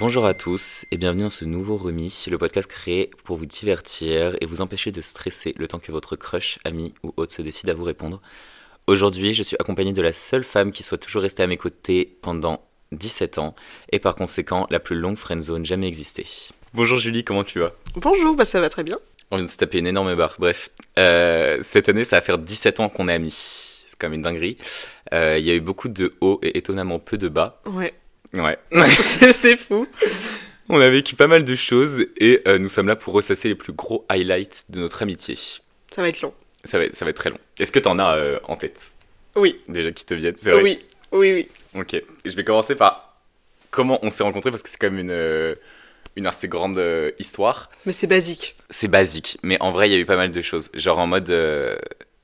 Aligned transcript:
Bonjour 0.00 0.24
à 0.24 0.32
tous 0.32 0.86
et 0.90 0.96
bienvenue 0.96 1.24
dans 1.24 1.28
ce 1.30 1.44
nouveau 1.44 1.76
remis, 1.76 2.24
le 2.30 2.38
podcast 2.38 2.70
créé 2.70 3.10
pour 3.24 3.36
vous 3.36 3.44
divertir 3.44 4.34
et 4.40 4.46
vous 4.46 4.62
empêcher 4.62 4.92
de 4.92 5.02
stresser 5.02 5.54
le 5.58 5.68
temps 5.68 5.78
que 5.78 5.92
votre 5.92 6.16
crush, 6.16 6.58
ami 6.64 6.94
ou 7.02 7.12
autre 7.18 7.34
se 7.34 7.42
décide 7.42 7.68
à 7.68 7.74
vous 7.74 7.84
répondre. 7.84 8.22
Aujourd'hui, 8.86 9.34
je 9.34 9.42
suis 9.42 9.58
accompagné 9.60 9.92
de 9.92 10.00
la 10.00 10.14
seule 10.14 10.42
femme 10.42 10.72
qui 10.72 10.82
soit 10.82 10.96
toujours 10.96 11.20
restée 11.20 11.42
à 11.42 11.46
mes 11.46 11.58
côtés 11.58 12.16
pendant 12.22 12.66
17 12.92 13.36
ans 13.36 13.54
et 13.92 13.98
par 13.98 14.14
conséquent 14.14 14.66
la 14.70 14.80
plus 14.80 14.96
longue 14.96 15.18
friendzone 15.18 15.66
jamais 15.66 15.86
existée. 15.88 16.26
Bonjour 16.72 16.96
Julie, 16.96 17.22
comment 17.22 17.44
tu 17.44 17.58
vas? 17.58 17.74
Bonjour, 17.96 18.34
bah 18.36 18.46
ça 18.46 18.58
va 18.58 18.70
très 18.70 18.84
bien. 18.84 18.96
On 19.30 19.36
vient 19.36 19.44
de 19.44 19.50
se 19.50 19.58
taper 19.58 19.80
une 19.80 19.86
énorme 19.86 20.14
barre. 20.14 20.36
Bref, 20.38 20.70
euh, 20.98 21.58
cette 21.60 21.90
année, 21.90 22.06
ça 22.06 22.16
va 22.16 22.22
faire 22.22 22.38
17 22.38 22.80
ans 22.80 22.88
qu'on 22.88 23.06
est 23.10 23.12
amis. 23.12 23.82
C'est 23.86 23.98
quand 23.98 24.06
même 24.08 24.14
une 24.14 24.22
dinguerie. 24.22 24.56
Euh, 25.12 25.36
Il 25.38 25.44
y 25.44 25.50
a 25.50 25.54
eu 25.54 25.60
beaucoup 25.60 25.90
de 25.90 26.14
hauts 26.22 26.40
et 26.42 26.56
étonnamment 26.56 26.98
peu 27.00 27.18
de 27.18 27.28
bas. 27.28 27.60
Ouais, 27.66 27.92
Ouais. 28.34 28.58
c'est 29.00 29.56
fou. 29.56 29.86
On 30.68 30.80
a 30.80 30.88
vécu 30.88 31.16
pas 31.16 31.26
mal 31.26 31.42
de 31.44 31.54
choses 31.56 32.06
et 32.18 32.42
euh, 32.46 32.58
nous 32.58 32.68
sommes 32.68 32.86
là 32.86 32.94
pour 32.96 33.12
ressasser 33.12 33.48
les 33.48 33.54
plus 33.56 33.72
gros 33.72 34.04
highlights 34.08 34.66
de 34.68 34.78
notre 34.80 35.02
amitié. 35.02 35.36
Ça 35.90 36.02
va 36.02 36.08
être 36.08 36.20
long. 36.22 36.32
Ça 36.64 36.78
va, 36.78 36.84
être- 36.84 36.94
ça 36.94 37.04
va 37.04 37.10
être 37.10 37.16
très 37.16 37.30
long. 37.30 37.38
Est-ce 37.58 37.72
que 37.72 37.78
t'en 37.80 37.98
as 37.98 38.16
euh, 38.16 38.38
en 38.44 38.56
tête? 38.56 38.92
Oui, 39.34 39.60
déjà 39.68 39.90
qui 39.90 40.04
te 40.04 40.14
viennent 40.14 40.34
C'est 40.36 40.52
vrai 40.52 40.62
oui, 40.62 40.78
oui, 41.12 41.32
oui. 41.32 41.48
Ok. 41.80 42.00
Je 42.24 42.36
vais 42.36 42.44
commencer 42.44 42.76
par 42.76 43.16
comment 43.70 43.98
on 44.02 44.10
s'est 44.10 44.22
rencontrés 44.22 44.50
parce 44.50 44.62
que 44.62 44.68
c'est 44.68 44.78
quand 44.78 44.90
même 44.90 45.00
une, 45.00 45.10
euh, 45.10 45.54
une 46.16 46.26
assez 46.28 46.46
grande 46.46 46.80
histoire. 47.18 47.70
Mais 47.86 47.92
c'est 47.92 48.06
basique. 48.06 48.54
C'est 48.70 48.88
basique, 48.88 49.38
mais 49.42 49.56
en 49.60 49.72
vrai, 49.72 49.88
il 49.88 49.92
y 49.92 49.96
a 49.96 49.98
eu 49.98 50.06
pas 50.06 50.16
mal 50.16 50.30
de 50.30 50.42
choses. 50.42 50.70
Genre 50.74 50.98
en 50.98 51.06
mode. 51.08 51.30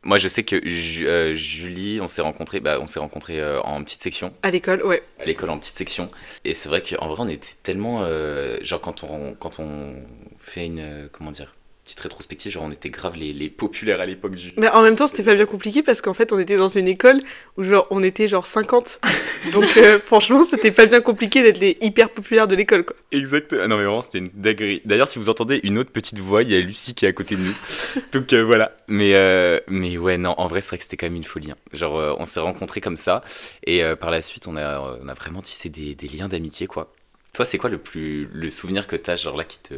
Moi, 0.07 0.19
je 0.19 0.29
sais 0.29 0.45
que 0.45 0.61
Ju- 0.67 1.09
euh, 1.09 1.35
Julie, 1.35 2.01
on 2.01 2.07
s'est 2.07 2.23
rencontrés, 2.23 2.61
bah, 2.61 2.79
on 2.81 2.87
s'est 2.87 3.01
rencontrés 3.01 3.41
euh, 3.41 3.61
en 3.63 3.83
petite 3.83 4.01
section, 4.01 4.33
À 4.45 4.51
l'école, 4.53 4.83
ouais. 4.85 5.03
à 5.19 5.25
l'école 5.25 5.51
en 5.51 5.59
petite 5.59 5.77
section. 5.77 6.09
Et 6.45 6.55
c'est 6.55 6.69
vrai 6.69 6.81
qu'en 6.81 7.09
vrai, 7.09 7.25
on 7.25 7.29
était 7.29 7.55
tellement. 7.65 8.03
euh, 8.05 8.59
genre, 8.63 8.81
quand 8.81 9.03
on, 9.03 9.35
quand 9.35 9.59
on 9.59 9.97
fait 10.39 10.67
une. 10.67 11.09
comment 11.13 11.33
dire 11.33 11.55
Petite 11.87 12.01
rétrospective, 12.01 12.51
genre, 12.51 12.65
on 12.65 12.73
était 12.73 12.91
grave 12.91 13.15
les, 13.15 13.33
les 13.33 13.49
populaires 13.49 14.01
à 14.01 14.07
l'époque 14.07 14.35
du. 14.35 14.53
Mais 14.57 14.69
en 14.71 14.83
même 14.83 14.97
temps, 14.97 15.07
c'était 15.07 15.23
pas 15.23 15.37
bien 15.37 15.47
compliqué 15.47 15.85
parce 15.85 16.01
qu'en 16.01 16.15
fait, 16.15 16.33
on 16.33 16.39
était 16.41 16.57
dans 16.57 16.67
une 16.67 16.89
école 16.89 17.21
où 17.57 17.63
genre 17.63 17.87
on 17.91 18.03
était 18.03 18.27
genre 18.27 18.45
50. 18.45 19.01
Donc 19.53 19.77
euh, 19.77 20.01
franchement, 20.01 20.45
c'était 20.45 20.73
pas 20.73 20.87
bien 20.87 21.01
compliqué 21.01 21.45
d'être 21.45 21.61
les 21.61 21.79
hyper 21.81 22.11
populaires 22.11 22.49
de 22.49 22.57
l'école 22.57 22.85
quoi. 22.85 22.97
Exact. 23.13 23.53
Ah 23.53 23.69
non, 23.69 23.77
mais 23.77 23.85
vraiment, 23.85 24.03
c'était 24.03 24.19
une 24.19 24.31
dinguerie. 24.35 24.83
D'ailleurs, 24.85 25.07
si 25.07 25.21
vous 25.21 25.29
entendez 25.29 25.61
une 25.63 25.79
autre 25.79 25.93
petite 25.93 26.19
voix, 26.19 26.43
il 26.43 26.51
y 26.51 26.57
a 26.57 26.61
Lucie 26.61 26.93
qui 26.93 27.07
est 27.07 27.09
à 27.09 27.13
côté 27.13 27.37
de 27.37 27.43
nous. 27.43 27.55
Donc 28.13 28.33
euh, 28.33 28.43
voilà. 28.43 28.77
Mais, 28.89 29.13
euh, 29.15 29.61
mais 29.69 29.97
ouais, 29.97 30.19
non, 30.19 30.35
en 30.39 30.49
vrai, 30.49 30.63
c'est 30.63 30.71
vrai 30.71 30.79
que 30.79 30.83
c'était 30.83 30.97
quand 30.97 31.07
même 31.07 31.15
une 31.15 31.23
folie. 31.23 31.53
hein. 31.53 31.57
Genre, 31.73 32.17
on 32.19 32.25
s'est 32.25 32.41
rencontrés 32.41 32.81
comme 32.81 32.97
ça. 32.97 33.23
Et 33.65 33.85
par 34.01 34.11
la 34.11 34.23
suite, 34.23 34.49
on 34.49 34.57
a, 34.57 34.99
on 35.01 35.07
a 35.09 35.15
vraiment 35.15 35.41
tissé 35.41 35.69
des, 35.69 35.95
des 35.95 36.09
liens 36.09 36.27
d'amitié, 36.27 36.67
quoi. 36.67 36.93
Toi, 37.33 37.45
c'est 37.45 37.59
quoi 37.59 37.71
le 37.71 37.79
plus 37.79 38.29
le 38.33 38.51
souvenir 38.51 38.89
que 38.89 38.97
t'as, 38.97 39.15
genre 39.15 39.37
là, 39.37 39.45
qui 39.45 39.61
te 39.61 39.75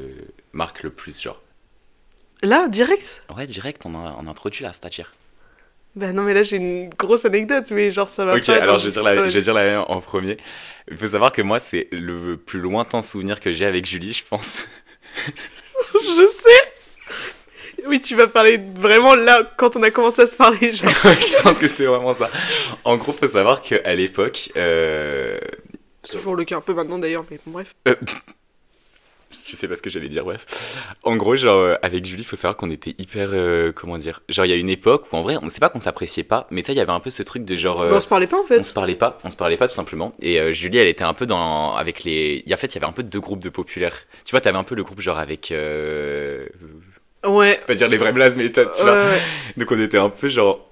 marque 0.54 0.82
le 0.84 0.88
plus, 0.90 1.20
genre? 1.20 1.42
Là, 2.42 2.68
direct? 2.68 3.22
Ouais, 3.36 3.46
direct, 3.46 3.82
on 3.84 3.94
a, 3.94 4.16
on 4.20 4.26
a 4.26 4.30
introduit 4.30 4.62
la 4.64 4.72
stagiaire. 4.72 5.12
Bah 5.96 6.12
non, 6.12 6.22
mais 6.22 6.34
là 6.34 6.42
j'ai 6.44 6.58
une 6.58 6.90
grosse 6.90 7.24
anecdote, 7.24 7.70
mais 7.72 7.90
genre 7.90 8.08
ça 8.08 8.24
va 8.24 8.36
Ok, 8.36 8.46
pas. 8.46 8.54
alors 8.56 8.74
dans 8.74 8.78
je 8.78 8.86
vais, 8.86 8.92
dire 8.92 9.02
la, 9.02 9.14
je 9.26 9.32
vais 9.34 9.42
dire 9.42 9.54
la 9.54 9.64
même 9.64 9.84
en 9.88 10.00
premier. 10.00 10.36
Il 10.90 10.96
faut 10.96 11.08
savoir 11.08 11.32
que 11.32 11.42
moi, 11.42 11.58
c'est 11.58 11.88
le 11.90 12.36
plus 12.36 12.60
lointain 12.60 13.02
souvenir 13.02 13.40
que 13.40 13.52
j'ai 13.52 13.66
avec 13.66 13.84
Julie, 13.86 14.12
je 14.12 14.24
pense. 14.24 14.66
Je 15.94 16.28
sais 16.28 17.84
Oui, 17.86 18.00
tu 18.00 18.14
vas 18.14 18.26
parler 18.28 18.58
vraiment 18.76 19.14
là, 19.14 19.42
quand 19.56 19.76
on 19.76 19.82
a 19.82 19.90
commencé 19.90 20.22
à 20.22 20.26
se 20.26 20.36
parler, 20.36 20.72
genre. 20.72 20.90
Je 21.04 21.42
pense 21.42 21.58
que 21.58 21.66
c'est 21.66 21.86
vraiment 21.86 22.14
ça. 22.14 22.30
En 22.84 22.96
gros, 22.96 23.12
faut 23.12 23.26
savoir 23.26 23.60
qu'à 23.60 23.94
l'époque, 23.94 24.50
euh... 24.56 25.38
C'est 26.04 26.16
toujours 26.18 26.36
le 26.36 26.44
cas 26.44 26.56
un 26.56 26.60
peu 26.60 26.74
maintenant 26.74 26.98
d'ailleurs, 26.98 27.24
mais 27.30 27.38
bon, 27.44 27.52
bref. 27.52 27.74
euh, 27.88 27.94
tu 29.44 29.56
sais 29.56 29.68
pas 29.68 29.76
ce 29.76 29.82
que 29.82 29.90
j'allais 29.90 30.08
dire, 30.08 30.24
bref. 30.24 30.78
En 31.04 31.16
gros, 31.16 31.36
genre, 31.36 31.58
euh, 31.58 31.74
avec 31.82 32.04
Julie, 32.06 32.24
faut 32.24 32.36
savoir 32.36 32.56
qu'on 32.56 32.70
était 32.70 32.94
hyper, 32.98 33.30
euh, 33.32 33.72
comment 33.72 33.98
dire, 33.98 34.20
genre, 34.28 34.46
il 34.46 34.48
y 34.50 34.52
a 34.52 34.56
une 34.56 34.70
époque 34.70 35.06
où 35.12 35.16
en 35.16 35.22
vrai, 35.22 35.36
on 35.42 35.48
sait 35.48 35.60
pas 35.60 35.68
qu'on 35.68 35.80
s'appréciait 35.80 36.24
pas, 36.24 36.46
mais 36.50 36.62
ça, 36.62 36.72
il 36.72 36.76
y 36.76 36.80
avait 36.80 36.92
un 36.92 37.00
peu 37.00 37.10
ce 37.10 37.22
truc 37.22 37.44
de 37.44 37.56
genre, 37.56 37.80
euh, 37.82 37.92
on 37.94 38.00
se 38.00 38.06
parlait 38.06 38.26
pas 38.26 38.36
en 38.38 38.42
on 38.42 38.46
fait. 38.46 38.62
se 38.62 38.72
parlait 38.72 38.94
pas, 38.94 39.18
on 39.24 39.30
se 39.30 39.36
parlait 39.36 39.56
pas 39.56 39.68
tout 39.68 39.74
simplement. 39.74 40.12
Et 40.20 40.40
euh, 40.40 40.52
Julie, 40.52 40.78
elle 40.78 40.88
était 40.88 41.04
un 41.04 41.14
peu 41.14 41.26
dans, 41.26 41.74
avec 41.76 42.04
les, 42.04 42.42
en 42.52 42.56
fait, 42.56 42.68
il 42.68 42.74
y 42.74 42.78
avait 42.78 42.86
un 42.86 42.92
peu 42.92 43.02
deux 43.02 43.20
groupes 43.20 43.40
de 43.40 43.48
populaires. 43.50 43.96
Tu 44.24 44.30
vois, 44.32 44.40
t'avais 44.40 44.58
un 44.58 44.64
peu 44.64 44.74
le 44.74 44.82
groupe 44.84 45.00
genre 45.00 45.18
avec. 45.18 45.52
Ouais. 47.26 47.60
pas 47.66 47.74
dire 47.74 47.88
les 47.88 47.96
vrais 47.96 48.12
blazes, 48.12 48.36
mais 48.36 48.50
tu 48.50 48.60
Ouais, 48.60 48.66
vois. 48.80 48.92
ouais. 48.92 49.20
Donc 49.56 49.70
on 49.72 49.80
était 49.80 49.98
un 49.98 50.08
peu 50.08 50.28
genre, 50.28 50.67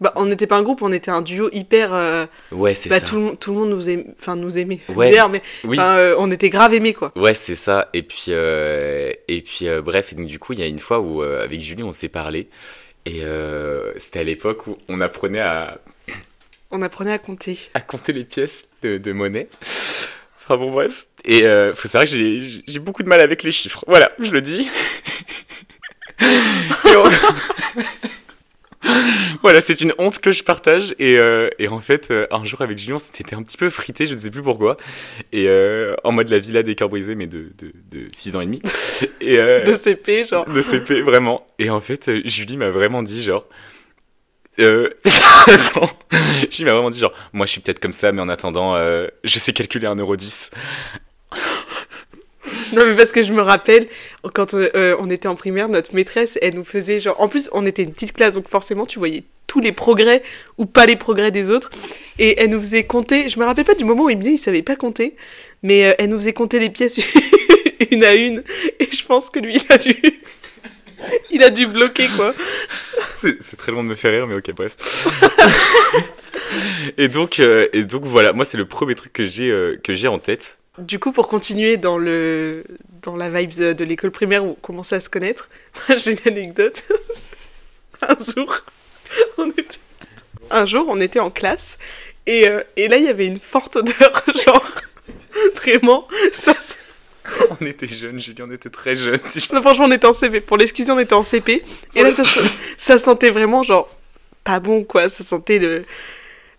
Bah, 0.00 0.12
on 0.16 0.24
n'était 0.26 0.46
pas 0.46 0.56
un 0.56 0.62
groupe, 0.62 0.80
on 0.82 0.92
était 0.92 1.10
un 1.10 1.20
duo 1.20 1.48
hyper. 1.52 1.92
euh, 1.92 2.26
ouais, 2.52 2.74
c'est 2.74 2.88
bah, 2.88 3.00
ça. 3.00 3.06
tout, 3.06 3.16
le, 3.16 3.20
monde- 3.22 3.38
tout 3.38 3.52
le 3.52 3.58
monde 3.58 3.70
nous, 3.70 3.88
aimait, 3.90 4.06
enfin, 4.18 4.34
nous 4.36 4.56
aimait. 4.58 4.80
Ouais. 4.88 5.10
D'ailleurs, 5.10 5.28
mais 5.28 5.42
Oui. 5.64 5.76
euh, 5.78 6.14
on 6.18 6.30
était 6.30 6.48
grave 6.50 6.72
aimés, 6.72 6.94
quoi. 6.94 7.12
Ouais, 7.16 7.34
c'est 7.34 7.54
ça. 7.54 7.88
Et 7.92 8.02
puis, 8.02 8.26
euh, 8.30 9.12
et 9.28 9.42
puis 9.42 9.66
bref, 9.84 10.12
et 10.12 10.16
donc 10.16 10.26
du 10.26 10.38
coup, 10.38 10.54
il 10.54 10.58
y 10.60 10.62
a 10.62 10.66
une 10.66 10.78
fois 10.78 11.00
où, 11.00 11.22
avec 11.22 11.60
Julie, 11.60 11.82
on 11.82 11.92
s'est 11.92 12.08
parlé. 12.08 12.48
Et 13.06 13.22
c'était 13.98 14.20
à 14.20 14.24
l'époque 14.24 14.66
où 14.66 14.78
on 14.88 15.00
apprenait 15.00 15.40
à, 15.40 15.78
On 16.70 16.82
apprenait 16.82 17.12
à 17.12 17.18
compter. 17.18 17.58
à 17.74 17.80
compter 17.80 18.12
les 18.12 18.24
pièces 18.24 18.68
de, 18.82 18.96
de 18.96 19.12
monnaie. 19.12 19.48
Enfin 19.62 20.56
bon, 20.56 20.70
bref. 20.70 21.06
Et 21.24 21.44
euh, 21.44 21.74
faut 21.74 21.88
savoir 21.88 22.04
que 22.04 22.10
j'ai 22.16 22.62
j'ai 22.66 22.78
beaucoup 22.78 23.02
de 23.02 23.08
mal 23.08 23.20
avec 23.20 23.42
les 23.42 23.52
chiffres. 23.52 23.84
Voilà, 23.88 24.10
je 24.20 24.30
le 24.30 24.40
dis. 24.40 24.68
Et 26.20 26.96
on- 26.96 27.10
voilà, 29.42 29.60
c'est 29.60 29.80
une 29.80 29.92
honte 29.98 30.18
que 30.18 30.30
je 30.30 30.42
partage. 30.42 30.94
Et, 30.98 31.18
euh, 31.18 31.48
et 31.58 31.68
en 31.68 31.80
fait, 31.80 32.10
euh, 32.10 32.26
un 32.30 32.44
jour 32.44 32.60
avec 32.62 32.78
Julien, 32.78 32.94
on 32.96 32.98
s'était 32.98 33.34
un 33.34 33.42
petit 33.42 33.56
peu 33.56 33.70
frité, 33.70 34.06
je 34.06 34.14
ne 34.14 34.18
sais 34.18 34.30
plus 34.30 34.42
pourquoi. 34.42 34.76
Et 35.32 35.48
euh, 35.48 35.94
en 36.04 36.12
mode 36.12 36.28
la 36.30 36.38
villa 36.38 36.62
des 36.62 36.74
cœurs 36.74 36.88
brisés, 36.88 37.14
mais 37.14 37.26
de, 37.26 37.52
de, 37.58 37.72
de 37.90 38.08
6 38.12 38.36
ans 38.36 38.40
et 38.40 38.46
demi. 38.46 38.62
Et, 39.20 39.36
De 39.36 39.74
CP, 39.74 40.24
genre. 40.24 40.46
de 40.46 40.62
CP, 40.62 41.02
vraiment. 41.02 41.46
Et 41.58 41.70
en 41.70 41.80
fait, 41.80 42.10
Julie 42.26 42.56
m'a 42.56 42.70
vraiment 42.70 43.02
dit, 43.02 43.22
genre. 43.22 43.46
Euh... 44.58 44.90
Julie 46.50 46.64
m'a 46.64 46.72
vraiment 46.72 46.90
dit, 46.90 46.98
genre, 46.98 47.14
moi 47.32 47.46
je 47.46 47.52
suis 47.52 47.60
peut-être 47.60 47.80
comme 47.80 47.92
ça, 47.92 48.12
mais 48.12 48.20
en 48.20 48.28
attendant, 48.28 48.76
je 49.24 49.38
sais 49.38 49.52
calculer 49.52 49.86
1,10€. 49.86 50.50
Non, 52.72 52.84
mais 52.86 52.94
parce 52.94 53.12
que 53.12 53.22
je 53.22 53.32
me 53.32 53.42
rappelle, 53.42 53.86
quand 54.34 54.54
on, 54.54 54.68
euh, 54.74 54.96
on 54.98 55.10
était 55.10 55.28
en 55.28 55.34
primaire, 55.34 55.68
notre 55.68 55.94
maîtresse, 55.94 56.38
elle 56.42 56.54
nous 56.54 56.64
faisait 56.64 57.00
genre. 57.00 57.20
En 57.20 57.28
plus, 57.28 57.48
on 57.52 57.66
était 57.66 57.82
une 57.82 57.92
petite 57.92 58.12
classe, 58.12 58.34
donc 58.34 58.48
forcément, 58.48 58.86
tu 58.86 58.98
voyais 58.98 59.24
tous 59.50 59.60
les 59.60 59.72
progrès 59.72 60.22
ou 60.58 60.66
pas 60.66 60.86
les 60.86 60.94
progrès 60.94 61.32
des 61.32 61.50
autres. 61.50 61.70
Et 62.18 62.40
elle 62.40 62.50
nous 62.50 62.60
faisait 62.60 62.84
compter. 62.84 63.28
Je 63.28 63.38
me 63.40 63.44
rappelle 63.44 63.64
pas 63.64 63.74
du 63.74 63.84
moment 63.84 64.04
où 64.04 64.10
Emilie, 64.10 64.34
il 64.34 64.38
savait 64.38 64.62
pas 64.62 64.76
compter, 64.76 65.16
mais 65.62 65.86
euh, 65.86 65.94
elle 65.98 66.10
nous 66.10 66.18
faisait 66.18 66.32
compter 66.32 66.60
les 66.60 66.70
pièces 66.70 67.00
une 67.90 68.04
à 68.04 68.14
une. 68.14 68.44
Et 68.78 68.88
je 68.90 69.04
pense 69.04 69.28
que 69.30 69.40
lui, 69.40 69.56
il 69.56 69.72
a 69.72 69.78
dû. 69.78 69.96
Il 71.30 71.42
a 71.42 71.48
dû 71.48 71.66
bloquer, 71.66 72.06
quoi. 72.14 72.34
C'est 73.10 73.56
très 73.56 73.72
long 73.72 73.82
de 73.82 73.88
me 73.88 73.94
faire 73.94 74.12
rire, 74.12 74.26
mais 74.26 74.34
ok, 74.34 74.52
bref. 74.54 74.76
et, 76.98 77.08
donc, 77.08 77.40
euh, 77.40 77.68
et 77.72 77.84
donc, 77.84 78.04
voilà, 78.04 78.34
moi 78.34 78.44
c'est 78.44 78.58
le 78.58 78.66
premier 78.66 78.94
truc 78.94 79.10
que 79.14 79.24
j'ai 79.24 79.78
que 79.82 79.94
j'ai 79.94 80.08
en 80.08 80.18
tête. 80.18 80.59
Du 80.80 80.98
coup, 80.98 81.12
pour 81.12 81.28
continuer 81.28 81.76
dans, 81.76 81.98
le, 81.98 82.64
dans 83.02 83.16
la 83.16 83.30
vibes 83.30 83.74
de 83.74 83.84
l'école 83.84 84.10
primaire 84.10 84.44
où 84.44 84.50
on 84.50 84.54
commençait 84.54 84.96
à 84.96 85.00
se 85.00 85.10
connaître, 85.10 85.48
j'ai 85.96 86.12
une 86.12 86.32
anecdote. 86.32 86.82
un 88.02 88.16
jour, 88.24 88.64
on 89.38 89.48
était, 89.50 89.78
un 90.50 90.66
jour, 90.66 90.86
on 90.88 91.00
était 91.00 91.20
en 91.20 91.30
classe 91.30 91.78
et, 92.26 92.48
euh, 92.48 92.62
et 92.76 92.88
là, 92.88 92.96
il 92.96 93.04
y 93.04 93.08
avait 93.08 93.26
une 93.26 93.40
forte 93.40 93.76
odeur, 93.76 94.24
genre, 94.46 94.64
vraiment, 95.56 96.06
ça, 96.32 96.54
On 97.60 97.66
était 97.66 97.88
jeunes, 97.88 98.20
Julie, 98.20 98.42
on 98.42 98.52
était 98.52 98.70
très 98.70 98.96
jeunes. 98.96 99.20
non, 99.52 99.62
franchement, 99.62 99.86
on 99.86 99.92
était 99.92 100.06
en 100.06 100.12
CP. 100.12 100.40
Pour 100.40 100.56
l'exclusion, 100.56 100.94
on 100.94 100.98
était 100.98 101.14
en 101.14 101.22
CP. 101.22 101.62
Et 101.94 102.02
là, 102.02 102.12
ça, 102.12 102.24
ça 102.76 102.98
sentait 102.98 103.30
vraiment, 103.30 103.62
genre, 103.62 103.88
pas 104.44 104.60
bon, 104.60 104.84
quoi. 104.84 105.08
Ça 105.08 105.24
sentait 105.24 105.58
le... 105.58 105.84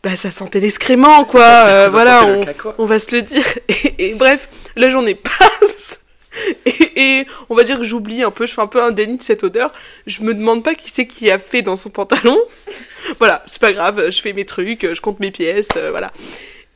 Bah, 0.04 0.16
ça 0.16 0.32
sentait 0.32 0.60
l'excrément, 0.60 1.26
quoi. 1.26 1.42
Ça- 1.42 1.68
Euh, 1.70 1.86
ça 1.86 1.90
voilà, 1.92 2.26
on, 2.26 2.44
caca. 2.44 2.74
on 2.78 2.86
va 2.86 3.00
se 3.00 3.12
le 3.16 3.22
dire. 3.22 3.46
Et, 3.68 4.10
et 4.10 4.14
bref, 4.16 4.50
la 4.76 4.90
journée 4.90 5.16
passe. 5.16 6.00
Et, 6.66 7.20
et 7.20 7.28
on 7.50 7.56
va 7.56 7.64
dire 7.66 7.78
que 7.78 7.84
j'oublie 7.84 8.24
un 8.24 8.32
peu, 8.32 8.46
je 8.48 8.54
fais 8.54 8.62
un 8.62 8.68
peu 8.68 8.82
un 8.82 8.92
déni 8.92 9.18
de 9.18 9.24
cette 9.24 9.44
odeur. 9.44 9.72
Je 10.08 10.22
me 10.22 10.34
demande 10.34 10.64
pas 10.64 10.76
qui 10.76 10.90
c'est 10.90 11.06
qui 11.06 11.30
a 11.30 11.38
fait 11.38 11.62
dans 11.62 11.76
son 11.76 11.90
pantalon. 11.90 12.40
voilà, 13.20 13.44
c'est 13.48 13.60
pas 13.62 13.74
grave, 13.74 14.10
je 14.10 14.22
fais 14.22 14.32
mes 14.34 14.46
trucs, 14.46 14.94
je 14.94 15.02
compte 15.02 15.20
mes 15.20 15.30
pièces, 15.32 15.68
euh, 15.76 15.92
voilà. 15.92 16.12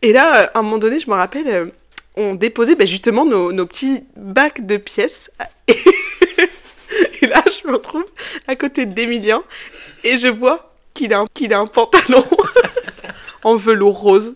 Et 0.02 0.12
là, 0.12 0.52
à 0.54 0.60
un 0.60 0.62
moment 0.62 0.78
donné, 0.78 1.00
je 1.00 1.10
me 1.10 1.16
rappelle, 1.16 1.48
euh, 1.48 1.66
on 2.18 2.36
déposait 2.36 2.76
bah, 2.76 2.84
justement 2.86 3.26
nos, 3.26 3.54
nos 3.54 3.66
petits 3.66 4.04
bacs 4.18 4.66
de 4.66 4.76
pièces. 4.78 5.32
Et, 5.70 5.76
et 7.22 7.28
là, 7.28 7.42
je 7.46 7.68
me 7.68 7.74
retrouve 7.76 8.04
à 8.48 8.56
côté 8.58 8.86
d'Emilien 8.86 9.42
et 10.04 10.18
je 10.18 10.28
vois 10.28 10.74
qu'il 10.94 11.14
a, 11.14 11.24
qu'il 11.34 11.54
a 11.54 11.60
un 11.60 11.66
pantalon 11.68 12.24
en 13.46 13.56
velours 13.56 13.98
rose. 13.98 14.36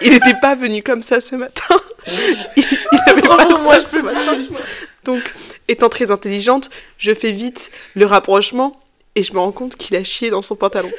Il 0.00 0.10
n'était 0.10 0.34
pas 0.40 0.56
venu 0.56 0.82
comme 0.82 1.02
ça 1.02 1.20
ce 1.20 1.36
matin. 1.36 1.76
Il, 2.56 2.64
il 2.92 2.98
avait 3.06 3.20
pas 3.20 3.46
moi, 3.46 3.78
ça 3.78 3.80
je 3.80 3.86
peux 3.86 4.02
matin. 4.02 4.34
Donc, 5.04 5.22
étant 5.68 5.90
très 5.90 6.10
intelligente, 6.10 6.70
je 6.96 7.14
fais 7.14 7.30
vite 7.30 7.70
le 7.94 8.06
rapprochement 8.06 8.80
et 9.14 9.22
je 9.22 9.34
me 9.34 9.38
rends 9.38 9.52
compte 9.52 9.76
qu'il 9.76 9.94
a 9.96 10.02
chié 10.02 10.30
dans 10.30 10.40
son 10.40 10.56
pantalon. 10.56 10.90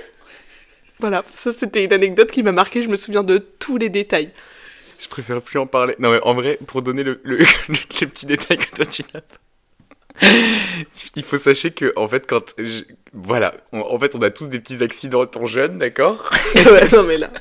Voilà, 0.99 1.25
ça 1.33 1.51
c'était 1.51 1.83
une 1.83 1.91
anecdote 1.91 2.29
qui 2.29 2.43
m'a 2.43 2.51
marqué, 2.51 2.83
je 2.83 2.87
me 2.87 2.95
souviens 2.95 3.23
de 3.23 3.39
tous 3.39 3.77
les 3.77 3.89
détails. 3.89 4.29
je 4.99 5.07
préfère 5.07 5.41
plus 5.41 5.57
en 5.57 5.65
parler. 5.65 5.95
Non, 5.97 6.11
mais 6.11 6.19
en 6.21 6.35
vrai, 6.35 6.59
pour 6.67 6.83
donner 6.83 7.01
le, 7.01 7.19
le, 7.23 7.37
le 7.67 8.07
petit 8.07 8.27
détail 8.27 8.59
que 8.59 8.75
toi 8.75 8.85
tu 8.85 9.01
n'as 9.13 9.21
pas. 9.21 9.40
Il 11.15 11.23
faut 11.23 11.37
sachez 11.37 11.71
que, 11.71 11.91
en 11.95 12.07
fait, 12.07 12.25
quand. 12.27 12.53
je- 12.57 12.83
Voilà, 13.13 13.53
on- 13.71 13.81
en 13.81 13.99
fait, 13.99 14.15
on 14.15 14.21
a 14.21 14.29
tous 14.29 14.47
des 14.47 14.59
petits 14.59 14.83
accidents 14.83 15.23
étant 15.23 15.45
jeunes, 15.45 15.77
d'accord? 15.77 16.29
Ouais, 16.55 16.87
non, 16.93 17.03
mais 17.03 17.17
là. 17.17 17.31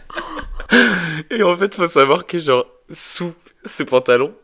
Et 1.30 1.42
en 1.42 1.56
fait, 1.56 1.74
faut 1.74 1.86
savoir 1.86 2.26
que, 2.26 2.38
genre, 2.38 2.66
sous 2.90 3.34
ce 3.64 3.82
pantalon, 3.82 4.34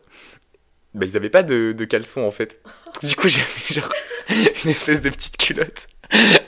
bah, 0.93 1.05
ils 1.05 1.15
avaient 1.17 1.29
pas 1.29 1.43
de, 1.43 1.73
de 1.73 1.85
caleçon, 1.85 2.21
en 2.21 2.31
fait. 2.31 2.61
Du 3.03 3.15
coup, 3.15 3.27
j'avais, 3.27 3.45
genre, 3.69 3.89
une 4.63 4.69
espèce 4.71 5.01
de 5.01 5.09
petite 5.09 5.37
culotte 5.37 5.87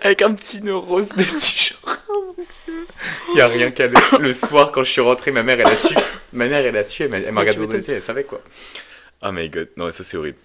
avec 0.02 0.22
un 0.22 0.34
petit 0.34 0.62
nœud 0.62 0.76
rose 0.78 1.10
dessus, 1.16 1.74
genre. 1.84 1.98
Il 3.34 3.38
y 3.38 3.42
a 3.42 3.48
rien 3.48 3.72
qu'à 3.72 3.88
le, 3.88 3.96
le 4.20 4.34
soir, 4.34 4.72
quand 4.72 4.84
je 4.84 4.92
suis 4.92 5.02
rentré, 5.02 5.32
ma 5.32 5.44
mère, 5.44 5.60
elle 5.60 5.68
a 5.68 5.76
su. 5.76 5.94
Ma 6.34 6.48
mère, 6.48 6.66
elle 6.66 6.78
a 6.78 6.84
su, 6.84 7.04
elle 7.04 7.10
m'a, 7.32 7.42
regardé 7.42 7.76
aussi, 7.78 7.92
elle 7.92 8.02
savait, 8.02 8.24
quoi? 8.24 8.42
Oh 9.22 9.32
my 9.32 9.50
god, 9.50 9.70
non, 9.78 9.92
ça, 9.92 10.04
c'est 10.04 10.18
horrible. 10.18 10.38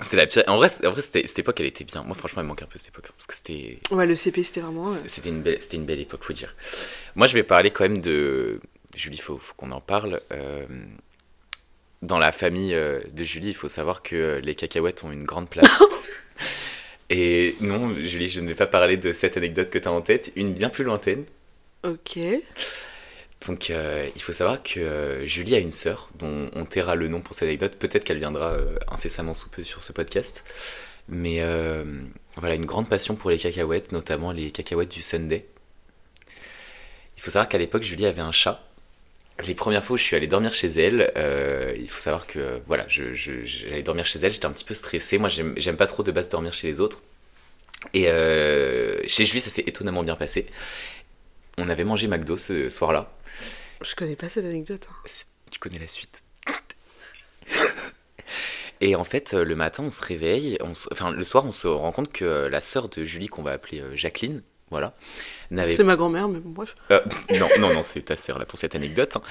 C'était 0.00 0.16
la 0.16 0.26
pire. 0.26 0.44
En 0.46 0.56
vrai, 0.56 0.68
en 0.84 0.90
vrai 0.90 1.02
c'était, 1.02 1.26
cette 1.26 1.38
époque, 1.40 1.60
elle 1.60 1.66
était 1.66 1.84
bien. 1.84 2.02
Moi, 2.02 2.14
franchement, 2.14 2.40
elle 2.42 2.48
manque 2.48 2.62
un 2.62 2.66
peu 2.66 2.78
cette 2.78 2.88
époque. 2.88 3.08
Parce 3.16 3.26
que 3.26 3.34
c'était. 3.34 3.78
Ouais, 3.90 4.06
le 4.06 4.16
CP, 4.16 4.42
c'était 4.44 4.60
vraiment. 4.60 4.84
ouais. 4.84 4.98
C'était 5.06 5.28
une, 5.28 5.42
belle, 5.42 5.60
c'était 5.60 5.76
une 5.76 5.84
belle 5.84 6.00
époque, 6.00 6.24
faut 6.24 6.32
dire. 6.32 6.54
Moi, 7.14 7.26
je 7.26 7.34
vais 7.34 7.42
parler 7.42 7.70
quand 7.70 7.84
même 7.84 8.00
de. 8.00 8.60
Julie, 8.96 9.18
faut, 9.18 9.38
faut 9.38 9.54
qu'on 9.54 9.70
en 9.72 9.80
parle. 9.80 10.20
Euh, 10.32 10.66
Dans 12.02 12.18
la 12.18 12.32
famille 12.32 12.74
euh, 12.74 12.98
de 13.12 13.24
Julie, 13.24 13.48
il 13.48 13.54
faut 13.54 13.68
savoir 13.68 14.02
que 14.02 14.40
les 14.42 14.54
cacahuètes 14.54 15.04
ont 15.04 15.12
une 15.12 15.24
grande 15.24 15.48
place. 15.50 15.82
Et 17.10 17.56
non, 17.60 17.94
Julie, 17.98 18.28
je 18.28 18.40
ne 18.40 18.48
vais 18.48 18.54
pas 18.54 18.66
parler 18.68 18.96
de 18.96 19.12
cette 19.12 19.36
anecdote 19.36 19.68
que 19.68 19.78
tu 19.78 19.88
as 19.88 19.92
en 19.92 20.00
tête, 20.00 20.32
une 20.36 20.52
bien 20.54 20.70
plus 20.70 20.84
lointaine. 20.84 21.24
Ok. 21.84 22.18
Donc, 23.46 23.70
euh, 23.70 24.06
il 24.14 24.22
faut 24.22 24.32
savoir 24.32 24.62
que 24.62 24.80
euh, 24.80 25.26
Julie 25.26 25.54
a 25.54 25.58
une 25.58 25.70
sœur, 25.70 26.10
dont 26.18 26.50
on 26.54 26.64
taira 26.66 26.94
le 26.94 27.08
nom 27.08 27.20
pour 27.22 27.34
cette 27.34 27.48
anecdote. 27.48 27.76
Peut-être 27.76 28.04
qu'elle 28.04 28.18
viendra 28.18 28.50
euh, 28.50 28.76
incessamment 28.88 29.32
sous 29.32 29.48
peu 29.48 29.64
sur 29.64 29.82
ce 29.82 29.92
podcast. 29.92 30.44
Mais 31.08 31.42
voilà, 32.36 32.54
une 32.54 32.66
grande 32.66 32.88
passion 32.88 33.16
pour 33.16 33.30
les 33.30 33.38
cacahuètes, 33.38 33.90
notamment 33.90 34.30
les 34.30 34.52
cacahuètes 34.52 34.92
du 34.92 35.02
Sunday. 35.02 35.44
Il 37.16 37.22
faut 37.22 37.30
savoir 37.30 37.48
qu'à 37.48 37.58
l'époque, 37.58 37.82
Julie 37.82 38.06
avait 38.06 38.22
un 38.22 38.30
chat. 38.30 38.62
Les 39.44 39.54
premières 39.54 39.82
fois 39.82 39.94
où 39.94 39.96
je 39.96 40.04
suis 40.04 40.14
allé 40.14 40.28
dormir 40.28 40.52
chez 40.52 40.68
elle, 40.68 41.12
il 41.76 41.90
faut 41.90 41.98
savoir 41.98 42.28
que 42.28 42.60
voilà, 42.68 42.86
j'allais 42.88 43.82
dormir 43.82 44.06
chez 44.06 44.20
elle, 44.20 44.30
j'étais 44.30 44.46
un 44.46 44.52
petit 44.52 44.64
peu 44.64 44.74
stressé. 44.74 45.18
Moi, 45.18 45.28
j'aime, 45.28 45.76
pas 45.76 45.88
trop 45.88 46.04
de 46.04 46.12
base 46.12 46.28
dormir 46.28 46.52
chez 46.52 46.68
les 46.68 46.78
autres. 46.78 47.02
Et 47.92 48.04
chez 49.08 49.24
Julie, 49.24 49.40
ça 49.40 49.50
s'est 49.50 49.64
étonnamment 49.66 50.04
bien 50.04 50.14
passé. 50.14 50.46
On 51.58 51.68
avait 51.68 51.84
mangé 51.84 52.06
McDo 52.06 52.38
ce 52.38 52.70
soir-là. 52.70 53.10
Je 53.82 53.94
connais 53.94 54.16
pas 54.16 54.28
cette 54.28 54.44
anecdote. 54.44 54.88
hein. 54.90 55.08
Tu 55.50 55.58
connais 55.58 55.78
la 55.78 55.88
suite. 55.88 56.22
Et 58.80 58.94
en 58.96 59.04
fait, 59.04 59.34
euh, 59.34 59.44
le 59.44 59.56
matin, 59.56 59.82
on 59.84 59.90
se 59.90 60.02
réveille, 60.02 60.56
on 60.62 60.74
se- 60.74 60.88
enfin 60.92 61.10
le 61.10 61.24
soir, 61.24 61.44
on 61.44 61.52
se 61.52 61.66
rend 61.66 61.92
compte 61.92 62.10
que 62.12 62.24
euh, 62.24 62.48
la 62.48 62.60
sœur 62.62 62.88
de 62.88 63.04
Julie, 63.04 63.26
qu'on 63.28 63.42
va 63.42 63.52
appeler 63.52 63.80
euh, 63.80 63.94
Jacqueline, 63.94 64.42
voilà, 64.70 64.94
n'avait 65.50 65.74
C'est 65.74 65.84
ma 65.84 65.96
grand-mère, 65.96 66.28
mais 66.28 66.38
bon, 66.38 66.50
bref. 66.50 66.76
euh, 66.90 67.00
non, 67.38 67.48
non, 67.58 67.74
non, 67.74 67.82
c'est 67.82 68.02
ta 68.02 68.16
sœur 68.16 68.38
là 68.38 68.46
pour 68.46 68.58
cette 68.58 68.74
anecdote, 68.74 69.16
hein, 69.16 69.22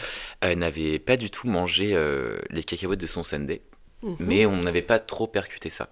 euh, 0.44 0.54
n'avait 0.56 1.00
pas 1.00 1.18
du 1.18 1.31
tout 1.31 1.48
mangé 1.48 1.95
euh, 1.95 2.38
les 2.52 2.63
cacahuètes 2.63 3.00
de 3.00 3.07
son 3.07 3.24
Sunday, 3.24 3.62
Mhm. 4.04 4.16
mais 4.19 4.45
on 4.45 4.57
n'avait 4.57 4.81
pas 4.84 5.00
trop 5.00 5.25
percuté 5.28 5.69
ça. 5.72 5.90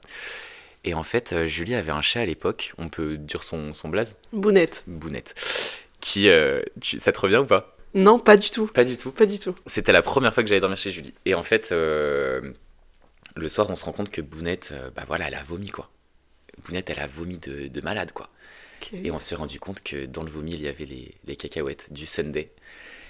Et 0.83 0.94
en 0.94 1.03
fait, 1.03 1.45
Julie 1.48 1.74
avait 1.75 1.92
un 1.92 2.01
chat 2.01 2.21
à 2.21 2.25
l'époque, 2.25 2.74
on 2.77 2.89
peut 2.89 3.18
dire 3.18 3.44
son, 3.44 3.74
son 3.74 3.89
blaze, 3.89 4.19
Bounette. 4.33 4.83
Bounette, 4.86 5.33
qui, 6.00 6.30
tu- 6.80 7.00
ça 7.00 7.12
te 7.12 7.19
revient 7.19 7.38
ou 7.38 7.45
pas? 7.45 7.76
Non, 7.97 8.19
pas 8.19 8.38
du 8.38 8.49
tout. 8.51 8.67
Pas 8.67 8.83
du 8.83 8.95
tout. 8.95 9.11
Pas 9.11 9.25
du 9.25 9.39
tout. 9.39 9.55
C'était 9.65 9.91
la 9.91 10.01
première 10.01 10.33
fois 10.33 10.44
que 10.44 10.49
j'allais 10.49 10.61
dormir 10.61 10.77
chez 10.77 10.91
Julie. 10.91 11.13
Et 11.25 11.33
en 11.33 11.44
fait, 11.44 11.69
euh, 11.71 12.53
le 13.35 13.49
soir, 13.49 13.69
on 13.69 13.75
se 13.75 13.83
rend 13.83 13.91
compte 13.91 14.11
que 14.11 14.21
Bounette, 14.21 14.69
euh, 14.71 14.91
bah 14.95 15.03
voilà, 15.07 15.27
elle 15.27 15.35
a 15.35 15.44
vomi, 15.44 15.69
quoi. 15.69 15.89
Bounette, 16.63 16.89
elle 16.91 16.99
a 16.99 17.07
vomi 17.07 17.38
de, 17.38 17.67
de 17.67 17.81
malade, 17.81 18.11
quoi. 18.11 18.29
Et 18.94 19.09
on 19.09 19.17
s'est 19.17 19.35
rendu 19.35 19.59
compte 19.59 19.81
que 19.81 20.05
dans 20.05 20.21
le 20.21 20.29
vomi, 20.29 20.53
il 20.53 20.61
y 20.61 20.67
avait 20.67 20.85
les, 20.85 21.15
les 21.25 21.35
cacahuètes 21.35 21.91
du 21.91 22.05
Sunday. 22.05 22.51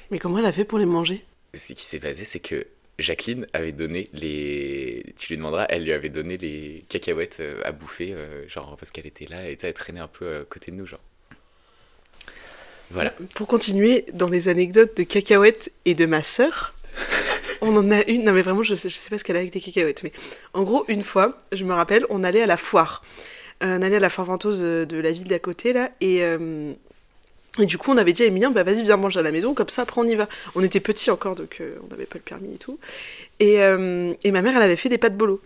Mais 0.10 0.20
comment 0.20 0.40
elle 0.40 0.46
a 0.46 0.54
fait 0.54 0.64
pour 0.64 0.80
les 0.80 0.86
manger? 0.86 1.26
Ce 1.54 1.74
qui 1.74 1.86
s'est 1.86 2.00
passé, 2.00 2.24
c'est 2.24 2.40
que 2.40 2.66
Jacqueline 2.98 3.46
avait 3.54 3.74
donné 3.74 4.10
les. 4.14 5.04
Tu 5.18 5.28
lui 5.30 5.38
demanderas, 5.38 5.66
elle 5.70 5.84
lui 5.84 5.92
avait 5.92 6.10
donné 6.10 6.38
les 6.38 6.86
cacahuètes 6.88 7.38
euh, 7.42 7.62
à 7.66 7.74
bouffer, 7.74 8.14
euh, 8.14 8.48
genre 8.48 8.76
parce 8.78 8.92
qu'elle 8.92 9.06
était 9.08 9.26
là 9.26 9.50
et 9.50 9.58
elle 9.62 9.74
traînait 9.74 10.00
un 10.00 10.08
peu 10.08 10.38
à 10.38 10.46
côté 10.46 10.72
de 10.72 10.78
nous, 10.78 10.86
genre. 10.86 11.02
Voilà. 12.92 13.14
Pour 13.36 13.48
continuer 13.48 14.06
dans 14.14 14.30
les 14.30 14.48
anecdotes 14.48 14.96
de 14.98 15.04
cacahuètes 15.04 15.72
et 15.86 15.96
de 15.96 16.06
ma 16.06 16.24
sœur, 16.24 16.74
on 17.62 17.76
en 17.76 17.92
a 17.92 18.04
une. 18.04 18.24
Non, 18.26 18.34
mais 18.34 18.42
vraiment, 18.42 18.64
je 18.64 18.76
sais, 18.76 18.90
je 18.90 18.96
sais 18.96 19.10
pas 19.10 19.18
ce 19.18 19.24
qu'elle 19.24 19.36
a 19.36 19.40
avec 19.40 19.52
des 19.52 19.62
cacahuètes. 19.62 20.04
Mais 20.04 20.12
en 20.54 20.64
gros, 20.64 20.86
une 20.88 21.04
fois, 21.04 21.38
je 21.52 21.64
me 21.66 21.74
rappelle, 21.74 22.06
on 22.10 22.24
allait 22.24 22.42
à 22.42 22.48
la 22.48 22.58
foire. 22.58 23.04
Euh, 23.64 23.78
on 23.80 23.82
allait 23.82 23.98
à 23.98 24.00
la 24.00 24.10
foire 24.10 24.28
ventouse 24.28 24.60
euh, 24.62 24.86
de 24.86 24.98
la 24.98 25.12
ville 25.12 25.28
d'à 25.28 25.40
côté, 25.40 25.74
là. 25.74 25.90
Et, 26.00 26.24
euh, 26.24 26.74
et 27.60 27.66
du 27.66 27.78
coup, 27.78 27.92
on 27.92 27.98
avait 27.98 28.14
dit 28.14 28.24
à 28.24 28.26
Emilien, 28.28 28.52
bah 28.52 28.64
vas-y, 28.64 28.84
viens 28.84 28.98
manger 28.98 29.20
à 29.20 29.24
la 29.24 29.32
maison, 29.32 29.54
comme 29.54 29.70
ça, 29.70 29.84
après 29.84 30.00
on 30.00 30.06
y 30.06 30.16
va. 30.16 30.28
On 30.56 30.64
était 30.64 30.80
petits 30.80 31.10
encore, 31.10 31.36
donc 31.36 31.58
euh, 31.60 31.76
on 31.84 31.88
n'avait 31.88 32.06
pas 32.06 32.18
le 32.18 32.22
permis 32.22 32.54
et 32.54 32.58
tout. 32.58 32.80
Et, 33.40 33.62
euh, 33.62 34.14
et 34.24 34.32
ma 34.32 34.42
mère, 34.42 34.56
elle 34.56 34.64
avait 34.64 34.76
fait 34.76 34.90
des 34.90 34.98
pâtes 34.98 35.18
bolo. 35.18 35.42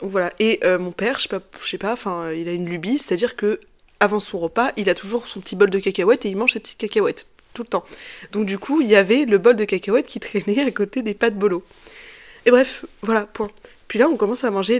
Voilà. 0.00 0.32
Et 0.38 0.60
euh, 0.64 0.78
mon 0.78 0.92
père, 0.92 1.18
je 1.18 1.24
sais 1.24 1.28
pas, 1.28 1.40
je 1.62 1.68
sais 1.68 1.78
pas, 1.78 1.92
enfin, 1.92 2.32
il 2.32 2.48
a 2.48 2.52
une 2.52 2.68
lubie, 2.68 2.98
c'est-à-dire 2.98 3.34
que 3.34 3.60
avant 4.00 4.20
son 4.20 4.38
repas, 4.38 4.72
il 4.76 4.88
a 4.88 4.94
toujours 4.94 5.26
son 5.28 5.40
petit 5.40 5.56
bol 5.56 5.70
de 5.70 5.78
cacahuètes 5.78 6.24
et 6.24 6.28
il 6.28 6.36
mange 6.36 6.52
ses 6.52 6.60
petites 6.60 6.78
cacahuètes 6.78 7.26
tout 7.54 7.62
le 7.62 7.68
temps. 7.68 7.84
Donc 8.32 8.46
du 8.46 8.58
coup, 8.58 8.80
il 8.80 8.88
y 8.88 8.96
avait 8.96 9.24
le 9.24 9.38
bol 9.38 9.56
de 9.56 9.64
cacahuètes 9.64 10.06
qui 10.06 10.20
traînait 10.20 10.60
à 10.64 10.70
côté 10.70 11.02
des 11.02 11.14
pâtes 11.14 11.36
bolo. 11.36 11.64
Et 12.46 12.50
bref, 12.50 12.84
voilà, 13.02 13.26
point. 13.26 13.50
Puis 13.88 13.98
là, 13.98 14.08
on 14.08 14.16
commence 14.16 14.44
à 14.44 14.50
manger 14.50 14.78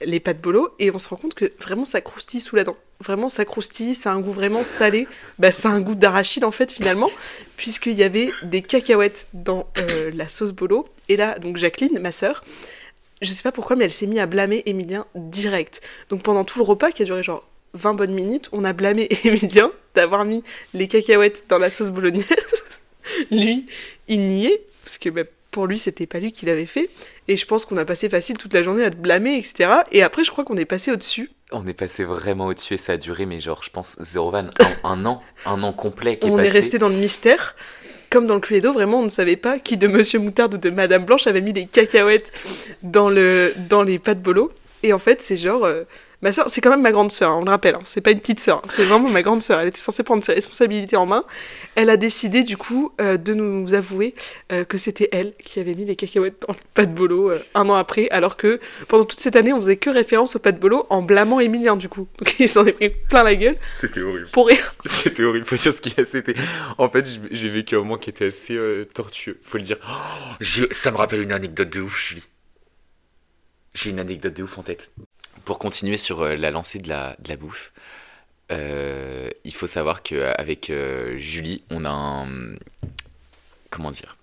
les 0.00 0.20
pâtes 0.20 0.40
bolo 0.40 0.74
et 0.78 0.90
on 0.90 0.98
se 0.98 1.08
rend 1.08 1.16
compte 1.16 1.34
que 1.34 1.52
vraiment 1.60 1.84
ça 1.84 2.00
croustille 2.00 2.40
sous 2.40 2.56
la 2.56 2.64
dent. 2.64 2.76
Vraiment, 3.00 3.28
ça 3.28 3.44
croustille, 3.44 3.94
ça 3.94 4.10
a 4.10 4.14
un 4.14 4.20
goût 4.20 4.32
vraiment 4.32 4.64
salé. 4.64 5.06
Bah, 5.38 5.52
ça 5.52 5.68
un 5.68 5.80
goût 5.80 5.94
d'arachide 5.94 6.44
en 6.44 6.50
fait, 6.50 6.72
finalement, 6.72 7.10
puisqu'il 7.56 7.94
y 7.94 8.02
avait 8.02 8.32
des 8.42 8.62
cacahuètes 8.62 9.28
dans 9.32 9.68
euh, 9.78 10.10
la 10.14 10.28
sauce 10.28 10.52
bolo. 10.52 10.88
Et 11.08 11.16
là, 11.16 11.38
donc 11.38 11.56
Jacqueline, 11.56 11.98
ma 11.98 12.12
sœur, 12.12 12.42
je 13.20 13.30
sais 13.30 13.42
pas 13.42 13.52
pourquoi, 13.52 13.76
mais 13.76 13.84
elle 13.84 13.90
s'est 13.90 14.06
mise 14.06 14.18
à 14.18 14.26
blâmer 14.26 14.62
Emilien 14.66 15.06
direct. 15.14 15.80
Donc 16.10 16.22
pendant 16.22 16.44
tout 16.44 16.58
le 16.58 16.64
repas, 16.64 16.90
qui 16.90 17.02
a 17.02 17.04
duré 17.04 17.22
genre 17.22 17.44
20 17.74 17.94
bonnes 17.94 18.14
minutes, 18.14 18.48
on 18.52 18.64
a 18.64 18.72
blâmé 18.72 19.08
Emilien 19.24 19.70
d'avoir 19.94 20.24
mis 20.24 20.42
les 20.74 20.88
cacahuètes 20.88 21.44
dans 21.48 21.58
la 21.58 21.70
sauce 21.70 21.90
bolognaise. 21.90 22.26
lui, 23.30 23.66
il 24.08 24.26
niait, 24.26 24.62
parce 24.84 24.98
que 24.98 25.08
bah, 25.10 25.22
pour 25.50 25.66
lui, 25.66 25.78
c'était 25.78 26.06
pas 26.06 26.18
lui 26.18 26.32
qui 26.32 26.46
l'avait 26.46 26.66
fait. 26.66 26.88
Et 27.28 27.36
je 27.36 27.46
pense 27.46 27.64
qu'on 27.64 27.76
a 27.76 27.84
passé 27.84 28.08
facile 28.08 28.38
toute 28.38 28.54
la 28.54 28.62
journée 28.62 28.84
à 28.84 28.90
te 28.90 28.96
blâmer, 28.96 29.36
etc. 29.36 29.70
Et 29.92 30.02
après, 30.02 30.24
je 30.24 30.30
crois 30.30 30.44
qu'on 30.44 30.56
est 30.56 30.64
passé 30.64 30.90
au-dessus. 30.92 31.30
On 31.50 31.66
est 31.66 31.74
passé 31.74 32.04
vraiment 32.04 32.46
au-dessus 32.46 32.74
et 32.74 32.78
ça 32.78 32.92
a 32.92 32.96
duré, 32.96 33.26
mais 33.26 33.38
genre, 33.38 33.62
je 33.62 33.68
pense, 33.70 33.96
zéro 34.00 34.30
van, 34.30 34.46
un, 34.84 34.88
un 34.88 35.04
an, 35.04 35.22
un 35.44 35.62
an 35.62 35.72
complet 35.74 36.18
qui 36.18 36.26
est 36.26 36.30
on 36.30 36.36
passé. 36.36 36.48
est 36.48 36.60
resté 36.60 36.78
dans 36.78 36.88
le 36.88 36.94
mystère. 36.94 37.54
Comme 38.08 38.26
dans 38.26 38.34
le 38.34 38.40
Cluedo, 38.40 38.72
vraiment, 38.72 39.00
on 39.00 39.04
ne 39.04 39.08
savait 39.10 39.36
pas 39.36 39.58
qui 39.58 39.76
de 39.76 39.86
Monsieur 39.86 40.18
Moutarde 40.18 40.54
ou 40.54 40.58
de 40.58 40.70
Madame 40.70 41.04
Blanche 41.04 41.26
avait 41.26 41.40
mis 41.42 41.52
des 41.52 41.66
cacahuètes 41.66 42.32
dans, 42.82 43.10
le, 43.10 43.52
dans 43.68 43.82
les 43.82 43.98
pâtes 43.98 44.22
bolo. 44.22 44.52
Et 44.82 44.92
en 44.94 44.98
fait, 44.98 45.22
c'est 45.22 45.36
genre. 45.36 45.64
euh, 45.64 45.84
ma 46.22 46.32
soeur, 46.32 46.46
c'est 46.48 46.60
quand 46.60 46.70
même 46.70 46.82
ma 46.82 46.92
grande 46.92 47.12
sœur, 47.12 47.30
hein, 47.32 47.38
on 47.40 47.44
le 47.44 47.50
rappelle. 47.50 47.74
hein, 47.74 47.80
c'est 47.84 48.00
pas 48.00 48.12
une 48.12 48.20
petite 48.20 48.40
sœur, 48.40 48.58
hein, 48.58 48.68
c'est 48.74 48.84
vraiment 48.84 49.10
ma 49.10 49.22
grande 49.22 49.42
sœur. 49.42 49.60
Elle 49.60 49.68
était 49.68 49.78
censée 49.80 50.02
prendre 50.02 50.24
ses 50.24 50.32
responsabilités 50.32 50.96
en 50.96 51.04
main. 51.06 51.24
Elle 51.74 51.90
a 51.90 51.96
décidé, 51.96 52.42
du 52.42 52.56
coup, 52.56 52.92
euh, 53.00 53.16
de 53.16 53.34
nous 53.34 53.74
avouer 53.74 54.14
euh, 54.52 54.64
que 54.64 54.78
c'était 54.78 55.08
elle 55.12 55.34
qui 55.36 55.60
avait 55.60 55.74
mis 55.74 55.84
les 55.84 55.96
cacahuètes 55.96 56.44
dans 56.46 56.54
les 56.54 56.60
pâtes 56.74 56.94
bolo 56.94 57.30
euh, 57.30 57.38
un 57.54 57.68
an 57.68 57.74
après, 57.74 58.08
alors 58.10 58.36
que 58.36 58.60
pendant 58.88 59.04
toute 59.04 59.20
cette 59.20 59.36
année, 59.36 59.52
on 59.52 59.58
faisait 59.60 59.76
que 59.76 59.90
référence 59.90 60.36
aux 60.36 60.38
pâtes 60.38 60.60
bolo 60.60 60.86
en 60.90 61.02
blâmant 61.02 61.40
Emilien, 61.40 61.76
du 61.76 61.88
coup. 61.88 62.06
Donc 62.18 62.34
il 62.40 62.48
s'en 62.48 62.64
est 62.64 62.72
pris 62.72 62.90
plein 62.90 63.22
la 63.24 63.34
gueule 63.34 63.56
C'était 63.74 64.00
horrible. 64.00 64.28
pour 64.32 64.46
rien. 64.46 64.58
C'était 64.86 65.24
horrible, 65.24 65.44
faut 65.46 65.56
dire 65.56 65.72
ce 65.72 65.80
qu'il 65.80 65.94
y 65.96 66.00
a, 66.00 66.04
c'était... 66.04 66.34
En 66.78 66.88
fait, 66.88 67.06
j'ai 67.30 67.48
vécu 67.48 67.74
un 67.74 67.78
moment 67.80 67.98
qui 67.98 68.10
était 68.10 68.26
assez 68.26 68.54
euh, 68.56 68.84
tortueux, 68.84 69.38
faut 69.42 69.58
le 69.58 69.64
dire. 69.64 69.76
Oh, 69.88 70.44
ça 70.70 70.90
me 70.90 70.96
rappelle 70.96 71.20
une 71.22 71.32
anecdote 71.32 71.70
de 71.70 71.80
ouf, 71.80 71.98
Julie. 72.08 72.22
J'ai 73.74 73.90
une 73.90 73.98
anecdote 74.00 74.34
de 74.36 74.42
ouf 74.42 74.58
en 74.58 74.62
tête. 74.62 74.92
Pour 75.44 75.58
continuer 75.58 75.96
sur 75.96 76.22
euh, 76.22 76.36
la 76.36 76.50
lancée 76.50 76.78
de 76.78 76.88
la, 76.88 77.16
de 77.18 77.28
la 77.28 77.36
bouffe, 77.36 77.72
euh, 78.50 79.30
il 79.44 79.54
faut 79.54 79.66
savoir 79.66 80.02
qu'avec 80.02 80.70
Julie, 81.16 81.62
on 81.70 81.84
a 81.84 81.90
un... 81.90 82.54
Comment 83.70 83.90
dire 83.90 84.16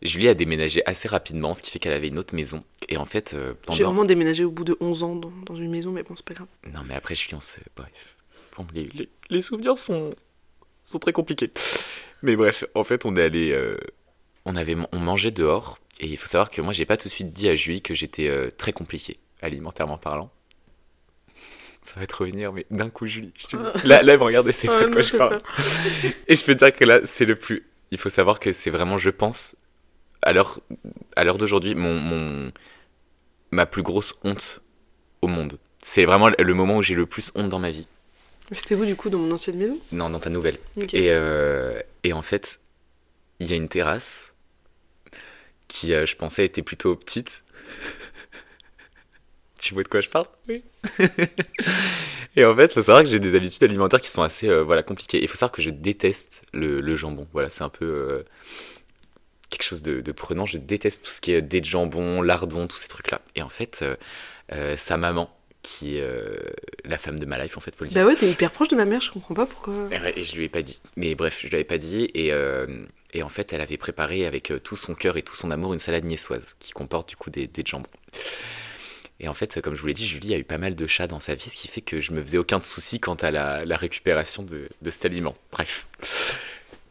Julie 0.00 0.26
a 0.28 0.34
déménagé 0.34 0.82
assez 0.86 1.06
rapidement, 1.06 1.54
ce 1.54 1.62
qui 1.62 1.70
fait 1.70 1.78
qu'elle 1.78 1.92
avait 1.92 2.08
une 2.08 2.18
autre 2.18 2.34
maison. 2.34 2.64
Et 2.88 2.96
en 2.96 3.04
fait, 3.04 3.34
euh, 3.34 3.54
pendant... 3.62 3.76
J'ai 3.76 3.84
vraiment 3.84 4.04
déménagé 4.04 4.42
au 4.44 4.50
bout 4.50 4.64
de 4.64 4.76
11 4.80 5.02
ans 5.04 5.14
dans, 5.14 5.30
dans 5.46 5.54
une 5.54 5.70
maison, 5.70 5.92
mais 5.92 6.02
bon, 6.02 6.16
c'est 6.16 6.24
pas 6.24 6.34
grave. 6.34 6.48
Non, 6.74 6.80
mais 6.88 6.94
après, 6.94 7.14
Julien, 7.14 7.38
c'est. 7.40 7.62
Bref. 7.76 8.16
Bon, 8.56 8.66
les, 8.74 8.88
les- 8.94 9.08
les 9.30 9.40
souvenirs 9.40 9.78
sont, 9.78 10.12
sont 10.82 10.98
très 10.98 11.12
compliqués. 11.12 11.52
Mais 12.22 12.34
bref, 12.34 12.64
en 12.74 12.82
fait, 12.82 13.04
on 13.06 13.14
est 13.14 13.22
allé. 13.22 13.52
euh, 13.52 13.76
on, 14.44 14.56
avait, 14.56 14.76
on 14.90 14.98
mangeait 14.98 15.30
dehors. 15.30 15.78
Et 16.00 16.06
il 16.08 16.16
faut 16.16 16.26
savoir 16.26 16.50
que 16.50 16.60
moi, 16.60 16.72
j'ai 16.72 16.84
pas 16.86 16.96
tout 16.96 17.06
de 17.06 17.12
suite 17.12 17.32
dit 17.32 17.48
à 17.48 17.54
Julie 17.54 17.80
que 17.80 17.94
j'étais 17.94 18.26
euh, 18.26 18.50
très 18.50 18.72
compliqué, 18.72 19.18
alimentairement 19.42 19.98
parlant. 19.98 20.30
Ça 21.82 22.00
va 22.00 22.06
te 22.06 22.14
revenir, 22.14 22.52
mais 22.52 22.66
d'un 22.70 22.90
coup, 22.90 23.06
Julie, 23.06 23.32
je 23.36 23.48
te 23.48 23.56
dis. 23.56 23.62
Là, 23.88 24.02
là, 24.02 24.12
elle 24.14 24.18
me 24.18 24.24
regarde 24.24 24.48
et 24.48 24.52
c'est 24.52 24.68
pas 24.68 24.84
de 24.84 24.90
quoi 24.90 25.02
je 25.02 25.16
parle. 25.16 25.38
Et 26.28 26.36
je 26.36 26.44
peux 26.44 26.54
te 26.54 26.64
dire 26.64 26.72
que 26.72 26.84
là, 26.84 27.00
c'est 27.04 27.24
le 27.24 27.34
plus. 27.34 27.66
Il 27.90 27.98
faut 27.98 28.10
savoir 28.10 28.38
que 28.38 28.52
c'est 28.52 28.70
vraiment, 28.70 28.96
je 28.96 29.10
pense, 29.10 29.56
à 30.22 30.32
l'heure 30.32 30.60
à 31.16 31.24
l'heure 31.24 31.38
d'aujourd'hui, 31.38 31.74
mon, 31.74 31.98
mon 31.98 32.52
ma 33.50 33.66
plus 33.66 33.82
grosse 33.82 34.14
honte 34.24 34.62
au 35.20 35.26
monde. 35.26 35.58
C'est 35.80 36.04
vraiment 36.04 36.30
le 36.36 36.54
moment 36.54 36.76
où 36.76 36.82
j'ai 36.82 36.94
le 36.94 37.06
plus 37.06 37.32
honte 37.34 37.48
dans 37.48 37.58
ma 37.58 37.70
vie. 37.70 37.86
C'était 38.52 38.74
où 38.74 38.84
du 38.84 38.96
coup 38.96 39.10
dans 39.10 39.18
mon 39.18 39.32
ancienne 39.32 39.56
maison? 39.56 39.78
Non, 39.92 40.10
dans 40.10 40.20
ta 40.20 40.30
nouvelle. 40.30 40.58
Et, 40.92 41.10
euh, 41.10 41.80
et 42.04 42.12
en 42.12 42.22
fait, 42.22 42.60
il 43.40 43.50
y 43.50 43.52
a 43.52 43.56
une 43.56 43.68
terrasse 43.68 44.36
qui, 45.68 45.94
euh, 45.94 46.04
je 46.04 46.16
pensais, 46.16 46.44
était 46.44 46.62
plutôt 46.62 46.94
petite. 46.96 47.42
Tu 49.62 49.74
vois 49.74 49.84
de 49.84 49.88
quoi 49.88 50.00
je 50.00 50.08
parle? 50.08 50.26
Oui. 50.48 50.62
et 52.36 52.44
en 52.44 52.54
fait, 52.56 52.66
il 52.66 52.72
faut 52.72 52.82
savoir 52.82 53.04
que 53.04 53.08
j'ai 53.08 53.20
des 53.20 53.34
habitudes 53.36 53.62
alimentaires 53.62 54.00
qui 54.00 54.10
sont 54.10 54.22
assez 54.22 54.48
euh, 54.48 54.62
voilà, 54.62 54.82
compliquées. 54.82 55.22
Il 55.22 55.28
faut 55.28 55.36
savoir 55.36 55.52
que 55.52 55.62
je 55.62 55.70
déteste 55.70 56.42
le, 56.52 56.80
le 56.80 56.94
jambon. 56.96 57.28
Voilà, 57.32 57.48
c'est 57.48 57.62
un 57.62 57.68
peu 57.68 57.84
euh, 57.84 58.22
quelque 59.48 59.62
chose 59.62 59.82
de, 59.82 60.00
de 60.00 60.12
prenant. 60.12 60.46
Je 60.46 60.56
déteste 60.56 61.04
tout 61.04 61.12
ce 61.12 61.20
qui 61.20 61.32
est 61.32 61.42
dés 61.42 61.60
de 61.60 61.66
jambon, 61.66 62.22
lardon, 62.22 62.66
tous 62.66 62.78
ces 62.78 62.88
trucs-là. 62.88 63.22
Et 63.36 63.42
en 63.42 63.48
fait, 63.48 63.80
euh, 63.82 63.94
euh, 64.52 64.76
sa 64.76 64.96
maman, 64.96 65.30
qui 65.62 65.98
est 65.98 66.02
euh, 66.02 66.36
la 66.84 66.98
femme 66.98 67.20
de 67.20 67.26
ma 67.26 67.38
life, 67.40 67.56
en 67.56 67.60
fait, 67.60 67.74
faut 67.76 67.84
le 67.84 67.90
dire. 67.90 68.02
Bah 68.02 68.10
ouais, 68.10 68.16
t'es 68.16 68.28
hyper 68.28 68.50
proche 68.50 68.68
de 68.68 68.74
ma 68.74 68.84
mère, 68.84 69.00
je 69.00 69.12
comprends 69.12 69.34
pas 69.34 69.46
pourquoi. 69.46 69.74
Et 70.16 70.22
je 70.24 70.34
lui 70.34 70.46
ai 70.46 70.48
pas 70.48 70.62
dit. 70.62 70.80
Mais 70.96 71.14
bref, 71.14 71.38
je 71.40 71.46
lui 71.46 71.54
avais 71.54 71.64
pas 71.64 71.78
dit. 71.78 72.10
Et, 72.14 72.32
euh, 72.32 72.84
et 73.12 73.22
en 73.22 73.28
fait, 73.28 73.52
elle 73.52 73.60
avait 73.60 73.76
préparé 73.76 74.26
avec 74.26 74.52
tout 74.64 74.76
son 74.76 74.96
cœur 74.96 75.16
et 75.16 75.22
tout 75.22 75.36
son 75.36 75.52
amour 75.52 75.72
une 75.72 75.78
salade 75.78 76.04
niçoise 76.04 76.54
qui 76.54 76.72
comporte 76.72 77.08
du 77.08 77.16
coup 77.16 77.30
des, 77.30 77.46
des 77.46 77.62
jambons. 77.64 77.88
Et 79.20 79.28
en 79.28 79.34
fait, 79.34 79.60
comme 79.60 79.74
je 79.74 79.80
vous 79.80 79.86
l'ai 79.86 79.94
dit, 79.94 80.06
Julie 80.06 80.34
a 80.34 80.38
eu 80.38 80.44
pas 80.44 80.58
mal 80.58 80.74
de 80.74 80.86
chats 80.86 81.06
dans 81.06 81.20
sa 81.20 81.34
vie, 81.34 81.48
ce 81.48 81.56
qui 81.56 81.68
fait 81.68 81.80
que 81.80 82.00
je 82.00 82.12
me 82.12 82.22
faisais 82.22 82.38
aucun 82.38 82.60
souci 82.62 82.98
quant 82.98 83.14
à 83.14 83.30
la, 83.30 83.76
récupération 83.76 84.42
de, 84.42 84.68
cet 84.90 85.04
aliment. 85.04 85.36
Bref. 85.52 85.86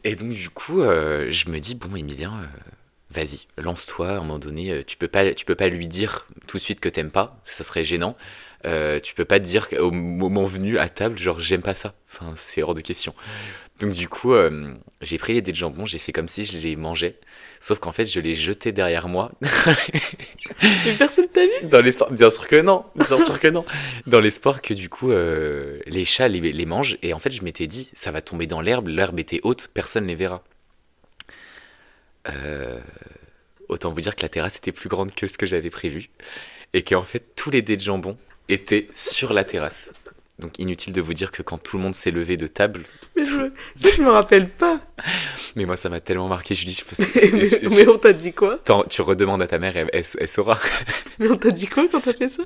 Et 0.04 0.16
donc, 0.16 0.30
du 0.30 0.48
coup, 0.48 0.80
euh, 0.80 1.30
je 1.30 1.50
me 1.50 1.60
dis, 1.60 1.74
bon, 1.74 1.94
Emilien, 1.94 2.32
euh, 2.42 2.46
vas-y, 3.10 3.46
lance-toi. 3.58 4.08
À 4.08 4.12
un 4.12 4.20
moment 4.20 4.38
donné, 4.38 4.72
euh, 4.72 4.82
tu 4.84 4.96
peux 4.96 5.08
pas, 5.08 5.34
tu 5.34 5.44
peux 5.44 5.54
pas 5.54 5.68
lui 5.68 5.86
dire 5.86 6.26
tout 6.46 6.56
de 6.56 6.62
suite 6.62 6.80
que 6.80 6.88
t'aimes 6.88 7.10
pas, 7.10 7.40
ça 7.44 7.64
serait 7.64 7.84
gênant. 7.84 8.16
Tu 8.64 9.14
peux 9.14 9.24
pas 9.24 9.40
te 9.40 9.44
dire 9.44 9.68
au 9.78 9.90
moment 9.90 10.44
venu 10.44 10.78
à 10.78 10.88
table, 10.88 11.18
genre 11.18 11.40
j'aime 11.40 11.62
pas 11.62 11.74
ça. 11.74 11.94
Enfin, 12.08 12.32
c'est 12.36 12.62
hors 12.62 12.74
de 12.74 12.80
question. 12.80 13.12
Donc 13.80 13.92
du 13.92 14.08
coup, 14.08 14.34
j'ai 15.00 15.18
pris 15.18 15.34
les 15.34 15.42
dés 15.42 15.50
de 15.50 15.56
jambon, 15.56 15.84
j'ai 15.84 15.98
fait 15.98 16.12
comme 16.12 16.28
si 16.28 16.44
je 16.44 16.56
les 16.56 16.76
mangeais, 16.76 17.18
sauf 17.62 17.78
qu'en 17.78 17.92
fait, 17.92 18.04
je 18.04 18.20
les 18.20 18.34
jetais 18.34 18.72
derrière 18.72 19.08
moi. 19.08 19.32
Mais 20.62 20.92
personne 20.98 21.28
t'a 21.28 21.44
vu 21.44 21.50
Dans 21.68 21.80
l'espoir, 21.80 22.10
bien 22.10 22.28
sûr 22.28 22.46
que 22.46 22.60
non, 22.60 22.84
bien 22.94 23.16
sûr 23.16 23.40
que 23.40 23.48
non. 23.48 23.64
Dans 24.06 24.20
l'espoir 24.20 24.60
que 24.60 24.74
du 24.74 24.88
coup, 24.88 25.10
euh, 25.12 25.78
les 25.86 26.04
chats 26.04 26.28
les, 26.28 26.40
les 26.52 26.66
mangent. 26.66 26.98
Et 27.02 27.14
en 27.14 27.18
fait, 27.18 27.30
je 27.30 27.42
m'étais 27.42 27.66
dit, 27.66 27.88
ça 27.94 28.10
va 28.10 28.20
tomber 28.20 28.46
dans 28.46 28.60
l'herbe, 28.60 28.88
l'herbe 28.88 29.18
était 29.18 29.40
haute, 29.44 29.70
personne 29.72 30.06
les 30.06 30.14
verra. 30.14 30.42
Euh, 32.28 32.80
autant 33.68 33.90
vous 33.92 34.00
dire 34.00 34.14
que 34.16 34.22
la 34.22 34.28
terrasse 34.28 34.56
était 34.56 34.72
plus 34.72 34.88
grande 34.88 35.14
que 35.14 35.26
ce 35.26 35.38
que 35.38 35.46
j'avais 35.46 35.70
prévu. 35.70 36.10
Et 36.74 36.82
qu'en 36.82 37.02
fait, 37.02 37.34
tous 37.36 37.50
les 37.50 37.62
dés 37.62 37.76
de 37.76 37.82
jambon 37.82 38.16
étaient 38.48 38.88
sur 38.92 39.32
la 39.32 39.44
terrasse. 39.44 39.92
Donc 40.38 40.58
inutile 40.58 40.92
de 40.92 41.00
vous 41.00 41.14
dire 41.14 41.30
que 41.30 41.42
quand 41.42 41.58
tout 41.58 41.76
le 41.76 41.82
monde 41.82 41.94
s'est 41.94 42.10
levé 42.10 42.36
de 42.36 42.46
table, 42.46 42.84
Mais 43.16 43.24
je, 43.24 43.32
me- 43.36 43.52
ça, 43.76 43.90
je 43.96 44.02
me 44.02 44.10
rappelle 44.10 44.48
pas. 44.48 44.80
mais 45.56 45.64
moi 45.66 45.76
ça 45.76 45.88
m'a 45.88 46.00
tellement 46.00 46.28
marqué, 46.28 46.54
je, 46.54 46.66
mais, 46.66 46.72
je- 47.44 47.68
mais 47.76 47.88
on 47.88 47.98
t'a 47.98 48.12
dit 48.12 48.32
quoi? 48.32 48.58
Tu 48.88 49.02
redemandes 49.02 49.42
à 49.42 49.46
ta 49.46 49.58
mère, 49.58 49.76
elle, 49.76 49.90
elle- 49.92 50.04
elle 50.18 50.28
saura. 50.28 50.58
Mais 51.18 51.28
on 51.28 51.36
t'a 51.36 51.50
dit 51.50 51.66
quoi 51.66 51.86
quand 51.90 52.00
t'as 52.00 52.12
fait 52.14 52.28
ça? 52.28 52.42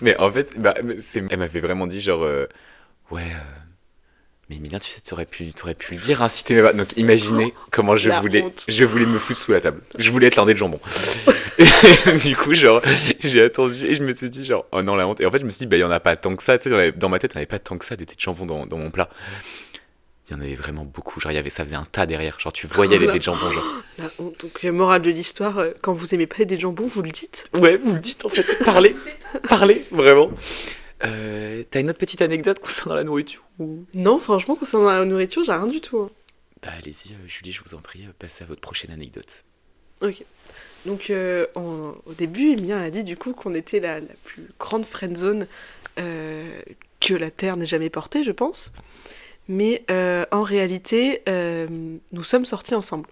Mais 0.00 0.16
en 0.18 0.30
fait, 0.30 0.50
bah, 0.58 0.74
elle 0.78 1.38
m'avait 1.38 1.60
vraiment 1.60 1.86
dit 1.86 2.00
genre, 2.00 2.22
euh, 2.22 2.46
ouais, 3.10 3.22
euh, 3.22 3.60
mais 4.50 4.56
Emilien, 4.56 4.78
tu 4.78 4.90
sais, 4.90 5.00
t'aurais 5.00 5.24
pu, 5.24 5.52
t'aurais 5.54 5.74
pu 5.74 5.94
le 5.94 6.00
dire 6.00 6.22
hein, 6.22 6.28
si 6.28 6.44
t'aimais 6.44 6.62
pas. 6.62 6.72
Donc 6.74 6.88
imaginez 6.98 7.54
comment 7.70 7.96
je 7.96 8.10
La 8.10 8.20
voulais, 8.20 8.42
honte. 8.42 8.64
je 8.68 8.84
voulais 8.84 9.06
me 9.06 9.18
foutre 9.18 9.40
sous 9.40 9.52
la 9.52 9.60
table. 9.62 9.80
Je 9.98 10.10
voulais 10.10 10.26
être 10.26 10.36
l'un 10.36 10.44
des 10.46 10.54
jambons. 10.56 10.80
Et 11.58 12.12
du 12.18 12.36
coup, 12.36 12.52
genre, 12.54 12.82
j'ai 13.20 13.42
attendu 13.42 13.86
et 13.86 13.94
je 13.94 14.02
me 14.04 14.12
suis 14.12 14.28
dit 14.28 14.44
genre, 14.44 14.66
oh 14.72 14.82
non 14.82 14.96
la 14.96 15.06
honte. 15.08 15.20
Et 15.20 15.26
en 15.26 15.30
fait, 15.30 15.38
je 15.38 15.44
me 15.46 15.50
suis 15.50 15.60
dit, 15.60 15.66
bah 15.66 15.76
il 15.76 15.80
y 15.80 15.84
en 15.84 15.90
a 15.90 16.00
pas 16.00 16.16
tant 16.16 16.34
que 16.36 16.42
ça. 16.42 16.58
Tu 16.58 16.64
sais, 16.64 16.70
dans, 16.70 16.76
la- 16.76 16.90
dans 16.90 17.08
ma 17.08 17.18
tête, 17.18 17.32
il 17.32 17.36
n'y 17.38 17.40
avait 17.40 17.46
pas 17.46 17.58
tant 17.58 17.78
que 17.78 17.84
ça 17.86 17.96
des 17.96 18.04
têtes 18.06 18.18
de 18.18 18.22
jambon 18.22 18.44
dans, 18.44 18.66
dans 18.66 18.76
mon 18.78 18.90
plat. 18.90 19.08
Il 20.28 20.32
y 20.32 20.36
en 20.36 20.40
avait 20.40 20.54
vraiment 20.54 20.84
beaucoup. 20.84 21.20
Genre, 21.20 21.32
il 21.32 21.34
y 21.34 21.38
avait, 21.38 21.50
ça 21.50 21.64
faisait 21.64 21.76
un 21.76 21.84
tas 21.84 22.06
derrière. 22.06 22.40
Genre, 22.40 22.52
tu 22.52 22.66
voyais 22.66 22.98
les 22.98 23.06
dés 23.06 23.18
de 23.18 23.22
jambon. 23.22 23.50
Genre. 23.50 23.82
Donc, 24.18 24.64
euh, 24.64 24.72
morale 24.72 25.02
de 25.02 25.10
l'histoire, 25.10 25.58
euh, 25.58 25.72
quand 25.82 25.92
vous 25.92 26.14
aimez 26.14 26.26
pas 26.26 26.44
des 26.46 26.58
jambons, 26.58 26.86
vous 26.86 27.02
le 27.02 27.10
dites. 27.10 27.50
Ouais, 27.52 27.76
vous 27.76 27.92
le 27.92 28.00
dites 28.00 28.24
en 28.24 28.30
fait. 28.30 28.46
Parlez, 28.64 28.96
parlez, 29.48 29.82
vraiment. 29.90 30.30
Euh, 31.04 31.62
T'as 31.68 31.80
une 31.80 31.90
autre 31.90 31.98
petite 31.98 32.22
anecdote 32.22 32.58
concernant 32.60 32.94
la 32.94 33.04
nourriture 33.04 33.42
ou... 33.58 33.84
Non, 33.94 34.18
franchement, 34.18 34.56
concernant 34.56 34.86
la 34.86 35.04
nourriture, 35.04 35.44
j'ai 35.44 35.52
rien 35.52 35.66
du 35.66 35.80
tout. 35.82 35.98
hein. 35.98 36.10
Bah 36.62 36.70
allez-y, 36.78 37.14
Julie, 37.26 37.52
je 37.52 37.60
vous 37.62 37.74
en 37.74 37.78
prie, 37.80 38.06
passez 38.18 38.44
à 38.44 38.46
votre 38.46 38.62
prochaine 38.62 38.90
anecdote. 38.90 39.44
Ok. 40.00 40.24
Donc, 40.86 41.10
euh, 41.10 41.46
en- 41.54 41.94
au 42.06 42.12
début, 42.16 42.52
Emilien 42.52 42.80
a 42.80 42.88
dit 42.90 43.04
du 43.04 43.16
coup 43.18 43.34
qu'on 43.34 43.54
était 43.54 43.80
la, 43.80 44.00
la 44.00 44.06
plus 44.24 44.44
grande 44.58 44.86
friendzone 44.86 45.46
euh, 45.98 46.60
que 47.00 47.12
la 47.12 47.30
Terre 47.30 47.56
n'ait 47.58 47.66
jamais 47.66 47.90
portée, 47.90 48.24
je 48.24 48.32
pense. 48.32 48.72
Mais 49.48 49.84
euh, 49.90 50.24
en 50.30 50.42
réalité, 50.42 51.22
euh, 51.28 51.66
nous 52.12 52.22
sommes 52.22 52.46
sortis 52.46 52.74
ensemble. 52.74 53.06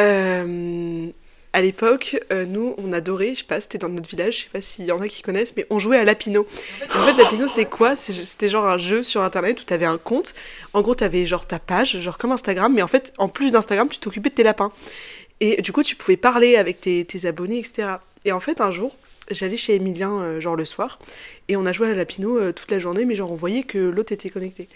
Euh, 0.00 1.06
à 1.52 1.60
l'époque, 1.62 2.18
nous, 2.48 2.74
on 2.76 2.92
adorait, 2.92 3.30
je 3.30 3.38
sais 3.38 3.44
pas, 3.44 3.62
c'était 3.62 3.78
dans 3.78 3.88
notre 3.88 4.10
village, 4.10 4.36
je 4.36 4.42
sais 4.42 4.50
pas 4.52 4.60
s'il 4.60 4.84
y 4.84 4.92
en 4.92 5.00
a 5.00 5.08
qui 5.08 5.22
connaissent, 5.22 5.54
mais 5.56 5.66
on 5.70 5.78
jouait 5.78 5.96
à 5.96 6.04
Lapino. 6.04 6.46
En 6.94 7.06
fait, 7.06 7.14
Lapino, 7.14 7.48
c'est 7.48 7.64
quoi? 7.64 7.96
C'était 7.96 8.50
genre 8.50 8.66
un 8.66 8.76
jeu 8.76 9.02
sur 9.02 9.22
internet 9.22 9.58
où 9.62 9.64
t'avais 9.64 9.86
un 9.86 9.96
compte. 9.96 10.34
En 10.74 10.82
gros, 10.82 10.94
t'avais 10.94 11.24
genre 11.24 11.46
ta 11.46 11.58
page, 11.58 11.98
genre 11.98 12.18
comme 12.18 12.32
Instagram, 12.32 12.74
mais 12.74 12.82
en 12.82 12.88
fait, 12.88 13.14
en 13.16 13.30
plus 13.30 13.52
d'Instagram, 13.52 13.88
tu 13.88 13.98
t'occupais 13.98 14.28
de 14.28 14.34
tes 14.34 14.42
lapins. 14.42 14.70
Et 15.40 15.62
du 15.62 15.72
coup, 15.72 15.82
tu 15.82 15.96
pouvais 15.96 16.18
parler 16.18 16.56
avec 16.56 16.82
tes, 16.82 17.06
tes 17.06 17.26
abonnés, 17.26 17.58
etc. 17.58 17.88
Et 18.26 18.32
en 18.32 18.40
fait, 18.40 18.60
un 18.60 18.70
jour, 18.70 18.94
j'allais 19.30 19.56
chez 19.56 19.74
Emilien, 19.74 20.20
euh, 20.20 20.40
genre 20.40 20.56
le 20.56 20.64
soir, 20.64 20.98
et 21.48 21.56
on 21.56 21.66
a 21.66 21.72
joué 21.72 21.90
à 21.90 21.94
Lapino 21.94 22.38
euh, 22.38 22.52
toute 22.52 22.70
la 22.70 22.78
journée, 22.78 23.04
mais 23.04 23.14
genre 23.14 23.32
on 23.32 23.36
voyait 23.36 23.62
que 23.62 23.78
l'autre 23.78 24.12
était 24.12 24.30
connecté. 24.30 24.68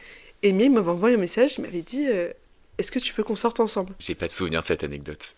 Et 0.42 0.52
m'avait 0.52 0.88
envoyé 0.88 1.16
un 1.16 1.18
message, 1.18 1.56
il 1.58 1.62
m'avait 1.62 1.82
dit 1.82 2.06
euh, 2.08 2.30
Est-ce 2.78 2.90
que 2.90 2.98
tu 2.98 3.12
veux 3.14 3.22
qu'on 3.24 3.36
sorte 3.36 3.60
ensemble? 3.60 3.92
J'ai 3.98 4.14
pas 4.14 4.26
de 4.26 4.32
souvenir 4.32 4.60
de 4.60 4.66
cette 4.66 4.84
anecdote. 4.84 5.34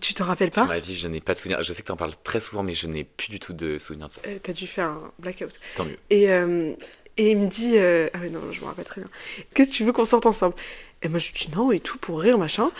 Tu 0.00 0.14
te 0.14 0.22
rappelles 0.22 0.52
Sur 0.52 0.62
pas 0.66 0.74
ma 0.74 0.78
vie, 0.78 0.94
je 0.94 1.06
n'ai 1.06 1.20
pas 1.20 1.34
de 1.34 1.38
souvenir. 1.38 1.62
Je 1.62 1.72
sais 1.72 1.82
que 1.82 1.88
t'en 1.88 1.96
parles 1.96 2.14
très 2.24 2.40
souvent, 2.40 2.62
mais 2.62 2.72
je 2.72 2.86
n'ai 2.86 3.04
plus 3.04 3.28
du 3.28 3.38
tout 3.38 3.52
de 3.52 3.78
souvenir 3.78 4.08
de 4.08 4.12
ça. 4.12 4.20
Euh, 4.26 4.38
T'as 4.42 4.52
dû 4.52 4.66
faire 4.66 4.88
un 4.88 5.12
blackout. 5.18 5.58
Tant 5.76 5.84
mieux. 5.84 5.98
Et, 6.10 6.30
euh, 6.30 6.72
et 7.18 7.30
il 7.30 7.38
me 7.38 7.46
dit 7.46 7.72
euh, 7.76 8.08
Ah 8.14 8.18
ouais, 8.20 8.30
non, 8.30 8.40
je 8.52 8.60
me 8.60 8.66
rappelle 8.66 8.86
très 8.86 9.00
bien. 9.02 9.10
Est-ce 9.38 9.54
que 9.54 9.70
tu 9.70 9.84
veux 9.84 9.92
qu'on 9.92 10.06
sorte 10.06 10.24
ensemble? 10.26 10.54
Et 11.02 11.08
moi, 11.08 11.18
je 11.18 11.28
lui 11.32 11.34
dis 11.34 11.48
non 11.54 11.72
et 11.72 11.80
tout 11.80 11.98
pour 11.98 12.20
rire, 12.20 12.38
machin. 12.38 12.70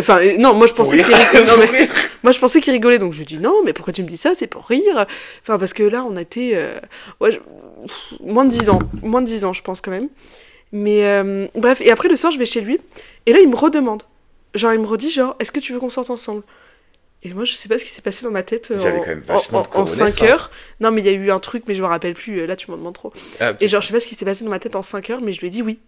Enfin, 0.00 0.18
euh, 0.20 0.36
non, 0.38 0.54
moi 0.54 0.66
je 0.66 0.72
pensais 0.74 0.96
qu'il 0.96 1.14
rigolait. 1.14 1.46
Non, 1.46 1.52
mais- 1.72 1.88
moi 2.22 2.32
je 2.32 2.38
pensais 2.40 2.60
qu'il 2.60 2.72
rigolait, 2.72 2.98
donc 2.98 3.12
je 3.12 3.18
lui 3.18 3.24
dis 3.26 3.38
non, 3.38 3.62
mais 3.64 3.72
pourquoi 3.72 3.92
tu 3.92 4.02
me 4.02 4.08
dis 4.08 4.16
ça? 4.16 4.34
C'est 4.34 4.46
pour 4.48 4.64
rire. 4.66 5.06
Enfin, 5.42 5.58
parce 5.58 5.72
que 5.72 5.82
là, 5.84 6.04
on 6.04 6.14
euh, 6.16 6.78
ouais, 7.20 7.30
je- 7.32 7.38
pff, 7.38 8.20
moins 8.20 8.44
de 8.44 8.50
10 8.50 8.70
ans. 8.70 8.80
Moins 9.02 9.22
de 9.22 9.26
10 9.26 9.44
ans, 9.44 9.52
je 9.52 9.62
pense 9.62 9.80
quand 9.80 9.90
même. 9.92 10.08
Mais 10.72 11.04
euh, 11.04 11.46
bref, 11.54 11.80
et 11.80 11.90
après 11.92 12.08
le 12.08 12.16
soir, 12.16 12.32
je 12.32 12.38
vais 12.38 12.46
chez 12.46 12.60
lui. 12.60 12.80
Et 13.26 13.32
là, 13.32 13.38
il 13.40 13.48
me 13.48 13.54
redemande. 13.56 14.02
Genre, 14.54 14.72
il 14.72 14.80
me 14.80 14.86
redit 14.86 15.10
genre, 15.10 15.36
est-ce 15.40 15.52
que 15.52 15.60
tu 15.60 15.72
veux 15.72 15.78
qu'on 15.80 15.90
sorte 15.90 16.10
ensemble? 16.10 16.42
Et 17.22 17.32
moi, 17.32 17.44
je 17.44 17.54
sais 17.54 17.68
pas 17.68 17.78
ce 17.78 17.84
qui 17.84 17.90
s'est 17.90 18.02
passé 18.02 18.24
dans 18.24 18.30
ma 18.32 18.42
tête 18.42 18.70
euh, 18.70 18.78
en, 18.80 19.00
quand 19.00 19.06
même 19.06 19.20
vachement 19.20 19.62
de 19.62 19.66
en, 19.66 19.68
en 19.68 19.84
coronets, 19.84 19.90
5 19.90 20.08
ça. 20.18 20.24
heures. 20.26 20.50
Non, 20.80 20.90
mais 20.90 21.00
il 21.00 21.06
y 21.06 21.08
a 21.08 21.12
eu 21.12 21.30
un 21.30 21.38
truc, 21.38 21.64
mais 21.68 21.74
je 21.74 21.82
me 21.82 21.86
rappelle 21.86 22.14
plus. 22.14 22.44
Là, 22.46 22.54
tu 22.56 22.70
m'en 22.70 22.76
demandes 22.76 22.94
trop. 22.94 23.12
Ah. 23.40 23.54
Et 23.60 23.68
genre, 23.68 23.80
je 23.80 23.86
sais 23.86 23.92
pas 23.94 24.00
ce 24.00 24.06
qui 24.06 24.14
s'est 24.14 24.24
passé 24.24 24.44
dans 24.44 24.50
ma 24.50 24.58
tête 24.58 24.76
en 24.76 24.82
5 24.82 25.08
heures, 25.10 25.20
mais 25.22 25.32
je 25.32 25.40
lui 25.40 25.46
ai 25.46 25.50
dit 25.50 25.62
oui. 25.62 25.78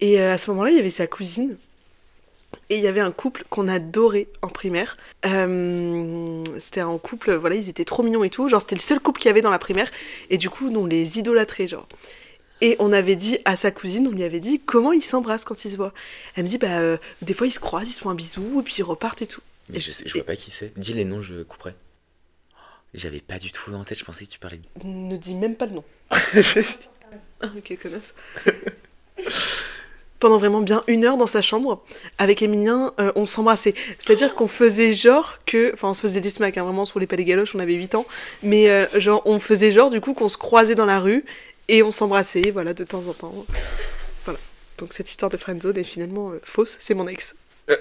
Et 0.00 0.20
euh, 0.20 0.34
à 0.34 0.38
ce 0.38 0.50
moment-là, 0.50 0.70
il 0.70 0.76
y 0.76 0.80
avait 0.80 0.90
sa 0.90 1.06
cousine. 1.06 1.56
Et 2.68 2.76
il 2.76 2.82
y 2.82 2.88
avait 2.88 3.00
un 3.00 3.12
couple 3.12 3.44
qu'on 3.48 3.68
adorait 3.68 4.26
en 4.42 4.48
primaire. 4.48 4.96
Euh, 5.24 6.42
c'était 6.58 6.80
un 6.80 6.98
couple, 6.98 7.34
voilà, 7.34 7.54
ils 7.54 7.68
étaient 7.68 7.84
trop 7.84 8.02
mignons 8.02 8.24
et 8.24 8.30
tout. 8.30 8.48
Genre, 8.48 8.60
c'était 8.60 8.74
le 8.74 8.80
seul 8.80 8.98
couple 8.98 9.20
qu'il 9.20 9.28
y 9.28 9.30
avait 9.30 9.42
dans 9.42 9.50
la 9.50 9.58
primaire. 9.58 9.90
Et 10.30 10.38
du 10.38 10.50
coup, 10.50 10.70
nous, 10.70 10.80
on 10.80 10.86
les 10.86 11.18
idolâtrait, 11.18 11.68
genre. 11.68 11.86
Et 12.60 12.76
on 12.78 12.92
avait 12.92 13.16
dit 13.16 13.38
à 13.44 13.54
sa 13.54 13.70
cousine, 13.70 14.08
on 14.08 14.10
lui 14.10 14.24
avait 14.24 14.40
dit 14.40 14.60
comment 14.60 14.92
ils 14.92 15.02
s'embrassent 15.02 15.44
quand 15.44 15.64
ils 15.64 15.70
se 15.70 15.76
voient? 15.76 15.92
Elle 16.34 16.44
me 16.44 16.48
dit, 16.48 16.58
bah, 16.58 16.78
euh, 16.78 16.96
des 17.22 17.34
fois 17.34 17.46
ils 17.46 17.52
se 17.52 17.60
croisent, 17.60 17.88
ils 17.88 17.92
se 17.92 18.00
font 18.00 18.10
un 18.10 18.14
bisou, 18.14 18.60
et 18.60 18.62
puis 18.62 18.76
ils 18.78 18.82
repartent 18.82 19.20
et 19.20 19.26
tout. 19.26 19.42
Mais 19.68 19.78
je, 19.78 19.90
sais, 19.90 20.04
je 20.08 20.14
vois 20.14 20.24
pas 20.24 20.36
qui 20.36 20.50
c'est. 20.50 20.76
Dis 20.78 20.94
les 20.94 21.04
noms, 21.04 21.20
je 21.20 21.42
couperai. 21.42 21.74
J'avais 22.94 23.20
pas 23.20 23.38
du 23.38 23.52
tout 23.52 23.74
en 23.74 23.84
tête, 23.84 23.98
je 23.98 24.04
pensais 24.04 24.24
que 24.24 24.30
tu 24.30 24.38
parlais 24.38 24.56
de... 24.56 24.64
Ne 24.84 25.18
dis 25.18 25.34
même 25.34 25.54
pas 25.54 25.66
le 25.66 25.72
nom. 25.72 25.84
Ah, 27.42 27.48
ok, 27.54 27.78
connasse. 27.82 28.14
Pendant 30.18 30.38
vraiment 30.38 30.60
bien 30.62 30.82
une 30.86 31.04
heure 31.04 31.18
dans 31.18 31.26
sa 31.26 31.42
chambre, 31.42 31.82
avec 32.18 32.40
Emilien, 32.40 32.92
euh, 33.00 33.12
on 33.16 33.26
s'embrassait. 33.26 33.74
C'est-à-dire 33.98 34.34
qu'on 34.34 34.48
faisait 34.48 34.92
genre 34.92 35.38
que. 35.44 35.72
Enfin, 35.74 35.88
on 35.88 35.94
se 35.94 36.00
faisait 36.00 36.20
des 36.20 36.30
smacks, 36.30 36.56
hein, 36.56 36.64
vraiment, 36.64 36.86
sur 36.86 36.98
les 36.98 37.06
palais 37.06 37.24
galoches, 37.24 37.54
on 37.54 37.58
avait 37.58 37.74
8 37.74 37.96
ans. 37.96 38.06
Mais 38.42 38.70
euh, 38.70 38.86
genre, 38.98 39.22
on 39.26 39.38
faisait 39.38 39.72
genre, 39.72 39.90
du 39.90 40.00
coup, 40.00 40.14
qu'on 40.14 40.30
se 40.30 40.38
croisait 40.38 40.74
dans 40.74 40.86
la 40.86 41.00
rue 41.00 41.24
et 41.68 41.82
on 41.82 41.92
s'embrassait, 41.92 42.50
voilà, 42.50 42.72
de 42.72 42.84
temps 42.84 43.06
en 43.08 43.12
temps. 43.12 43.34
Voilà. 44.24 44.38
Donc, 44.78 44.94
cette 44.94 45.10
histoire 45.10 45.30
de 45.30 45.36
friendzone 45.36 45.76
est 45.76 45.84
finalement 45.84 46.30
euh, 46.30 46.40
fausse, 46.42 46.76
c'est 46.80 46.94
mon 46.94 47.06
ex. 47.06 47.36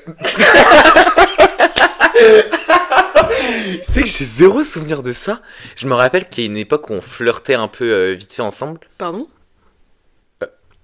Tu 3.65 3.84
sais 3.84 4.01
que 4.01 4.08
j'ai 4.08 4.25
zéro 4.25 4.63
souvenir 4.63 5.01
de 5.01 5.12
ça. 5.12 5.42
Je 5.75 5.88
me 5.88 5.94
rappelle 5.94 6.27
qu'il 6.27 6.44
y 6.44 6.48
a 6.48 6.50
une 6.50 6.58
époque 6.58 6.89
où 6.89 6.94
on 6.94 7.01
flirtait 7.01 7.54
un 7.54 7.68
peu 7.68 8.12
vite 8.12 8.34
fait 8.34 8.42
ensemble. 8.42 8.80
Pardon? 8.98 9.27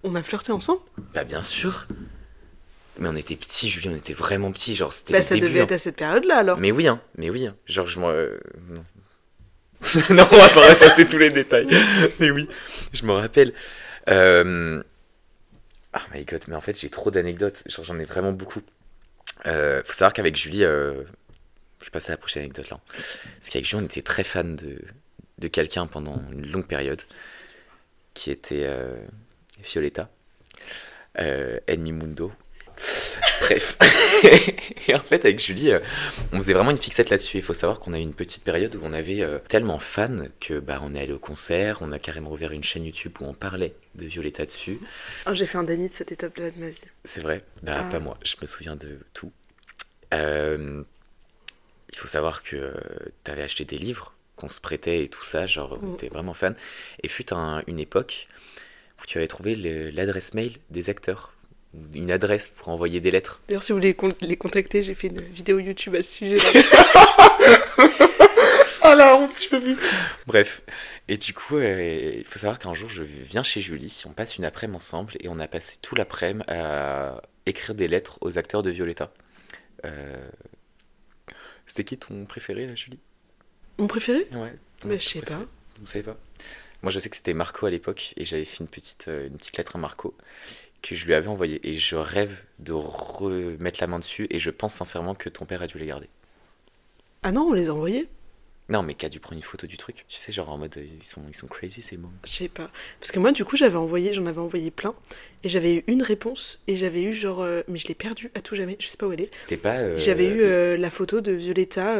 On 0.03 0.15
a 0.15 0.23
flirté 0.23 0.51
ensemble 0.51 0.81
Bah 1.13 1.23
bien 1.23 1.43
sûr. 1.43 1.87
Mais 2.99 3.07
on 3.07 3.15
était 3.15 3.35
petits, 3.35 3.69
Julie, 3.69 3.89
on 3.89 3.95
était 3.95 4.13
vraiment 4.13 4.51
petits. 4.51 4.75
Genre, 4.75 4.91
c'était 4.93 5.13
Bah, 5.13 5.19
le 5.19 5.23
ça 5.23 5.35
début, 5.35 5.47
devait 5.47 5.59
hein. 5.61 5.63
être 5.63 5.71
à 5.73 5.77
cette 5.77 5.95
période-là 5.95 6.37
alors. 6.39 6.57
Mais 6.59 6.71
oui, 6.71 6.87
hein, 6.87 7.01
mais 7.17 7.29
oui. 7.29 7.47
hein. 7.47 7.55
Genre, 7.65 7.87
je 7.87 7.99
m'en. 7.99 8.09
euh, 8.09 8.37
non. 8.69 8.83
non, 10.11 10.27
on 10.31 10.37
va 10.37 10.49
pas 10.49 10.69
ressasser 10.69 11.07
tous 11.07 11.17
les 11.17 11.31
détails. 11.31 11.67
Mais 12.19 12.29
oui, 12.31 12.47
je 12.93 13.03
me 13.05 13.13
rappelle. 13.13 13.53
Euh... 14.09 14.83
Oh 15.95 15.99
my 16.13 16.23
god, 16.25 16.43
mais 16.47 16.55
en 16.55 16.61
fait, 16.61 16.79
j'ai 16.79 16.89
trop 16.89 17.09
d'anecdotes. 17.11 17.63
Genre, 17.67 17.83
j'en 17.83 17.97
ai 17.99 18.05
vraiment 18.05 18.31
beaucoup. 18.31 18.61
Euh, 19.47 19.81
faut 19.83 19.93
savoir 19.93 20.13
qu'avec 20.13 20.35
Julie, 20.35 20.63
euh, 20.63 21.03
je 21.83 21.89
passe 21.89 22.09
à 22.09 22.13
la 22.13 22.17
prochaine 22.17 22.43
anecdote 22.43 22.69
là. 22.69 22.79
Parce 22.93 23.49
qu'avec 23.49 23.65
Julie, 23.65 23.81
on 23.81 23.85
était 23.85 24.03
très 24.03 24.23
fan 24.23 24.55
de, 24.55 24.77
de 25.39 25.47
quelqu'un 25.47 25.87
pendant 25.87 26.21
une 26.31 26.45
longue 26.51 26.67
période, 26.67 27.01
qui 28.13 28.29
était 28.29 28.65
euh, 28.67 28.95
Violetta, 29.63 30.09
euh, 31.19 31.59
Enmi 31.69 31.91
Mundo. 31.91 32.31
Bref. 33.41 33.77
et 34.87 34.95
en 34.95 34.99
fait, 34.99 35.25
avec 35.25 35.39
Julie, 35.39 35.71
euh, 35.71 35.79
on 36.31 36.37
faisait 36.37 36.53
vraiment 36.53 36.71
une 36.71 36.77
fixette 36.77 37.09
là-dessus. 37.09 37.37
Il 37.37 37.43
faut 37.43 37.53
savoir 37.53 37.79
qu'on 37.79 37.93
a 37.93 37.99
eu 37.99 38.01
une 38.01 38.13
petite 38.13 38.43
période 38.43 38.75
où 38.75 38.79
on 38.83 38.93
avait 38.93 39.21
euh, 39.21 39.39
tellement 39.49 39.77
fan 39.79 40.29
que 40.39 40.59
bah, 40.59 40.79
on 40.83 40.95
est 40.95 41.01
allé 41.01 41.13
au 41.13 41.19
concert, 41.19 41.79
on 41.81 41.91
a 41.91 41.99
carrément 41.99 42.31
ouvert 42.31 42.51
une 42.51 42.63
chaîne 42.63 42.85
YouTube 42.85 43.13
où 43.19 43.25
on 43.25 43.33
parlait 43.33 43.75
de 43.95 44.05
Violetta 44.05 44.45
dessus. 44.45 44.79
Ah, 45.25 45.33
J'ai 45.35 45.45
fait 45.45 45.57
un 45.57 45.63
déni 45.63 45.89
de 45.89 45.93
cette 45.93 46.11
étape-là 46.11 46.49
de 46.51 46.59
ma 46.59 46.69
vie. 46.69 46.81
C'est 47.03 47.21
vrai? 47.21 47.41
Bah, 47.61 47.75
Ah. 47.79 47.83
pas 47.91 47.99
moi, 47.99 48.17
je 48.23 48.35
me 48.41 48.45
souviens 48.47 48.75
de 48.75 48.99
tout. 49.13 49.31
Euh, 50.13 50.83
il 51.91 51.97
faut 51.97 52.07
savoir 52.07 52.41
que 52.43 52.73
tu 53.23 53.31
avais 53.31 53.43
acheté 53.43 53.65
des 53.65 53.77
livres 53.77 54.13
qu'on 54.37 54.49
se 54.49 54.59
prêtait 54.61 55.03
et 55.03 55.09
tout 55.09 55.23
ça, 55.25 55.45
genre 55.45 55.77
on 55.81 55.87
Mm. 55.87 55.93
était 55.93 56.07
vraiment 56.09 56.33
fan. 56.33 56.55
Et 57.03 57.07
fut 57.09 57.31
un- 57.33 57.61
une 57.67 57.79
époque 57.79 58.27
où 59.01 59.05
tu 59.05 59.17
avais 59.17 59.27
trouvé 59.27 59.55
l'adresse 59.91 60.33
mail 60.33 60.57
des 60.69 60.89
acteurs, 60.89 61.33
une 61.93 62.11
adresse 62.11 62.49
pour 62.49 62.69
envoyer 62.69 62.99
des 62.99 63.11
lettres. 63.11 63.41
D'ailleurs, 63.47 63.63
si 63.63 63.71
vous 63.71 63.77
voulez 63.79 63.95
les 64.21 64.37
contacter, 64.37 64.83
j'ai 64.83 64.93
fait 64.93 65.07
une 65.07 65.21
vidéo 65.21 65.59
YouTube 65.59 65.95
à 65.95 66.03
ce 66.03 66.15
sujet-là. 66.15 66.63
Oh 68.83 68.93
la 68.95 69.15
honte, 69.15 69.31
je 69.41 69.47
peux 69.47 69.61
plus. 69.61 69.77
Bref, 70.25 70.63
et 71.07 71.17
du 71.17 71.33
coup, 71.33 71.57
euh, 71.57 72.13
il 72.17 72.25
faut 72.25 72.39
savoir 72.39 72.57
qu'un 72.57 72.73
jour, 72.73 72.89
je 72.89 73.03
viens 73.03 73.43
chez 73.43 73.61
Julie, 73.61 74.01
on 74.07 74.09
passe 74.09 74.37
une 74.37 74.43
après-midi 74.43 74.77
ensemble, 74.77 75.13
et 75.19 75.29
on 75.29 75.37
a 75.39 75.47
passé 75.47 75.77
tout 75.81 75.95
l'après-midi 75.95 76.43
à 76.49 77.21
écrire 77.45 77.75
des 77.75 77.87
lettres 77.87 78.17
aux 78.21 78.37
acteurs 78.39 78.63
de 78.63 78.71
Violetta. 78.71 79.13
Euh, 79.85 80.27
C'était 81.67 81.83
qui 81.83 81.97
ton 81.97 82.25
préféré, 82.25 82.75
Julie? 82.75 82.99
Mon 83.77 83.87
préféré? 83.87 84.25
Ouais. 84.33 84.53
ton 84.81 84.89
Bah, 84.89 84.95
je 84.97 85.07
sais 85.07 85.19
préféré 85.21 85.41
pas. 85.43 85.49
Vous 85.79 85.85
savez 85.85 86.03
pas? 86.03 86.17
Moi, 86.83 86.91
je 86.91 86.99
sais 86.99 87.09
que 87.09 87.15
c'était 87.15 87.33
Marco 87.33 87.65
à 87.65 87.69
l'époque, 87.69 88.13
et 88.17 88.25
j'avais 88.25 88.45
fait 88.45 88.59
une 88.59 88.67
petite, 88.67 89.05
euh, 89.07 89.27
une 89.27 89.37
petite 89.37 89.57
lettre 89.57 89.75
à 89.75 89.79
Marco 89.79 90.15
que 90.81 90.95
je 90.95 91.05
lui 91.05 91.13
avais 91.13 91.27
envoyée, 91.27 91.59
et 91.67 91.77
je 91.77 91.95
rêve 91.95 92.43
de 92.59 92.73
remettre 92.73 93.79
la 93.81 93.87
main 93.87 93.99
dessus, 93.99 94.27
et 94.31 94.39
je 94.39 94.49
pense 94.49 94.73
sincèrement 94.73 95.13
que 95.13 95.29
ton 95.29 95.45
père 95.45 95.61
a 95.61 95.67
dû 95.67 95.77
les 95.77 95.85
garder. 95.85 96.09
Ah 97.23 97.31
non, 97.31 97.49
on 97.49 97.53
les 97.53 97.69
a 97.69 97.73
envoyés 97.73 98.09
Non, 98.69 98.83
mais 98.83 98.93
qu'a 98.93 99.09
dû 99.09 99.19
prendre 99.19 99.35
une 99.35 99.41
photo 99.43 99.67
du 99.67 99.75
truc. 99.75 100.05
Tu 100.07 100.15
sais, 100.15 100.31
genre 100.31 100.49
en 100.49 100.57
mode, 100.57 100.77
euh, 100.77 100.85
ils 100.97 101.05
sont, 101.05 101.21
ils 101.27 101.35
sont 101.35 101.47
crazy 101.47 101.81
ces 101.81 101.97
mômes. 101.97 102.13
Je 102.25 102.29
sais 102.31 102.47
pas. 102.47 102.69
Parce 103.01 103.11
que 103.11 103.19
moi, 103.19 103.33
du 103.33 103.43
coup, 103.43 103.57
j'avais 103.57 103.75
envoyé, 103.75 104.13
j'en 104.13 104.25
avais 104.27 104.39
envoyé 104.39 104.71
plein. 104.71 104.93
Et 105.43 105.49
j'avais 105.49 105.73
eu 105.75 105.83
une 105.87 106.01
réponse. 106.01 106.61
Et 106.67 106.77
j'avais 106.77 107.01
eu 107.01 107.11
genre. 107.13 107.41
euh, 107.41 107.63
mais 107.67 107.77
je 107.77 107.87
l'ai 107.89 107.95
perdue 107.95 108.31
à 108.33 108.39
tout 108.39 108.55
jamais. 108.55 108.77
Je 108.79 108.87
sais 108.87 108.95
pas 108.95 109.07
où 109.07 109.11
elle 109.11 109.21
est. 109.21 109.29
C'était 109.33 109.57
pas. 109.57 109.75
euh, 109.77 109.97
J'avais 109.97 110.25
eu 110.25 110.41
euh, 110.43 110.77
la 110.77 110.89
photo 110.89 111.19
de 111.19 111.33
Violetta 111.33 111.97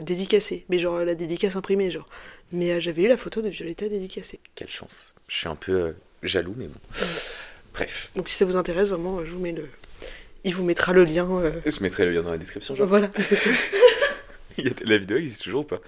dédicacée. 0.00 0.64
Mais 0.70 0.78
genre 0.78 0.98
la 1.04 1.14
dédicace 1.14 1.56
imprimée, 1.56 1.90
genre. 1.90 2.08
Mais 2.52 2.80
j'avais 2.80 3.02
eu 3.02 3.08
la 3.08 3.18
photo 3.18 3.42
de 3.42 3.50
Violetta 3.50 3.88
dédicacée. 3.88 4.40
Quelle 4.54 4.70
chance. 4.70 5.12
Je 5.28 5.36
suis 5.36 5.48
un 5.48 5.56
peu 5.56 5.94
jaloux, 6.22 6.54
mais 6.56 6.68
bon. 6.68 6.78
Bref. 7.74 8.12
Donc 8.14 8.28
si 8.30 8.36
ça 8.36 8.44
vous 8.46 8.56
intéresse, 8.56 8.88
vraiment, 8.88 9.22
je 9.24 9.30
vous 9.30 9.40
mets 9.40 9.52
le. 9.52 9.68
Il 10.44 10.54
vous 10.54 10.64
mettra 10.64 10.92
le 10.94 11.04
lien. 11.04 11.28
Je 11.66 11.82
mettrai 11.82 12.04
le 12.06 12.12
lien 12.12 12.22
dans 12.22 12.30
la 12.30 12.38
description. 12.38 12.74
Genre. 12.76 12.86
Voilà, 12.86 13.08
y 13.18 13.20
a- 13.34 13.36
La 14.84 14.98
vidéo 14.98 15.16
existe 15.18 15.42
toujours 15.44 15.62
ou 15.62 15.64
pas? 15.64 15.80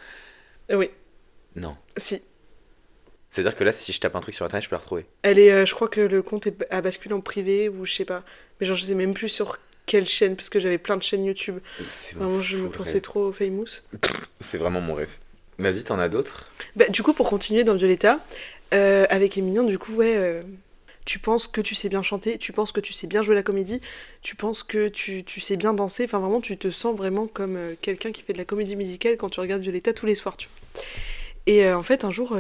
Euh, 0.71 0.77
oui, 0.77 0.91
Non. 1.55 1.77
si. 1.97 2.23
C'est-à-dire 3.31 3.57
que 3.57 3.65
là, 3.65 3.73
si 3.73 3.93
je 3.93 4.01
tape 4.01 4.17
un 4.17 4.21
truc 4.21 4.35
sur 4.35 4.47
internet, 4.47 4.65
je 4.65 4.69
peux 4.71 4.77
la 4.77 4.81
retrouver. 4.81 5.05
Elle 5.23 5.39
est, 5.39 5.53
euh, 5.53 5.67
je 5.67 5.75
crois 5.75 5.89
que 5.89 6.01
le 6.01 6.23
compte 6.23 6.47
est 6.47 6.57
à 6.71 6.81
basculer 6.81 7.13
en 7.15 7.21
privé 7.21 7.69
ou 7.69 7.85
je 7.85 7.93
sais 7.93 8.05
pas. 8.05 8.25
Mais 8.61 8.67
genre, 8.67 8.77
je 8.77 8.85
sais 8.85 8.95
même 8.95 9.15
plus 9.15 9.29
sur 9.29 9.59
quelle 9.85 10.07
chaîne, 10.07 10.37
parce 10.37 10.49
que 10.49 10.59
j'avais 10.59 10.79
plein 10.79 10.97
de 10.97 11.03
chaînes 11.03 11.25
YouTube. 11.25 11.59
Vraiment, 12.15 12.41
je 12.41 12.57
me 12.57 12.71
pensais 12.71 12.95
rêve. 12.95 13.03
trop 13.03 13.33
famous. 13.33 13.67
C'est 14.41 14.59
vraiment 14.59 14.81
mon 14.81 14.95
rêve. 14.95 15.19
Vas-y, 15.59 15.85
t'en 15.85 15.99
as 15.99 16.09
d'autres? 16.09 16.49
Bah, 16.77 16.87
du 16.89 17.03
coup, 17.03 17.13
pour 17.13 17.29
continuer 17.29 17.63
dans 17.65 17.75
Violetta, 17.75 18.21
euh, 18.75 19.07
avec 19.11 19.39
Emilien, 19.39 19.65
du 19.65 19.79
coup, 19.79 19.93
ouais, 19.95 20.15
euh, 20.17 20.43
tu 21.07 21.21
penses 21.21 21.47
que 21.47 21.61
tu 21.63 21.75
sais 21.75 21.89
bien 21.89 22.03
chanter, 22.03 22.37
tu 22.37 22.53
penses 22.53 22.73
que 22.73 22.81
tu 22.81 22.93
sais 22.93 23.07
bien 23.07 23.23
jouer 23.23 23.37
la 23.37 23.45
comédie, 23.45 23.81
tu 24.23 24.35
penses 24.35 24.63
que 24.63 24.89
tu, 24.89 25.25
tu 25.25 25.41
sais 25.41 25.57
bien 25.57 25.73
danser, 25.73 26.05
enfin 26.05 26.19
vraiment, 26.19 26.41
tu 26.41 26.59
te 26.59 26.71
sens 26.71 26.95
vraiment 26.97 27.29
comme 27.29 27.57
euh, 27.57 27.75
quelqu'un 27.81 28.11
qui 28.11 28.23
fait 28.23 28.33
de 28.33 28.39
la 28.39 28.45
comédie 28.45 28.77
musicale 28.77 29.17
quand 29.17 29.31
tu 29.31 29.41
regardes 29.41 29.63
Violetta 29.63 29.93
tous 29.93 30.05
les 30.05 30.17
soirs, 30.17 30.37
tu 30.37 30.49
vois. 30.49 30.83
Et 31.47 31.65
euh, 31.65 31.79
en 31.79 31.85
fait, 31.85 32.05
un 32.05 32.11
jour, 32.11 32.37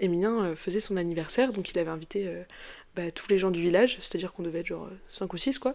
Emilien 0.00 0.42
euh, 0.42 0.56
faisait 0.56 0.80
son 0.80 0.96
anniversaire, 0.96 1.52
donc 1.52 1.70
il 1.70 1.78
avait 1.78 1.90
invité 1.90 2.26
bah, 2.96 3.10
tous 3.10 3.28
les 3.28 3.36
gens 3.36 3.50
du 3.50 3.60
village, 3.60 3.98
c'est-à-dire 4.00 4.32
qu'on 4.32 4.42
devait 4.42 4.60
être 4.60 4.66
genre 4.66 4.88
5 5.10 5.30
ou 5.30 5.36
6, 5.36 5.58
quoi. 5.58 5.74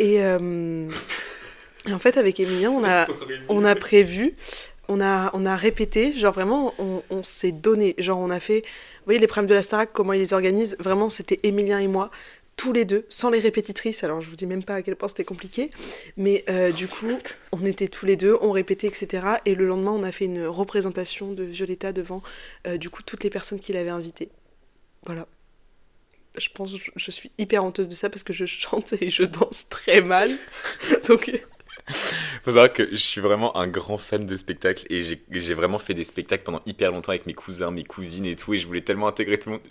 Et, 0.00 0.16
et 0.16 1.92
en 1.92 1.98
fait, 2.00 2.16
avec 2.16 2.40
Emilien, 2.40 2.72
on 2.72 2.82
a, 2.84 3.06
on 3.48 3.64
a 3.64 3.76
prévu, 3.76 4.34
on 4.92 5.46
a, 5.46 5.56
répété, 5.56 6.12
genre 6.12 6.32
vraiment, 6.32 6.74
on, 6.78 7.22
s'est 7.22 7.52
donné. 7.52 7.94
Genre, 7.98 8.18
on 8.18 8.30
a 8.30 8.40
fait, 8.40 8.60
vous 8.60 9.04
voyez, 9.06 9.20
les 9.20 9.26
problèmes 9.26 9.48
de 9.48 9.54
la 9.54 9.62
Starac, 9.62 9.90
comment 9.92 10.12
ils 10.12 10.20
les 10.20 10.32
organisent, 10.32 10.76
vraiment, 10.78 11.10
c'était 11.10 11.38
Emilien 11.42 11.78
et 11.78 11.88
moi, 11.88 12.10
tous 12.56 12.72
les 12.72 12.84
deux, 12.84 13.06
sans 13.08 13.30
les 13.30 13.40
répétitrices. 13.40 14.04
Alors, 14.04 14.20
je 14.20 14.28
vous 14.28 14.36
dis 14.36 14.46
même 14.46 14.64
pas 14.64 14.76
à 14.76 14.82
quel 14.82 14.96
point 14.96 15.08
c'était 15.08 15.24
compliqué, 15.24 15.70
mais 16.16 16.44
euh, 16.48 16.70
du 16.70 16.88
coup, 16.88 17.18
on 17.52 17.64
était 17.64 17.88
tous 17.88 18.06
les 18.06 18.16
deux, 18.16 18.36
on 18.40 18.52
répétait, 18.52 18.86
etc. 18.86 19.26
Et 19.44 19.54
le 19.54 19.66
lendemain, 19.66 19.92
on 19.92 20.02
a 20.02 20.12
fait 20.12 20.26
une 20.26 20.46
représentation 20.46 21.32
de 21.32 21.42
Violetta 21.44 21.92
devant, 21.92 22.22
euh, 22.66 22.76
du 22.76 22.90
coup, 22.90 23.02
toutes 23.02 23.24
les 23.24 23.30
personnes 23.30 23.58
qu'il 23.58 23.76
avait 23.76 23.90
invitées. 23.90 24.28
Voilà. 25.06 25.26
Je 26.38 26.48
pense, 26.54 26.74
je 26.96 27.10
suis 27.10 27.30
hyper 27.36 27.62
honteuse 27.62 27.88
de 27.88 27.94
ça 27.94 28.08
parce 28.08 28.22
que 28.22 28.32
je 28.32 28.44
chante 28.46 28.94
et 28.94 29.10
je 29.10 29.24
danse 29.24 29.68
très 29.68 30.00
mal. 30.00 30.30
Donc, 31.08 31.30
Faut 32.44 32.50
savoir 32.50 32.72
que 32.72 32.88
je 32.90 32.96
suis 32.96 33.20
vraiment 33.20 33.56
un 33.56 33.68
grand 33.68 33.98
fan 33.98 34.26
de 34.26 34.36
spectacles 34.36 34.84
et 34.90 35.02
j'ai- 35.02 35.54
vraiment 35.54 35.78
fait 35.78 35.94
des 35.94 36.04
spectacles 36.04 36.42
pendant 36.42 36.60
hyper 36.66 36.90
longtemps 36.90 37.10
avec 37.10 37.26
mes 37.26 37.34
cousins, 37.34 37.70
mes 37.70 37.84
cousines 37.84 38.26
et 38.26 38.34
tout 38.36 38.52
et 38.54 38.58
je 38.58 38.66
voulais 38.66 38.80
tellement 38.80 39.06
intégrer 39.08 39.38
tout 39.38 39.50
le 39.50 39.56
monde. 39.56 39.64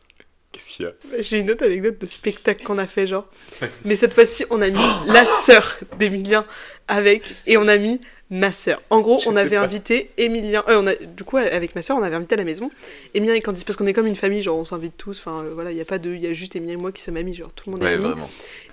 Qu'est-ce 0.52 0.72
qu'il 0.74 0.86
y 0.86 0.90
a? 0.90 0.94
J'ai 1.22 1.40
une 1.40 1.52
autre 1.52 1.66
anecdote 1.66 1.98
de 2.00 2.06
spectacle 2.06 2.64
qu'on 2.64 2.78
a 2.78 2.88
fait, 2.88 3.08
genre. 3.08 3.30
Mais 3.86 3.96
cette 3.96 4.14
fois-ci, 4.14 4.46
on 4.50 4.62
a 4.62 4.70
mis 4.70 4.80
la 5.08 5.26
sœur 5.26 5.78
d'Emilien 5.98 6.46
avec, 6.88 7.24
et 7.48 7.58
on 7.58 7.68
a 7.68 7.78
mis 7.78 8.02
ma 8.32 8.52
sœur. 8.52 8.82
En 8.90 9.02
gros, 9.02 9.20
Je 9.20 9.30
on 9.30 9.36
avait 9.36 9.58
pas. 9.58 9.62
invité 9.62 10.10
Emilien. 10.18 10.64
euh, 10.70 10.82
on 10.82 10.88
a, 10.88 10.96
du 10.96 11.24
coup, 11.24 11.38
avec 11.38 11.76
ma 11.76 11.82
sœur, 11.82 11.98
on 11.98 12.02
avait 12.02 12.16
invité 12.16 12.34
à 12.34 12.38
la 12.38 12.44
maison 12.46 12.72
Emilien 13.14 13.36
et 13.36 13.42
Candice, 13.42 13.64
parce 13.66 13.78
qu'on 13.78 13.86
est 13.86 13.94
comme 13.94 14.08
une 14.08 14.16
famille, 14.16 14.42
genre 14.42 14.58
on 14.58 14.66
s'invite 14.66 14.96
tous. 14.98 15.20
Enfin, 15.20 15.44
euh, 15.44 15.52
voilà, 15.54 15.72
il 15.72 15.78
y 15.78 15.82
a 15.82 15.86
pas 15.86 16.00
de, 16.00 16.10
il 16.12 16.22
y 16.22 16.28
a 16.28 16.34
juste 16.34 16.56
Emilien 16.56 16.76
et 16.76 16.82
moi 16.82 16.92
qui 16.92 17.02
sommes 17.02 17.18
amis, 17.18 17.36
genre 17.36 17.52
tout 17.54 17.70
le 17.70 17.74
monde 17.74 17.84
est 17.84 17.94
amis. 17.94 18.22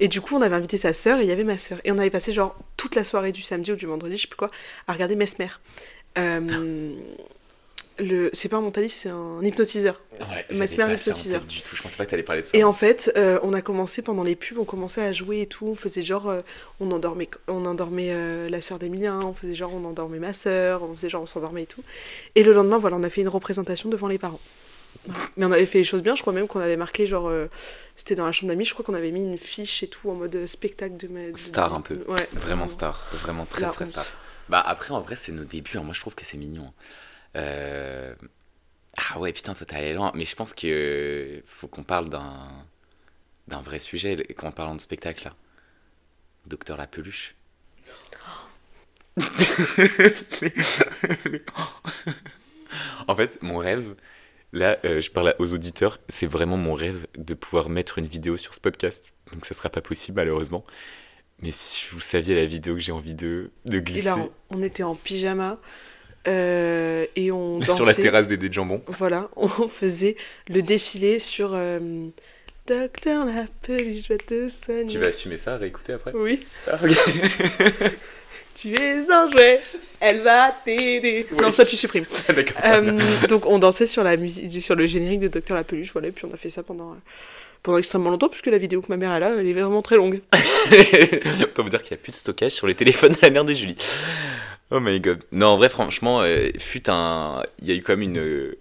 Et 0.00 0.08
du 0.08 0.20
coup, 0.20 0.36
on 0.36 0.42
avait 0.42 0.54
invité 0.56 0.78
sa 0.78 0.94
sœur 0.94 1.18
et 1.18 1.24
il 1.24 1.28
y 1.28 1.32
avait 1.32 1.44
ma 1.44 1.58
sœur. 1.58 1.78
Et 1.84 1.92
on 1.92 1.98
avait 1.98 2.08
passé 2.08 2.32
genre 2.32 2.56
toute 2.76 2.94
la 2.94 3.02
soirée 3.04 3.32
du 3.32 3.42
samedi 3.42 3.72
ou 3.72 3.76
du 3.76 3.86
vendredi, 3.86 4.16
je 4.16 4.22
sais 4.22 4.28
plus 4.28 4.36
quoi, 4.36 4.50
à 4.86 4.92
regarder 4.92 5.16
Mesmer. 5.16 5.48
Euh, 6.16 6.92
le, 7.98 8.30
c'est 8.32 8.48
pas 8.48 8.56
un 8.58 8.60
mentaliste, 8.60 9.00
c'est 9.02 9.08
un 9.08 9.40
hypnotiseur. 9.44 10.00
Ouais, 10.20 10.46
Mesmer 10.50 10.84
hypnotiseur. 10.84 11.40
du 11.42 11.62
tout. 11.62 11.76
Je 11.76 11.82
pensais 11.82 11.96
pas 11.96 12.04
que 12.06 12.10
t'allais 12.10 12.22
parler 12.22 12.42
de 12.42 12.46
ça. 12.46 12.52
Et 12.54 12.64
en 12.64 12.72
fait, 12.72 13.12
euh, 13.16 13.38
on 13.42 13.52
a 13.52 13.60
commencé 13.62 14.02
pendant 14.02 14.22
les 14.24 14.36
pubs, 14.36 14.58
on 14.58 14.64
commençait 14.64 15.02
à 15.02 15.12
jouer 15.12 15.42
et 15.42 15.46
tout. 15.46 15.66
On 15.66 15.74
faisait 15.76 16.02
genre, 16.02 16.28
euh, 16.28 16.40
on 16.80 16.90
endormait, 16.90 17.28
on 17.48 17.64
endormait 17.66 18.10
euh, 18.12 18.48
la 18.48 18.60
sœur 18.60 18.78
d'Emilien, 18.78 19.20
on 19.20 19.34
faisait 19.34 19.54
genre, 19.54 19.72
on 19.74 19.84
endormait 19.84 20.18
ma 20.18 20.32
sœur, 20.32 20.82
on 20.82 20.94
faisait 20.94 21.10
genre, 21.10 21.22
on 21.22 21.26
s'endormait 21.26 21.62
et 21.62 21.66
tout. 21.66 21.82
Et 22.34 22.42
le 22.42 22.52
lendemain, 22.52 22.78
voilà, 22.78 22.96
on 22.96 23.02
a 23.02 23.10
fait 23.10 23.20
une 23.20 23.28
représentation 23.28 23.88
devant 23.88 24.08
les 24.08 24.18
parents. 24.18 24.40
Mais 25.36 25.44
on 25.44 25.52
avait 25.52 25.66
fait 25.66 25.78
les 25.78 25.84
choses 25.84 26.02
bien, 26.02 26.14
je 26.16 26.22
crois 26.22 26.32
même 26.32 26.48
qu'on 26.48 26.60
avait 26.60 26.76
marqué, 26.76 27.06
genre, 27.06 27.28
euh, 27.28 27.46
c'était 27.96 28.14
dans 28.14 28.26
la 28.26 28.32
chambre 28.32 28.50
d'amis, 28.50 28.64
je 28.64 28.72
crois 28.72 28.84
qu'on 28.84 28.94
avait 28.94 29.10
mis 29.12 29.22
une 29.22 29.38
fiche 29.38 29.82
et 29.82 29.86
tout 29.86 30.10
en 30.10 30.14
mode 30.14 30.46
spectacle 30.46 30.96
de. 30.96 31.08
ma- 31.08 31.34
Star 31.34 31.74
un 31.74 31.80
peu. 31.80 32.02
Ouais. 32.08 32.26
Vraiment 32.32 32.66
star. 32.68 33.06
Vraiment 33.12 33.44
très 33.44 33.66
très 33.66 33.86
star. 33.86 34.06
Bah 34.48 34.62
après, 34.66 34.92
en 34.94 35.00
vrai, 35.00 35.14
c'est 35.14 35.30
nos 35.32 35.44
débuts. 35.44 35.76
hein. 35.76 35.82
Moi, 35.84 35.92
je 35.94 36.00
trouve 36.00 36.14
que 36.14 36.24
c'est 36.24 36.38
mignon. 36.38 36.72
Euh, 37.36 38.14
Ah 38.96 39.18
ouais, 39.20 39.32
putain, 39.32 39.54
toi, 39.54 39.66
t'es 39.66 39.76
allé 39.76 39.94
loin. 39.94 40.12
Mais 40.14 40.24
je 40.24 40.36
pense 40.36 40.54
que 40.54 40.66
euh, 40.68 41.42
faut 41.46 41.68
qu'on 41.68 41.84
parle 41.84 42.08
d'un 42.10 42.48
d'un 43.48 43.62
vrai 43.62 43.78
sujet 43.80 44.16
quand 44.36 44.48
on 44.48 44.52
parle 44.52 44.76
de 44.76 44.82
spectacle 44.82 45.24
là. 45.26 45.36
Docteur 46.46 46.76
la 46.76 46.86
peluche. 46.88 47.36
en 53.08 53.16
fait, 53.16 53.38
mon 53.42 53.58
rêve, 53.58 53.94
là, 54.52 54.78
euh, 54.84 55.00
je 55.00 55.10
parle 55.10 55.34
aux 55.38 55.52
auditeurs, 55.52 55.98
c'est 56.08 56.26
vraiment 56.26 56.56
mon 56.56 56.74
rêve 56.74 57.06
de 57.16 57.34
pouvoir 57.34 57.68
mettre 57.70 57.98
une 57.98 58.06
vidéo 58.06 58.36
sur 58.36 58.54
ce 58.54 58.60
podcast. 58.60 59.14
Donc 59.32 59.46
ça 59.46 59.54
sera 59.54 59.70
pas 59.70 59.82
possible 59.82 60.16
malheureusement. 60.18 60.64
Mais 61.42 61.50
si 61.52 61.88
vous 61.92 62.00
saviez 62.00 62.34
la 62.34 62.46
vidéo 62.46 62.74
que 62.74 62.80
j'ai 62.80 62.92
envie 62.92 63.14
de, 63.14 63.52
de 63.66 63.78
Et 63.78 63.82
glisser 63.82 64.04
là, 64.04 64.16
on, 64.18 64.30
on 64.50 64.62
était 64.62 64.82
en 64.82 64.94
pyjama 64.94 65.60
euh, 66.26 67.06
et 67.16 67.30
on 67.30 67.58
dansait. 67.60 67.72
sur 67.76 67.86
la 67.86 67.94
terrasse 67.94 68.26
des 68.26 68.36
dés 68.36 68.48
de 68.48 68.54
jambon. 68.54 68.82
Voilà, 68.86 69.28
on 69.36 69.48
faisait 69.68 70.16
le 70.48 70.62
défilé 70.62 71.18
sur. 71.18 71.50
euh, 71.54 72.08
Docteur 72.66 73.24
la 73.24 73.46
peluche, 73.62 74.08
vais 74.10 74.18
te 74.18 74.50
soigner. 74.50 74.84
Tu 74.86 74.98
vas 74.98 75.06
assumer 75.06 75.38
ça, 75.38 75.56
réécouter 75.56 75.94
après? 75.94 76.12
Oui. 76.14 76.44
Ah. 76.70 76.78
Tu 78.60 78.74
es 78.74 79.08
un 79.08 79.30
jouet, 79.30 79.60
elle 80.00 80.20
va 80.22 80.52
t'aider. 80.64 81.26
Oui. 81.30 81.38
Non, 81.40 81.52
ça 81.52 81.64
tu 81.64 81.76
supprimes. 81.76 82.04
D'accord. 82.28 82.56
Euh, 82.64 83.00
donc 83.28 83.46
on 83.46 83.60
dansait 83.60 83.86
sur 83.86 84.02
la 84.02 84.16
musique, 84.16 84.60
sur 84.60 84.74
le 84.74 84.84
générique 84.84 85.20
de 85.20 85.28
Docteur 85.28 85.56
la 85.56 85.62
peluche, 85.62 85.92
voilà, 85.92 86.08
et 86.08 86.10
puis 86.10 86.24
on 86.24 86.34
a 86.34 86.36
fait 86.36 86.50
ça 86.50 86.64
pendant, 86.64 86.90
euh, 86.90 86.96
pendant 87.62 87.78
extrêmement 87.78 88.10
longtemps, 88.10 88.28
puisque 88.28 88.46
la 88.48 88.58
vidéo 88.58 88.82
que 88.82 88.88
ma 88.88 88.96
mère 88.96 89.12
a 89.12 89.20
là, 89.20 89.30
elle 89.38 89.46
est 89.46 89.52
vraiment 89.52 89.80
très 89.80 89.94
longue. 89.94 90.20
Autant 91.42 91.62
vous 91.62 91.68
dire 91.70 91.82
qu'il 91.82 91.94
n'y 91.94 92.00
a 92.00 92.02
plus 92.02 92.10
de 92.10 92.16
stockage 92.16 92.50
sur 92.52 92.66
les 92.66 92.74
téléphones 92.74 93.12
de 93.12 93.18
la 93.22 93.30
mère 93.30 93.44
de 93.44 93.54
Julie. 93.54 93.76
Oh 94.70 94.80
my 94.80 95.00
god. 95.00 95.24
Non, 95.32 95.46
en 95.48 95.56
vrai, 95.56 95.70
franchement, 95.70 96.20
euh, 96.20 96.50
fut 96.58 96.90
un. 96.90 97.42
Il 97.62 97.68
y 97.68 97.70
a 97.72 97.74
eu 97.74 97.82
quand 97.82 97.94
même 97.96 98.02
une, 98.02 98.18
euh, 98.18 98.58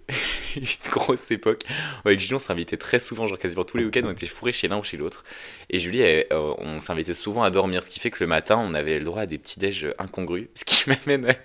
grosse 0.90 1.30
époque. 1.30 1.64
Avec 2.04 2.18
Julie, 2.18 2.34
on 2.34 2.38
s'invitait 2.38 2.78
très 2.78 2.98
souvent, 2.98 3.26
genre 3.26 3.38
quasiment 3.38 3.64
tous 3.64 3.76
les 3.76 3.84
week-ends, 3.84 4.02
on 4.06 4.12
était 4.12 4.26
fourrés 4.26 4.52
chez 4.54 4.68
l'un 4.68 4.78
ou 4.78 4.82
chez 4.82 4.96
l'autre. 4.96 5.22
Et 5.68 5.78
Julie, 5.78 6.02
euh, 6.02 6.24
on 6.58 6.80
s'invitait 6.80 7.12
souvent 7.12 7.42
à 7.42 7.50
dormir, 7.50 7.84
ce 7.84 7.90
qui 7.90 8.00
fait 8.00 8.10
que 8.10 8.24
le 8.24 8.26
matin, 8.26 8.56
on 8.58 8.72
avait 8.72 8.98
le 8.98 9.04
droit 9.04 9.22
à 9.22 9.26
des 9.26 9.36
petits 9.36 9.60
déj 9.60 9.88
incongrus. 9.98 10.48
Ce 10.54 10.64
qui 10.64 10.88
m'amène 10.88 11.36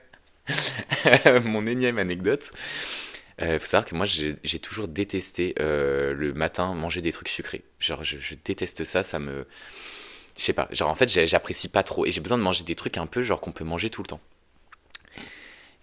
à- 1.26 1.39
mon 1.41 1.65
énième 1.67 1.97
anecdote. 1.99 2.52
Il 3.41 3.60
faut 3.60 3.65
savoir 3.65 3.86
que 3.86 3.95
moi, 3.95 4.06
j'ai 4.06 4.60
toujours 4.60 4.88
détesté 4.88 5.56
euh, 5.60 6.13
le 6.13 6.34
matin 6.34 6.73
manger 6.73 7.02
des 7.02 7.12
trucs 7.12 7.30
sucrés. 7.30 7.63
Genre, 7.80 8.04
je, 8.04 8.17
je 8.17 8.36
déteste 8.45 8.86
ça, 8.86 9.04
ça 9.04 9.19
me. 9.19 9.45
Je 10.38 10.43
sais 10.43 10.54
pas, 10.54 10.67
genre 10.71 10.89
en 10.89 10.95
fait, 10.95 11.10
j'apprécie 11.28 11.69
pas 11.69 11.84
trop. 11.84 12.06
Et 12.06 12.12
j'ai 12.12 12.21
besoin 12.21 12.38
de 12.38 12.43
manger 12.43 12.63
des 12.63 12.76
trucs 12.76 12.97
un 12.97 13.08
peu 13.08 13.21
genre 13.23 13.41
qu'on 13.41 13.52
peut 13.52 13.63
manger 13.65 13.89
tout 13.89 14.02
le 14.04 14.08
temps. 14.08 14.21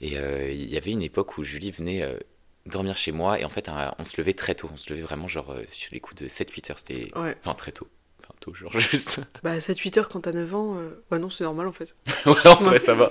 Et 0.00 0.18
euh, 0.18 0.50
il 0.50 0.70
y 0.70 0.76
avait 0.76 0.92
une 0.92 1.02
époque 1.02 1.36
où 1.38 1.42
Julie 1.42 1.70
venait 1.70 2.02
euh, 2.02 2.18
dormir 2.66 2.96
chez 2.96 3.12
moi 3.12 3.38
et 3.38 3.44
en 3.44 3.48
fait, 3.48 3.70
on 3.98 4.04
se 4.04 4.20
levait 4.20 4.34
très 4.34 4.54
tôt. 4.54 4.68
On 4.72 4.76
se 4.76 4.90
levait 4.90 5.02
vraiment 5.02 5.28
genre 5.28 5.50
euh, 5.52 5.62
sur 5.72 5.92
les 5.92 6.00
coups 6.00 6.22
de 6.22 6.28
7-8 6.28 6.70
heures. 6.70 6.78
C'était. 6.78 7.16
Ouais. 7.16 7.36
Enfin, 7.40 7.54
très 7.54 7.72
tôt. 7.72 7.88
Enfin, 8.20 8.34
tôt, 8.40 8.54
genre 8.54 8.72
juste. 8.78 9.20
Bah 9.42 9.58
7-8 9.58 9.98
heures 9.98 10.08
quand 10.08 10.20
t'as 10.20 10.32
9 10.32 10.54
ans, 10.54 10.76
euh, 10.76 11.04
ouais 11.10 11.18
non 11.18 11.30
c'est 11.30 11.44
normal 11.44 11.66
en 11.66 11.72
fait. 11.72 11.94
ouais, 12.26 12.46
en 12.46 12.56
vrai, 12.56 12.78
ça 12.78 12.94
va. 12.94 13.10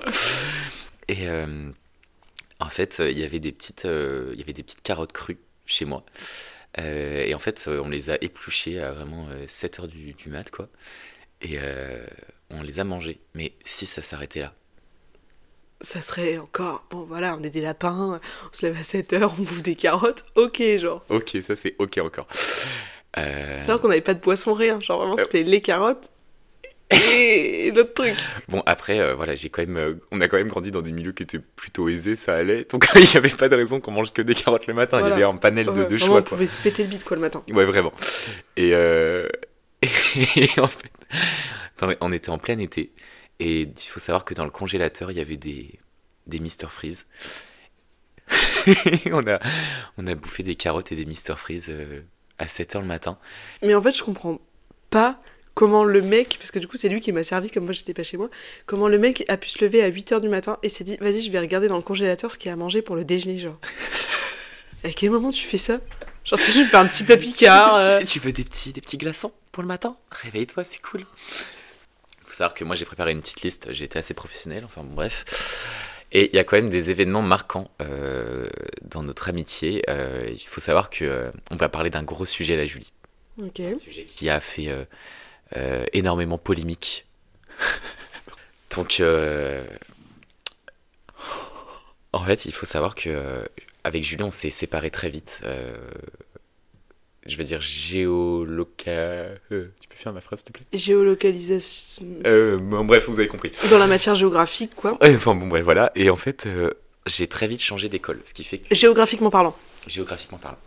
Et 1.07 1.27
euh, 1.27 1.71
en 2.59 2.69
fait, 2.69 2.99
il 2.99 3.17
y 3.17 3.23
avait 3.23 3.39
des 3.39 3.51
petites, 3.51 3.85
euh, 3.85 4.29
il 4.33 4.39
y 4.39 4.43
avait 4.43 4.53
des 4.53 4.63
petites 4.63 4.81
carottes 4.81 5.13
crues 5.13 5.39
chez 5.65 5.85
moi. 5.85 6.05
Et 6.77 7.33
en 7.33 7.39
fait, 7.39 7.67
on 7.67 7.89
les 7.89 8.09
a 8.09 8.17
épluchées 8.21 8.79
à 8.79 8.93
vraiment 8.93 9.27
7 9.47 9.79
heures 9.79 9.87
du, 9.87 10.13
du 10.13 10.29
mat, 10.29 10.49
quoi. 10.49 10.69
Et 11.41 11.57
on 12.51 12.61
les 12.61 12.79
a 12.79 12.85
mangées. 12.85 13.19
Mais 13.33 13.53
si 13.65 13.85
ça 13.85 14.01
s'arrêtait 14.01 14.39
là. 14.39 14.53
Ça 15.81 16.01
serait 16.01 16.37
encore, 16.37 16.85
bon 16.91 17.05
voilà, 17.07 17.37
on 17.39 17.43
est 17.43 17.49
des 17.49 17.61
lapins, 17.61 18.19
on 18.19 18.53
se 18.55 18.65
lève 18.65 18.77
à 18.77 18.83
7 18.83 19.13
heures, 19.13 19.33
on 19.39 19.43
bouffe 19.43 19.63
des 19.63 19.75
carottes, 19.75 20.25
ok 20.35 20.61
genre. 20.77 21.03
Ok, 21.09 21.37
ça 21.41 21.55
c'est 21.55 21.75
ok 21.79 21.99
encore. 21.99 22.27
Euh, 23.17 23.57
C'est 23.61 23.67
vrai 23.71 23.79
qu'on 23.79 23.89
avait 23.89 24.01
pas 24.01 24.13
de 24.13 24.19
boisson, 24.19 24.53
rien, 24.53 24.79
genre 24.81 24.99
vraiment 24.99 25.15
c'était 25.17 25.43
les 25.43 25.61
carottes 25.61 26.09
et 26.91 27.71
l'autre 27.75 27.93
truc. 27.93 28.15
bon, 28.49 28.61
après, 28.65 28.99
euh, 28.99 29.13
voilà, 29.15 29.35
j'ai 29.35 29.49
quand 29.49 29.61
même, 29.61 29.77
euh, 29.77 29.93
on 30.11 30.19
a 30.21 30.27
quand 30.27 30.37
même 30.37 30.47
grandi 30.47 30.71
dans 30.71 30.81
des 30.81 30.91
milieux 30.91 31.11
qui 31.11 31.23
étaient 31.23 31.39
plutôt 31.39 31.87
aisés, 31.87 32.15
ça 32.15 32.35
allait. 32.35 32.65
Donc 32.69 32.85
il 32.95 33.01
n'y 33.01 33.15
avait 33.15 33.29
pas 33.29 33.47
de 33.47 33.55
raison 33.55 33.79
qu'on 33.79 33.91
mange 33.91 34.11
que 34.11 34.21
des 34.23 34.35
carottes 34.35 34.67
le 34.67 34.73
matin. 34.73 34.99
Voilà. 34.99 35.15
Il 35.15 35.19
y 35.19 35.23
avait 35.23 35.31
un 35.31 35.37
panel 35.37 35.67
de, 35.67 35.71
Ouais, 35.71 35.87
de 35.87 35.97
choix, 35.97 36.09
on 36.09 36.11
quoi. 36.13 36.21
pouvait 36.23 36.47
se 36.47 36.59
péter 36.59 36.83
le 36.83 36.89
bide 36.89 37.03
quoi 37.03 37.15
le 37.15 37.21
matin. 37.21 37.41
Ouais, 37.51 37.63
vraiment. 37.65 37.93
Et, 38.57 38.71
euh, 38.73 39.27
et 39.83 40.49
en 40.59 40.67
fait, 40.67 40.89
dans- 41.79 41.93
on 42.01 42.11
était 42.11 42.31
en 42.31 42.37
plein 42.39 42.57
été. 42.57 42.91
Et 43.39 43.61
il 43.61 43.89
faut 43.89 43.99
savoir 43.99 44.25
que 44.25 44.33
dans 44.33 44.43
le 44.43 44.51
congélateur, 44.51 45.11
il 45.11 45.17
y 45.17 45.21
avait 45.21 45.37
des, 45.37 45.79
des 46.27 46.39
Mister 46.39 46.67
Freeze. 46.69 47.05
on, 49.11 49.25
a, 49.27 49.39
on 49.97 50.07
a 50.07 50.15
bouffé 50.15 50.43
des 50.43 50.55
carottes 50.55 50.91
et 50.91 50.95
des 50.95 51.05
Mister 51.05 51.33
Freeze 51.37 51.67
euh, 51.69 52.01
à 52.37 52.45
7h 52.45 52.81
le 52.81 52.85
matin. 52.85 53.17
Mais 53.61 53.73
en 53.75 53.81
fait, 53.81 53.91
je 53.91 54.03
comprends 54.03 54.39
pas 54.89 55.19
comment 55.55 55.83
le 55.83 56.01
mec, 56.01 56.37
parce 56.37 56.51
que 56.51 56.59
du 56.59 56.67
coup, 56.67 56.77
c'est 56.77 56.89
lui 56.89 57.01
qui 57.01 57.11
m'a 57.11 57.23
servi, 57.23 57.49
comme 57.49 57.65
moi 57.65 57.73
j'étais 57.73 57.93
pas 57.93 58.03
chez 58.03 58.17
moi, 58.17 58.29
comment 58.65 58.87
le 58.87 58.97
mec 58.97 59.25
a 59.27 59.37
pu 59.37 59.49
se 59.49 59.63
lever 59.63 59.83
à 59.83 59.89
8h 59.89 60.21
du 60.21 60.29
matin 60.29 60.57
et 60.63 60.69
s'est 60.69 60.83
dit, 60.83 60.97
vas-y, 61.01 61.21
je 61.21 61.31
vais 61.31 61.39
regarder 61.39 61.67
dans 61.67 61.75
le 61.77 61.81
congélateur 61.81 62.31
ce 62.31 62.37
qu'il 62.37 62.47
y 62.47 62.49
a 62.49 62.53
à 62.53 62.55
manger 62.55 62.81
pour 62.81 62.95
le 62.95 63.05
déjeuner, 63.05 63.39
genre. 63.39 63.59
À 64.85 64.91
quel 64.91 65.11
moment 65.11 65.31
tu 65.31 65.45
fais 65.45 65.57
ça? 65.57 65.81
Genre, 66.23 66.39
tu 66.39 66.51
fais 66.51 66.75
un 66.77 66.87
petit 66.87 67.03
plat 67.03 67.17
picard. 67.17 67.79
tu, 67.81 67.85
euh, 67.85 67.99
veux, 67.99 68.05
tu 68.05 68.19
veux 68.19 68.31
des 68.31 68.45
petits, 68.45 68.71
des 68.71 68.79
petits 68.79 68.97
glaçons 68.97 69.33
pour 69.51 69.61
le 69.61 69.67
matin? 69.67 69.97
Réveille-toi, 70.11 70.63
c'est 70.63 70.81
cool. 70.81 71.05
Faut 72.29 72.35
savoir 72.35 72.53
que 72.53 72.63
moi 72.63 72.75
j'ai 72.75 72.85
préparé 72.85 73.11
une 73.11 73.21
petite 73.21 73.41
liste, 73.41 73.71
j'ai 73.71 73.85
été 73.85 73.97
assez 73.97 74.13
professionnel, 74.13 74.63
enfin 74.63 74.83
bon 74.83 74.93
bref. 74.93 75.67
Et 76.11 76.29
il 76.31 76.35
y 76.35 76.39
a 76.39 76.43
quand 76.43 76.55
même 76.55 76.69
des 76.69 76.91
événements 76.91 77.21
marquants 77.21 77.69
euh, 77.81 78.49
dans 78.81 79.03
notre 79.03 79.29
amitié. 79.29 79.83
Euh, 79.89 80.27
il 80.31 80.39
faut 80.39 80.61
savoir 80.61 80.89
que 80.89 81.05
euh, 81.05 81.31
on 81.51 81.55
va 81.55 81.69
parler 81.69 81.89
d'un 81.89 82.03
gros 82.03 82.25
sujet 82.25 82.55
là, 82.55 82.65
Julie. 82.65 82.91
Ok. 83.41 83.59
Un 83.59 83.77
sujet 83.77 84.05
qui 84.05 84.29
a 84.29 84.39
fait 84.39 84.69
énormément 85.93 86.37
polémique. 86.37 87.05
Donc, 88.75 89.01
en 92.11 92.25
fait, 92.25 92.45
il 92.45 92.53
faut 92.53 92.65
savoir 92.65 92.95
que 92.95 93.47
avec 93.83 94.03
Julien, 94.03 94.25
on 94.25 94.31
s'est 94.31 94.49
séparés 94.49 94.91
très 94.91 95.09
vite. 95.09 95.43
Je 97.29 97.37
veux 97.37 97.43
dire 97.43 97.61
géoloca. 97.61 98.89
euh, 98.91 99.37
tu 99.79 99.87
peux 99.87 99.95
faire 99.95 100.11
ma 100.13 100.21
phrase, 100.21 100.39
s'il 100.39 100.47
te 100.51 100.53
plaît? 100.53 100.65
Géolocalisation. 100.73 102.05
euh, 102.25 102.57
bon, 102.57 102.83
Bref, 102.85 103.07
vous 103.07 103.19
avez 103.19 103.27
compris. 103.27 103.51
Dans 103.69 103.77
la 103.79 103.87
matière 103.87 104.15
géographique, 104.15 104.75
quoi. 104.75 104.97
Ouais, 105.01 105.15
Enfin 105.15 105.35
bon, 105.35 105.47
bref, 105.47 105.63
voilà. 105.63 105.91
Et 105.95 106.09
en 106.09 106.15
fait, 106.15 106.45
euh, 106.47 106.71
j'ai 107.05 107.27
très 107.27 107.47
vite 107.47 107.61
changé 107.61 107.87
d'école, 107.89 108.19
ce 108.23 108.33
qui 108.33 108.43
fait 108.43 108.57
que 108.59 108.73
Géographiquement 108.75 109.29
parlant. 109.29 109.55
géographiquement 109.87 110.37
parlant. 110.37 110.57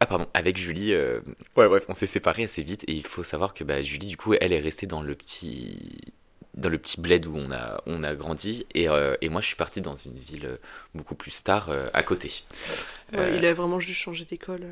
Ah 0.00 0.06
pardon, 0.06 0.26
avec 0.34 0.56
Julie, 0.58 0.92
euh, 0.92 1.20
ouais 1.56 1.68
bref, 1.68 1.84
on 1.88 1.94
s'est 1.94 2.06
séparés 2.06 2.44
assez 2.44 2.62
vite 2.62 2.84
et 2.88 2.92
il 2.92 3.06
faut 3.06 3.22
savoir 3.24 3.54
que 3.54 3.62
bah, 3.64 3.80
Julie 3.80 4.08
du 4.08 4.16
coup 4.16 4.34
elle 4.34 4.52
est 4.52 4.58
restée 4.60 4.86
dans 4.86 5.00
le 5.02 5.14
petit 5.14 5.78
dans 6.54 6.68
le 6.68 6.78
petit 6.78 7.00
bled 7.00 7.26
où 7.26 7.36
on 7.36 7.50
a 7.52 7.80
on 7.86 8.02
a 8.02 8.14
grandi 8.14 8.66
et, 8.74 8.88
euh, 8.88 9.14
et 9.22 9.28
moi 9.28 9.40
je 9.40 9.46
suis 9.46 9.56
parti 9.56 9.80
dans 9.80 9.94
une 9.94 10.18
ville 10.18 10.58
beaucoup 10.94 11.14
plus 11.14 11.30
star 11.30 11.70
euh, 11.70 11.86
à 11.94 12.02
côté. 12.02 12.42
Ouais, 13.12 13.20
Euh, 13.20 13.34
Il 13.38 13.46
a 13.46 13.54
vraiment 13.54 13.78
juste 13.80 14.00
changé 14.00 14.24
d'école. 14.24 14.66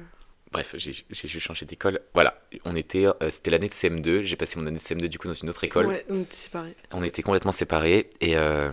Bref, 0.52 0.74
j'ai 0.76 0.92
juste 1.10 1.40
changé 1.46 1.64
d'école. 1.64 2.00
Voilà, 2.12 2.38
on 2.66 2.76
était 2.76 3.06
euh, 3.06 3.30
c'était 3.30 3.50
l'année 3.50 3.68
de 3.68 3.72
CM2, 3.72 4.22
j'ai 4.22 4.36
passé 4.36 4.60
mon 4.60 4.66
année 4.66 4.76
de 4.76 4.82
CM2 4.82 5.08
du 5.08 5.18
coup 5.18 5.26
dans 5.26 5.32
une 5.32 5.48
autre 5.48 5.64
école. 5.64 5.86
Ouais, 5.86 6.04
on 6.10 6.20
était 6.20 6.36
séparés. 6.36 6.76
On 6.92 7.02
était 7.02 7.22
complètement 7.22 7.52
séparés 7.52 8.10
et, 8.20 8.36
euh, 8.36 8.70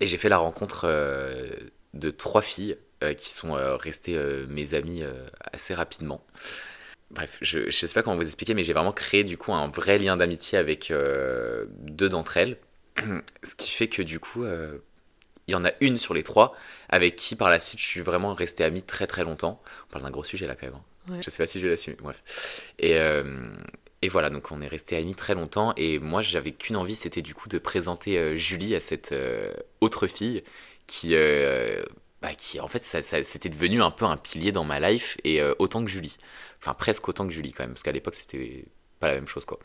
et 0.00 0.06
j'ai 0.06 0.16
fait 0.16 0.30
la 0.30 0.38
rencontre 0.38 0.86
euh, 0.88 1.50
de 1.92 2.10
trois 2.10 2.40
filles 2.40 2.78
qui 3.18 3.28
sont 3.28 3.52
restées 3.52 4.18
mes 4.48 4.72
amies 4.72 5.02
assez 5.52 5.74
rapidement. 5.74 6.24
Bref, 7.10 7.36
je 7.42 7.66
ne 7.66 7.70
sais 7.70 7.92
pas 7.92 8.02
comment 8.02 8.16
vous 8.16 8.24
expliquer, 8.24 8.54
mais 8.54 8.64
j'ai 8.64 8.72
vraiment 8.72 8.94
créé 8.94 9.22
du 9.22 9.36
coup 9.36 9.52
un 9.52 9.68
vrai 9.68 9.98
lien 9.98 10.16
d'amitié 10.16 10.56
avec 10.56 10.90
deux 10.90 12.08
d'entre 12.08 12.38
elles. 12.38 12.56
Ce 13.42 13.54
qui 13.54 13.70
fait 13.70 13.88
que 13.88 14.00
du 14.00 14.18
coup, 14.18 14.46
il 15.48 15.52
y 15.52 15.54
en 15.54 15.64
a 15.64 15.70
une 15.80 15.98
sur 15.98 16.14
les 16.14 16.22
trois 16.22 16.54
avec 16.88 17.16
qui 17.16 17.36
par 17.36 17.50
la 17.50 17.58
suite 17.60 17.80
je 17.80 17.86
suis 17.86 18.00
vraiment 18.00 18.34
resté 18.34 18.64
ami 18.64 18.82
très 18.82 19.06
très 19.06 19.24
longtemps. 19.24 19.60
On 19.88 19.92
parle 19.92 20.04
d'un 20.04 20.10
gros 20.10 20.24
sujet 20.24 20.46
là 20.46 20.54
quand 20.54 20.66
même. 20.66 20.74
hein. 20.76 21.12
Ouais. 21.12 21.22
Je 21.22 21.30
sais 21.30 21.42
pas 21.42 21.46
si 21.46 21.60
je 21.60 21.64
vais 21.66 21.70
l'assumer, 21.70 21.96
bref. 22.00 22.62
Et, 22.80 22.98
euh, 22.98 23.48
et 24.02 24.08
voilà, 24.08 24.28
donc 24.28 24.50
on 24.50 24.60
est 24.60 24.66
resté 24.66 24.96
amis 24.96 25.14
très 25.14 25.34
longtemps. 25.34 25.72
Et 25.76 26.00
moi, 26.00 26.20
j'avais 26.20 26.50
qu'une 26.52 26.76
envie, 26.76 26.96
c'était 26.96 27.22
du 27.22 27.32
coup 27.34 27.48
de 27.48 27.58
présenter 27.58 28.18
euh, 28.18 28.34
Julie 28.36 28.74
à 28.74 28.80
cette 28.80 29.12
euh, 29.12 29.52
autre 29.80 30.08
fille 30.08 30.42
qui, 30.88 31.14
bah, 32.22 32.34
qui 32.36 32.58
en 32.60 32.66
fait, 32.68 32.82
ça, 32.82 33.02
ça- 33.04 33.22
c'était 33.22 33.48
devenu 33.48 33.82
un 33.82 33.90
peu 33.92 34.04
un 34.04 34.16
pilier 34.16 34.50
dans 34.52 34.64
ma 34.64 34.80
life, 34.80 35.16
et 35.24 35.40
autant 35.60 35.84
que 35.84 35.90
Julie. 35.90 36.16
Enfin, 36.60 36.74
presque 36.74 37.08
autant 37.08 37.26
que 37.26 37.32
Julie 37.32 37.52
quand 37.52 37.62
même, 37.64 37.72
parce 37.74 37.82
qu'à 37.84 37.92
l'époque, 37.92 38.14
c'était 38.16 38.64
pas 39.00 39.08
la 39.08 39.14
même 39.14 39.28
chose 39.28 39.44
quoi. 39.44 39.58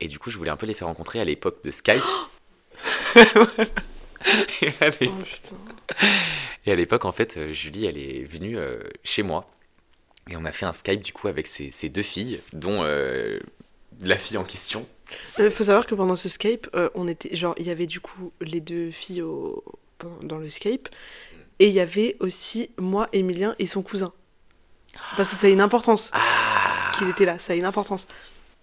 Et 0.00 0.06
du 0.08 0.18
coup, 0.20 0.30
je 0.30 0.38
voulais 0.38 0.50
un 0.50 0.56
peu 0.56 0.66
les 0.66 0.74
faire 0.74 0.86
rencontrer 0.88 1.20
à 1.20 1.24
l'époque 1.24 1.62
de 1.64 1.70
Skype. 1.72 2.02
et 4.62 4.72
à 4.80 4.88
l'é- 4.90 5.10
Oh 5.10 5.54
et 6.66 6.72
à 6.72 6.74
l'époque, 6.74 7.04
en 7.04 7.12
fait, 7.12 7.36
euh, 7.36 7.48
Julie, 7.48 7.86
elle 7.86 7.98
est 7.98 8.24
venue 8.24 8.58
euh, 8.58 8.78
chez 9.02 9.22
moi. 9.22 9.50
Et 10.30 10.36
on 10.36 10.44
a 10.44 10.52
fait 10.52 10.66
un 10.66 10.72
Skype, 10.72 11.00
du 11.02 11.12
coup, 11.12 11.28
avec 11.28 11.46
ces 11.46 11.88
deux 11.88 12.02
filles, 12.02 12.40
dont 12.52 12.82
euh, 12.84 13.40
la 14.00 14.16
fille 14.16 14.36
en 14.36 14.44
question. 14.44 14.86
Il 15.38 15.50
faut 15.50 15.64
savoir 15.64 15.86
que 15.86 15.94
pendant 15.94 16.16
ce 16.16 16.28
Skype, 16.28 16.68
euh, 16.74 16.88
on 16.94 17.08
était 17.08 17.34
genre 17.34 17.54
il 17.58 17.66
y 17.66 17.70
avait 17.70 17.86
du 17.88 18.00
coup 18.00 18.32
les 18.40 18.60
deux 18.60 18.90
filles 18.92 19.22
au, 19.22 19.64
dans 20.22 20.38
le 20.38 20.48
Skype 20.48 20.88
et 21.58 21.66
il 21.66 21.72
y 21.72 21.80
avait 21.80 22.16
aussi 22.20 22.70
moi, 22.78 23.08
Emilien 23.12 23.56
et 23.58 23.66
son 23.66 23.82
cousin. 23.82 24.12
Parce 25.16 25.30
que 25.30 25.36
ça 25.36 25.46
a 25.48 25.50
une 25.50 25.60
importance 25.60 26.10
Ah 26.12 26.92
qu'il 26.96 27.08
était 27.08 27.24
là, 27.24 27.38
ça 27.38 27.54
a 27.54 27.56
une 27.56 27.64
importance. 27.64 28.06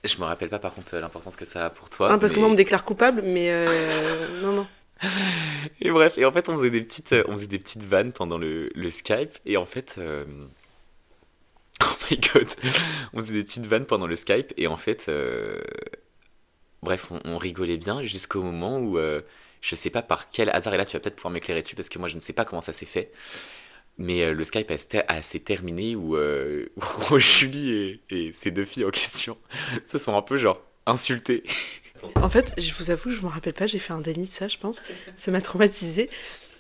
Je 0.04 0.18
me 0.20 0.24
rappelle 0.24 0.50
pas, 0.50 0.60
par 0.60 0.74
contre, 0.74 0.96
l'importance 0.98 1.36
que 1.36 1.46
ça 1.46 1.66
a 1.66 1.70
pour 1.70 1.90
toi. 1.90 2.10
Ah, 2.12 2.18
parce 2.18 2.32
que 2.32 2.40
moi 2.40 2.48
on 2.48 2.52
me 2.52 2.56
déclare 2.56 2.84
coupable, 2.86 3.22
mais 3.24 3.50
euh, 3.50 4.42
non 4.42 4.54
non. 4.54 4.68
Et 5.82 5.92
bref, 5.92 6.18
et 6.18 6.26
en 6.26 6.32
fait, 6.32 6.50
on 6.50 6.58
faisait 6.58 6.70
des 6.70 6.82
petites, 6.82 7.14
euh, 7.14 7.24
on 7.28 7.34
faisait 7.34 7.48
des 7.48 7.60
petites 7.60 7.84
vannes 7.84 8.12
pendant 8.14 8.38
le, 8.38 8.72
Skype. 8.90 9.38
Et 9.46 9.58
en 9.58 9.66
fait, 9.66 9.96
euh, 9.98 10.26
oh 11.84 11.96
my 12.10 12.18
god, 12.18 12.48
on 13.14 13.20
faisait 13.20 13.34
des 13.34 13.44
petites 13.44 13.66
vannes 13.66 13.86
pendant 13.86 14.08
le 14.08 14.16
Skype. 14.16 14.54
Et 14.58 14.68
en 14.68 14.78
fait, 14.78 15.06
euh, 15.10 15.62
bref, 16.82 17.12
on, 17.24 17.38
rigolait 17.38 17.78
bien 17.78 18.02
jusqu'au 18.04 18.42
moment 18.42 18.80
où, 18.80 18.98
euh, 18.98 19.22
je 19.62 19.76
sais 19.76 19.90
pas 19.90 20.02
par 20.02 20.30
quel 20.30 20.50
hasard, 20.50 20.74
et 20.74 20.78
là 20.78 20.86
tu 20.86 20.94
vas 20.94 21.00
peut-être 21.00 21.16
pouvoir 21.16 21.32
m'éclairer 21.32 21.62
dessus 21.62 21.76
parce 21.76 21.90
que 21.90 21.98
moi 22.00 22.08
je 22.08 22.16
ne 22.16 22.20
sais 22.20 22.34
pas 22.34 22.46
comment 22.46 22.62
ça 22.62 22.74
s'est 22.74 22.86
fait. 22.86 23.12
mais 23.98 24.32
le 24.32 24.44
Skype 24.44 24.72
a- 24.72 25.22
s'est 25.24 25.40
terminé 25.40 25.96
où, 25.96 26.16
Julie 27.18 27.72
et, 27.72 28.02
et 28.10 28.34
ces 28.34 28.52
deux 28.52 28.66
filles 28.66 28.86
en 28.86 28.92
question 28.92 29.38
se 29.86 29.98
sont 29.98 30.16
un 30.16 30.22
peu 30.22 30.38
genre 30.38 30.62
insultées. 30.86 31.44
En 32.16 32.30
fait, 32.30 32.54
je 32.58 32.74
vous 32.74 32.92
avoue, 32.92 33.10
je 33.10 33.22
me 33.22 33.28
rappelle 33.28 33.54
pas, 33.54 33.68
j'ai 33.68 33.80
fait 33.80 33.94
un 33.94 34.02
déni 34.02 34.26
de 34.26 34.32
ça, 34.32 34.48
je 34.48 34.58
pense. 34.58 34.82
Ça 35.16 35.32
m'a 35.32 35.42
traumatisé. 35.42 36.10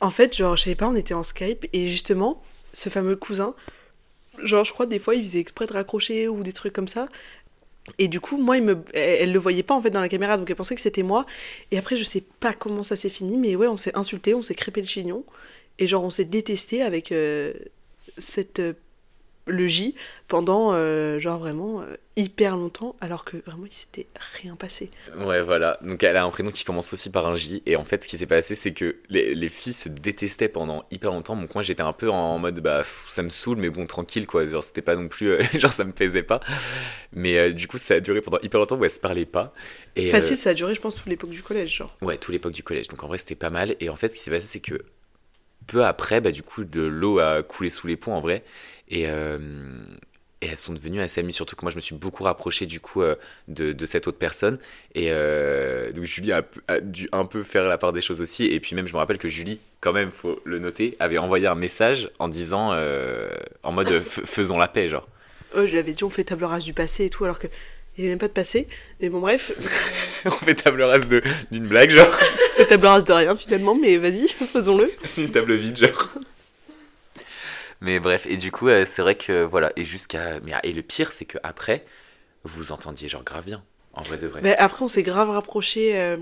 En 0.01 0.09
fait, 0.09 0.35
genre, 0.35 0.55
je 0.55 0.63
savais 0.63 0.75
pas, 0.75 0.87
on 0.87 0.95
était 0.95 1.13
en 1.13 1.23
Skype 1.23 1.65
et 1.73 1.89
justement, 1.89 2.41
ce 2.73 2.89
fameux 2.89 3.15
cousin, 3.15 3.55
genre, 4.43 4.63
je 4.63 4.73
crois 4.73 4.85
des 4.85 4.99
fois, 4.99 5.15
il 5.15 5.25
faisait 5.25 5.39
exprès 5.39 5.65
de 5.65 5.73
raccrocher 5.73 6.27
ou 6.27 6.43
des 6.43 6.53
trucs 6.53 6.73
comme 6.73 6.87
ça. 6.87 7.07
Et 7.99 8.07
du 8.07 8.19
coup, 8.19 8.37
moi, 8.37 8.57
il 8.57 8.63
me... 8.63 8.83
elle, 8.93 9.31
le 9.31 9.39
voyait 9.39 9.63
pas 9.63 9.73
en 9.73 9.81
fait 9.81 9.89
dans 9.89 10.01
la 10.01 10.09
caméra, 10.09 10.37
donc 10.37 10.49
elle 10.49 10.55
pensait 10.55 10.75
que 10.75 10.81
c'était 10.81 11.03
moi. 11.03 11.25
Et 11.71 11.77
après, 11.77 11.95
je 11.95 12.03
sais 12.03 12.23
pas 12.39 12.53
comment 12.53 12.83
ça 12.83 12.95
s'est 12.95 13.09
fini, 13.09 13.37
mais 13.37 13.55
ouais, 13.55 13.67
on 13.67 13.77
s'est 13.77 13.95
insulté, 13.97 14.33
on 14.33 14.41
s'est 14.41 14.55
crépé 14.55 14.81
le 14.81 14.87
chignon. 14.87 15.23
Et 15.79 15.87
genre, 15.87 16.03
on 16.03 16.09
s'est 16.09 16.25
détesté 16.25 16.81
avec 16.81 17.11
euh, 17.11 17.53
cette. 18.17 18.61
Le 19.47 19.67
J 19.67 19.95
pendant, 20.27 20.73
euh, 20.73 21.19
genre, 21.19 21.39
vraiment 21.39 21.81
euh, 21.81 21.95
hyper 22.15 22.57
longtemps, 22.57 22.95
alors 23.01 23.23
que 23.25 23.37
vraiment, 23.45 23.65
il 23.65 23.71
s'était 23.71 24.07
rien 24.41 24.55
passé. 24.55 24.91
Ouais, 25.17 25.41
voilà. 25.41 25.79
Donc 25.81 26.03
elle 26.03 26.17
a 26.17 26.23
un 26.23 26.29
prénom 26.29 26.51
qui 26.51 26.63
commence 26.65 26.91
aussi 26.93 27.09
par 27.09 27.27
un 27.27 27.35
J. 27.35 27.63
Et 27.65 27.75
en 27.75 27.83
fait, 27.85 28.03
ce 28.03 28.07
qui 28.07 28.17
s'est 28.17 28.25
passé, 28.25 28.55
c'est 28.55 28.73
que 28.73 28.97
les, 29.09 29.33
les 29.35 29.49
filles 29.49 29.73
se 29.73 29.89
détestaient 29.89 30.49
pendant 30.49 30.83
hyper 30.91 31.11
longtemps. 31.11 31.35
Donc 31.35 31.53
moi, 31.55 31.63
j'étais 31.63 31.81
un 31.83 31.93
peu 31.93 32.09
en 32.09 32.37
mode, 32.39 32.59
bah, 32.59 32.79
pff, 32.79 33.05
ça 33.07 33.23
me 33.23 33.29
saoule, 33.29 33.57
mais 33.57 33.69
bon, 33.69 33.85
tranquille, 33.85 34.27
quoi. 34.27 34.45
Genre, 34.45 34.63
c'était 34.63 34.81
pas 34.81 34.95
non 34.95 35.07
plus. 35.07 35.31
euh, 35.31 35.43
genre, 35.53 35.73
ça 35.73 35.83
me 35.83 35.91
plaisait 35.91 36.23
pas. 36.23 36.39
Mais 37.13 37.53
du 37.53 37.67
coup, 37.67 37.77
ça 37.77 37.95
a 37.95 37.99
duré 37.99 38.21
pendant 38.21 38.39
hyper 38.41 38.59
longtemps 38.59 38.77
où 38.77 38.83
elles 38.83 38.91
se 38.91 38.99
parlaient 38.99 39.25
pas. 39.25 39.53
Et, 39.95 40.09
Facile, 40.09 40.37
ça 40.37 40.51
a 40.51 40.53
duré, 40.53 40.75
je 40.75 40.81
pense, 40.81 40.95
toute 40.95 41.07
l'époque 41.07 41.29
du 41.31 41.41
collège, 41.41 41.75
genre. 41.75 41.95
Ouais, 42.01 42.17
toute 42.17 42.33
l'époque 42.33 42.53
du 42.53 42.63
collège. 42.63 42.87
Donc 42.87 43.03
en 43.03 43.07
vrai, 43.07 43.17
c'était 43.17 43.35
pas 43.35 43.49
mal. 43.49 43.75
Et 43.79 43.89
en 43.89 43.95
fait, 43.95 44.09
ce 44.09 44.15
qui 44.15 44.21
s'est 44.21 44.31
passé, 44.31 44.47
c'est 44.47 44.59
que 44.59 44.83
peu 45.67 45.85
après, 45.85 46.21
bah, 46.21 46.31
du 46.31 46.43
coup, 46.43 46.63
de 46.63 46.81
l'eau 46.81 47.19
a 47.19 47.43
coulé 47.43 47.69
sous 47.69 47.87
les 47.87 47.97
ponts 47.97 48.13
en 48.13 48.19
vrai. 48.21 48.43
Et, 48.89 49.03
euh, 49.07 49.37
et 50.41 50.47
elles 50.47 50.57
sont 50.57 50.73
devenues 50.73 51.01
assez 51.01 51.19
amies. 51.19 51.33
Surtout 51.33 51.55
que 51.55 51.63
moi, 51.65 51.71
je 51.71 51.75
me 51.75 51.81
suis 51.81 51.95
beaucoup 51.95 52.23
rapproché 52.23 52.65
du 52.65 52.79
coup 52.79 53.01
euh, 53.01 53.15
de, 53.47 53.71
de 53.71 53.85
cette 53.85 54.07
autre 54.07 54.17
personne. 54.17 54.59
Et 54.93 55.07
euh, 55.09 55.91
donc 55.91 56.03
Julie 56.03 56.31
a, 56.31 56.43
a 56.67 56.79
dû 56.79 57.09
un 57.11 57.25
peu 57.25 57.43
faire 57.43 57.63
la 57.63 57.77
part 57.77 57.91
des 57.93 58.01
choses 58.01 58.21
aussi. 58.21 58.45
Et 58.45 58.59
puis 58.59 58.75
même, 58.75 58.87
je 58.87 58.93
me 58.93 58.97
rappelle 58.97 59.17
que 59.17 59.27
Julie, 59.27 59.59
quand 59.81 59.93
même, 59.93 60.11
faut 60.11 60.39
le 60.45 60.59
noter, 60.59 60.95
avait 60.99 61.17
envoyé 61.17 61.47
un 61.47 61.55
message 61.55 62.09
en 62.19 62.27
disant, 62.27 62.71
euh, 62.73 63.29
en 63.63 63.71
mode 63.71 63.87
faisons 64.05 64.57
la 64.57 64.67
paix, 64.67 64.87
genre. 64.87 65.07
Euh, 65.55 65.65
je 65.65 65.71
lui 65.71 65.79
avais 65.79 65.93
dit, 65.93 66.03
on 66.03 66.09
fait 66.09 66.23
table 66.25 66.43
rase 66.43 66.65
du 66.65 66.73
passé 66.73 67.05
et 67.05 67.09
tout, 67.09 67.23
alors 67.23 67.39
que. 67.39 67.47
Il 67.97 68.01
n'y 68.01 68.05
avait 68.09 68.11
même 68.11 68.19
pas 68.19 68.27
de 68.27 68.33
passé. 68.33 68.67
Mais 69.01 69.09
bon, 69.09 69.19
bref, 69.21 69.51
On 70.25 70.29
fait 70.29 70.53
table 70.53 70.83
rase 70.83 71.07
d'une 71.49 71.67
blague, 71.67 71.89
genre. 71.89 72.07
on 72.53 72.57
fait 72.57 72.67
table 72.67 72.85
rase 72.85 73.05
de 73.05 73.11
rien 73.13 73.35
finalement, 73.35 73.73
mais 73.73 73.97
vas-y, 73.97 74.27
faisons-le. 74.27 74.91
une 75.17 75.31
table 75.31 75.55
vide 75.55 75.77
genre 75.77 76.09
mais 77.81 77.99
bref 77.99 78.25
et 78.27 78.37
du 78.37 78.51
coup 78.51 78.67
euh, 78.67 78.85
c'est 78.85 79.01
vrai 79.01 79.15
que 79.15 79.43
voilà 79.43 79.71
et 79.75 79.83
jusqu'à 79.83 80.39
ah, 80.53 80.59
et 80.63 80.73
le 80.73 80.81
pire 80.81 81.11
c'est 81.11 81.25
que 81.25 81.37
après 81.43 81.85
vous 82.43 82.71
entendiez 82.71 83.09
genre 83.09 83.23
grave 83.23 83.45
bien 83.45 83.63
en 83.97 84.03
vrai 84.03 84.17
de 84.17 84.27
vrai 84.27 84.41
Mais 84.43 84.55
après, 84.57 84.83
on 84.83 84.87
s'est 84.87 85.03
grave 85.03 85.29
rapproché 85.31 85.91
euh, 85.95 86.17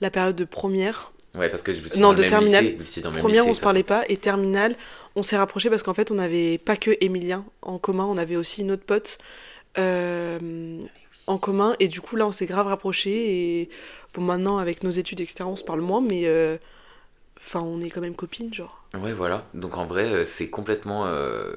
la 0.00 0.10
période 0.10 0.34
de 0.34 0.44
première. 0.44 1.12
ouais 1.36 1.48
parce 1.48 1.62
que 1.62 1.72
je 1.72 1.80
vous 1.80 1.88
suis 1.88 2.00
Non, 2.00 2.12
de 2.12 2.24
terminale. 2.24 2.64
lycée, 2.76 3.02
vous 3.02 3.18
Première, 3.20 3.42
lycée, 3.42 3.50
on 3.50 3.54
se 3.54 3.60
parlait 3.60 3.84
pas, 3.84 4.02
et 4.08 4.16
terminale, 4.16 4.74
on 5.14 5.22
s'est 5.22 5.36
rapproché 5.36 5.70
parce 5.70 5.84
qu'en 5.84 5.94
fait, 5.94 6.10
on 6.10 6.16
n'avait 6.16 6.58
pas 6.58 6.76
que 6.76 6.96
Emilien 7.00 7.44
en 7.62 7.78
commun, 7.78 8.04
on 8.04 8.16
avait 8.16 8.36
aussi 8.36 8.64
notre 8.64 8.82
pote 8.82 9.18
euh, 9.78 10.80
en 11.28 11.38
commun, 11.38 11.76
et 11.78 11.86
du 11.88 12.00
coup, 12.00 12.16
là, 12.16 12.26
on 12.26 12.32
s'est 12.32 12.46
grave 12.46 12.66
rapproché. 12.66 13.60
Et 13.60 13.68
bon, 14.14 14.22
maintenant, 14.22 14.58
avec 14.58 14.82
nos 14.82 14.90
études, 14.90 15.20
etc., 15.20 15.44
on 15.44 15.56
se 15.56 15.64
parle 15.64 15.80
moins, 15.82 16.00
mais 16.00 16.22
euh, 16.24 16.56
enfin, 17.38 17.60
on 17.60 17.80
est 17.80 17.90
quand 17.90 18.00
même 18.00 18.14
copines, 18.16 18.52
genre. 18.52 18.84
ouais 19.00 19.12
voilà 19.12 19.44
donc 19.54 19.76
en 19.78 19.86
vrai 19.86 20.04
euh, 20.04 20.24
c'est 20.24 20.48
complètement 20.50 21.06
euh, 21.06 21.54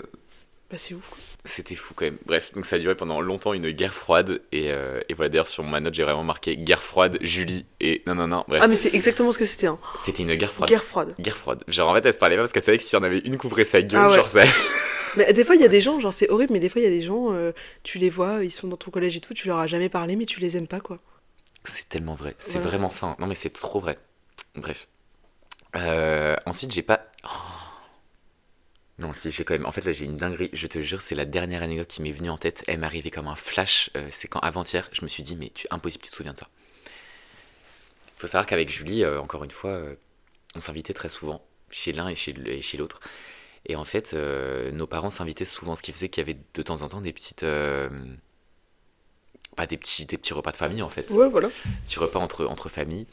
Bah, 0.71 0.77
c'est 0.77 0.93
ouf. 0.93 1.09
quoi. 1.09 1.17
c'était 1.45 1.75
fou 1.75 1.93
quand 1.95 2.05
même 2.05 2.17
bref 2.25 2.53
donc 2.53 2.65
ça 2.65 2.75
a 2.75 2.79
duré 2.79 2.95
pendant 2.95 3.21
longtemps 3.21 3.53
une 3.53 3.71
guerre 3.71 3.93
froide 3.93 4.41
et, 4.51 4.71
euh, 4.71 4.99
et 5.09 5.13
voilà 5.13 5.29
d'ailleurs 5.29 5.47
sur 5.47 5.63
ma 5.63 5.79
note 5.79 5.93
j'ai 5.93 6.03
vraiment 6.03 6.23
marqué 6.23 6.57
guerre 6.57 6.83
froide 6.83 7.17
Julie 7.21 7.65
et 7.79 8.01
non 8.07 8.15
non 8.15 8.27
non 8.27 8.43
bref 8.47 8.61
Ah, 8.63 8.67
mais 8.67 8.75
c'est 8.75 8.93
exactement 8.93 9.31
ce 9.31 9.39
que 9.39 9.45
c'était, 9.45 9.67
hein. 9.67 9.79
c'était 9.95 10.23
une 10.23 10.35
guerre 10.35 10.51
froide 10.51 10.69
Guerre 10.69 10.83
froide. 10.83 11.15
Guerre 11.19 11.37
froide. 11.37 11.63
Genre 11.67 11.89
en 11.89 11.93
fait 11.95 12.05
elle 12.05 12.13
se 12.13 12.19
parlait 12.19 12.35
pas 12.35 12.43
parce 12.43 12.51
qu'elle 12.53 12.61
savait 12.63 12.77
que 12.77 12.83
si 12.83 12.95
on 12.95 13.03
avait 13.03 13.19
une 13.19 13.37
couvrait 13.37 13.65
sa 13.65 13.81
gueule, 13.81 13.99
Ah 14.01 14.09
ouais. 14.09 14.15
genre 14.17 14.27
ça. 14.27 14.43
Mais 15.17 15.33
des 15.33 15.43
fois, 15.43 15.55
il 15.55 15.61
y 15.61 15.65
a 15.65 15.69
des 15.69 15.81
gens, 15.81 15.99
genre, 15.99 16.13
c'est 16.13 16.29
horrible, 16.29 16.53
mais 16.53 16.59
des 16.59 16.69
fois, 16.69 16.81
il 16.81 16.83
y 16.83 16.87
a 16.87 16.91
des 16.91 17.01
gens, 17.01 17.33
euh, 17.33 17.51
tu 17.81 17.97
les 17.97 18.11
vois, 18.11 18.43
ils 18.45 18.51
sont 18.51 18.67
dans 18.67 18.77
ton 18.77 18.91
collège 18.91 19.17
et 19.17 19.19
tout, 19.19 19.33
tu 19.33 19.47
leur 19.47 19.57
as 19.57 19.65
jamais 19.65 19.89
parlé, 19.89 20.15
mais 20.15 20.25
tu 20.25 20.39
les 20.39 20.55
aimes 20.55 20.67
pas, 20.67 20.79
quoi. 20.81 20.99
C'est 21.63 21.89
tellement 21.89 22.13
vrai. 22.13 22.35
C'est 22.37 22.53
Voilà. 22.59 22.67
vraiment 22.67 22.89
ça. 22.91 23.07
hein. 23.07 23.15
Non, 23.17 23.25
mais 23.25 23.33
c'est 23.33 23.49
trop 23.49 23.79
vrai. 23.79 23.97
Bref. 24.53 24.87
Euh, 25.75 26.35
ensuite, 26.45 26.71
j'ai 26.71 26.83
pas. 26.83 27.05
Oh. 27.23 27.27
Non, 28.99 29.13
si, 29.13 29.31
j'ai 29.31 29.43
quand 29.45 29.53
même. 29.53 29.65
En 29.65 29.71
fait, 29.71 29.85
là, 29.85 29.91
j'ai 29.91 30.05
une 30.05 30.17
dinguerie. 30.17 30.49
Je 30.53 30.67
te 30.67 30.81
jure, 30.81 31.01
c'est 31.01 31.15
la 31.15 31.25
dernière 31.25 31.63
anecdote 31.63 31.87
qui 31.87 32.01
m'est 32.01 32.11
venue 32.11 32.29
en 32.29 32.37
tête. 32.37 32.63
Elle 32.67 32.79
m'est 32.79 32.85
arrivée 32.85 33.11
comme 33.11 33.27
un 33.27 33.35
flash. 33.35 33.89
Euh, 33.95 34.07
c'est 34.11 34.27
quand 34.27 34.39
avant-hier, 34.39 34.89
je 34.91 35.03
me 35.03 35.07
suis 35.07 35.23
dit, 35.23 35.37
mais 35.37 35.49
tu... 35.49 35.67
impossible, 35.71 36.03
tu 36.03 36.11
te 36.11 36.15
souviens 36.15 36.33
de 36.33 36.39
ça. 36.39 36.49
faut 38.17 38.27
savoir 38.27 38.45
qu'avec 38.45 38.69
Julie, 38.69 39.03
euh, 39.03 39.21
encore 39.21 39.43
une 39.43 39.51
fois, 39.51 39.81
on 40.55 40.61
s'invitait 40.61 40.93
très 40.93 41.09
souvent 41.09 41.45
chez 41.71 41.93
l'un 41.93 42.07
et 42.09 42.15
chez 42.15 42.77
l'autre. 42.77 42.99
Et 43.65 43.75
en 43.75 43.85
fait, 43.85 44.13
nos 44.13 44.87
parents 44.87 45.09
s'invitaient 45.09 45.45
souvent, 45.45 45.75
ce 45.75 45.81
qui 45.81 45.91
faisait 45.91 46.09
qu'il 46.09 46.21
y 46.21 46.29
avait 46.29 46.39
de 46.53 46.61
temps 46.61 46.81
en 46.81 46.89
temps 46.89 47.01
des 47.01 47.13
petites. 47.13 47.45
Euh, 49.51 49.55
Pas 49.55 49.65
des 49.67 49.77
petits, 49.77 50.05
des 50.05 50.17
petits 50.17 50.33
repas 50.33 50.51
de 50.51 50.57
famille 50.57 50.81
en 50.81 50.89
fait 50.89 51.09
Ouais, 51.09 51.29
voilà. 51.29 51.49
petit 51.85 51.99
repas 51.99 52.19
entre, 52.19 52.45
entre 52.45 52.69
familles. 52.69 53.05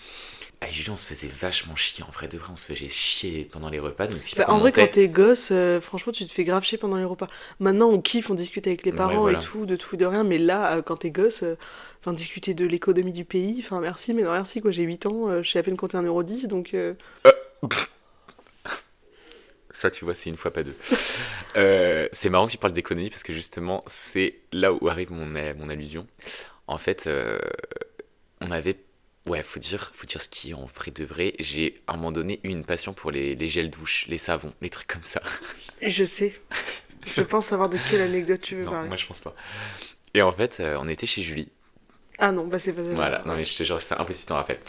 Avec 0.63 0.75
Julie, 0.75 0.89
on 0.89 0.97
se 0.97 1.05
faisait 1.05 1.29
vachement 1.29 1.77
chier. 1.77 2.03
En 2.03 2.11
vrai 2.11 2.29
de 2.29 2.39
vrai, 2.39 2.49
on 2.51 2.57
se 2.57 2.65
faisait 2.65 2.89
chier 2.89 3.47
pendant 3.53 3.69
les 3.69 3.79
repas. 3.79 4.07
Donc, 4.07 4.23
si 4.23 4.37
Bah, 4.37 4.47
en 4.49 4.57
vrai, 4.59 4.73
quand 4.73 4.89
t'es 4.91 5.07
gosse, 5.07 5.51
euh, 5.53 5.83
franchement, 5.83 6.13
tu 6.15 6.27
te 6.27 6.33
fais 6.33 6.45
grave 6.45 6.65
chier 6.65 6.79
pendant 6.79 6.97
les 6.97 7.05
repas. 7.05 7.29
Maintenant, 7.61 7.91
on 7.91 8.01
kiffe, 8.01 8.31
on 8.31 8.35
discute 8.35 8.67
avec 8.67 8.87
les 8.87 8.91
Ouais, 8.93 8.97
parents 8.97 9.21
voilà. 9.21 9.39
et 9.39 9.43
tout, 9.43 9.67
de 9.67 9.77
tout 9.77 9.99
de 9.99 10.07
rien, 10.07 10.25
mais 10.25 10.39
là, 10.39 10.77
euh, 10.77 10.83
quand 10.83 10.97
t'es 10.97 11.11
gosse, 11.11 11.43
euh, 11.43 11.57
enfin, 12.01 12.15
discuter 12.15 12.55
de 12.55 12.65
l'économie 12.65 13.13
du 13.13 13.27
pays, 13.27 13.61
enfin, 13.63 13.81
merci, 13.83 14.15
mais 14.15 14.23
non, 14.23 14.33
merci, 14.33 14.63
quoi, 14.63 14.71
j'ai 14.71 14.85
8 14.85 15.05
ans, 15.05 15.29
euh, 15.29 15.43
je 15.43 15.51
sais 15.51 15.59
à 15.59 15.63
peine 15.63 15.77
compter 15.77 15.99
1,10€, 15.99 16.47
donc... 16.47 16.75
Ça, 19.77 19.91
tu 19.91 20.07
vois, 20.07 20.15
c'est 20.15 20.31
une 20.31 20.39
fois 20.39 20.51
pas 20.55 20.63
deux. 20.63 20.75
Euh, 21.57 22.09
c'est 22.11 22.31
marrant 22.31 22.47
que 22.47 22.53
tu 22.53 22.57
parles 22.57 22.73
d'économie 22.73 23.11
parce 23.11 23.23
que 23.23 23.35
justement, 23.35 23.85
c'est 23.87 24.37
là 24.51 24.73
où 24.73 24.89
arrive 24.89 25.13
mon, 25.13 25.37
euh, 25.37 25.53
mon 25.55 25.69
allusion. 25.69 26.07
En 26.67 26.79
fait, 26.79 27.07
euh, 27.07 27.39
on 28.41 28.51
avait. 28.51 28.77
Ouais, 29.27 29.43
faut 29.43 29.61
dire, 29.61 29.91
faut 29.93 30.07
dire 30.07 30.23
ce 30.23 30.31
qui 30.31 30.53
est 30.53 30.55
en 30.55 30.65
vrai 30.65 30.93
de 30.93 31.05
vrai. 31.05 31.35
J'ai 31.41 31.83
à 31.89 31.93
un 31.93 31.97
moment 31.97 32.11
donné 32.11 32.41
eu 32.43 32.49
une 32.49 32.65
passion 32.65 32.95
pour 32.95 33.11
les, 33.11 33.35
les 33.35 33.49
gels 33.49 33.69
douche, 33.69 34.07
les 34.09 34.17
savons, 34.17 34.51
les 34.63 34.71
trucs 34.71 34.87
comme 34.87 35.03
ça. 35.03 35.21
Je 35.83 36.05
sais. 36.05 36.35
Je 37.05 37.21
pense 37.23 37.45
savoir 37.47 37.69
de 37.69 37.77
quelle 37.91 38.01
anecdote 38.01 38.41
tu 38.41 38.57
veux 38.57 38.65
Non, 38.65 38.71
parler. 38.71 38.89
moi 38.89 38.97
je 38.97 39.07
pense 39.07 39.21
pas. 39.21 39.35
Et 40.15 40.23
en 40.23 40.33
fait, 40.33 40.57
euh, 40.61 40.79
on 40.81 40.89
était 40.89 41.07
chez 41.07 41.21
Julie. 41.21 41.51
Ah 42.19 42.33
non, 42.33 42.47
bah 42.47 42.59
c'est 42.59 42.73
pas 42.73 42.83
ça. 42.83 42.95
Voilà, 42.95 43.23
non 43.27 43.37
mais 43.37 43.45
je 43.45 43.55
te 43.59 43.63
jure, 43.63 43.79
c'est 43.83 43.95
impossible, 43.95 44.21
tu 44.23 44.27
t'en 44.29 44.37
rappelles. 44.37 44.61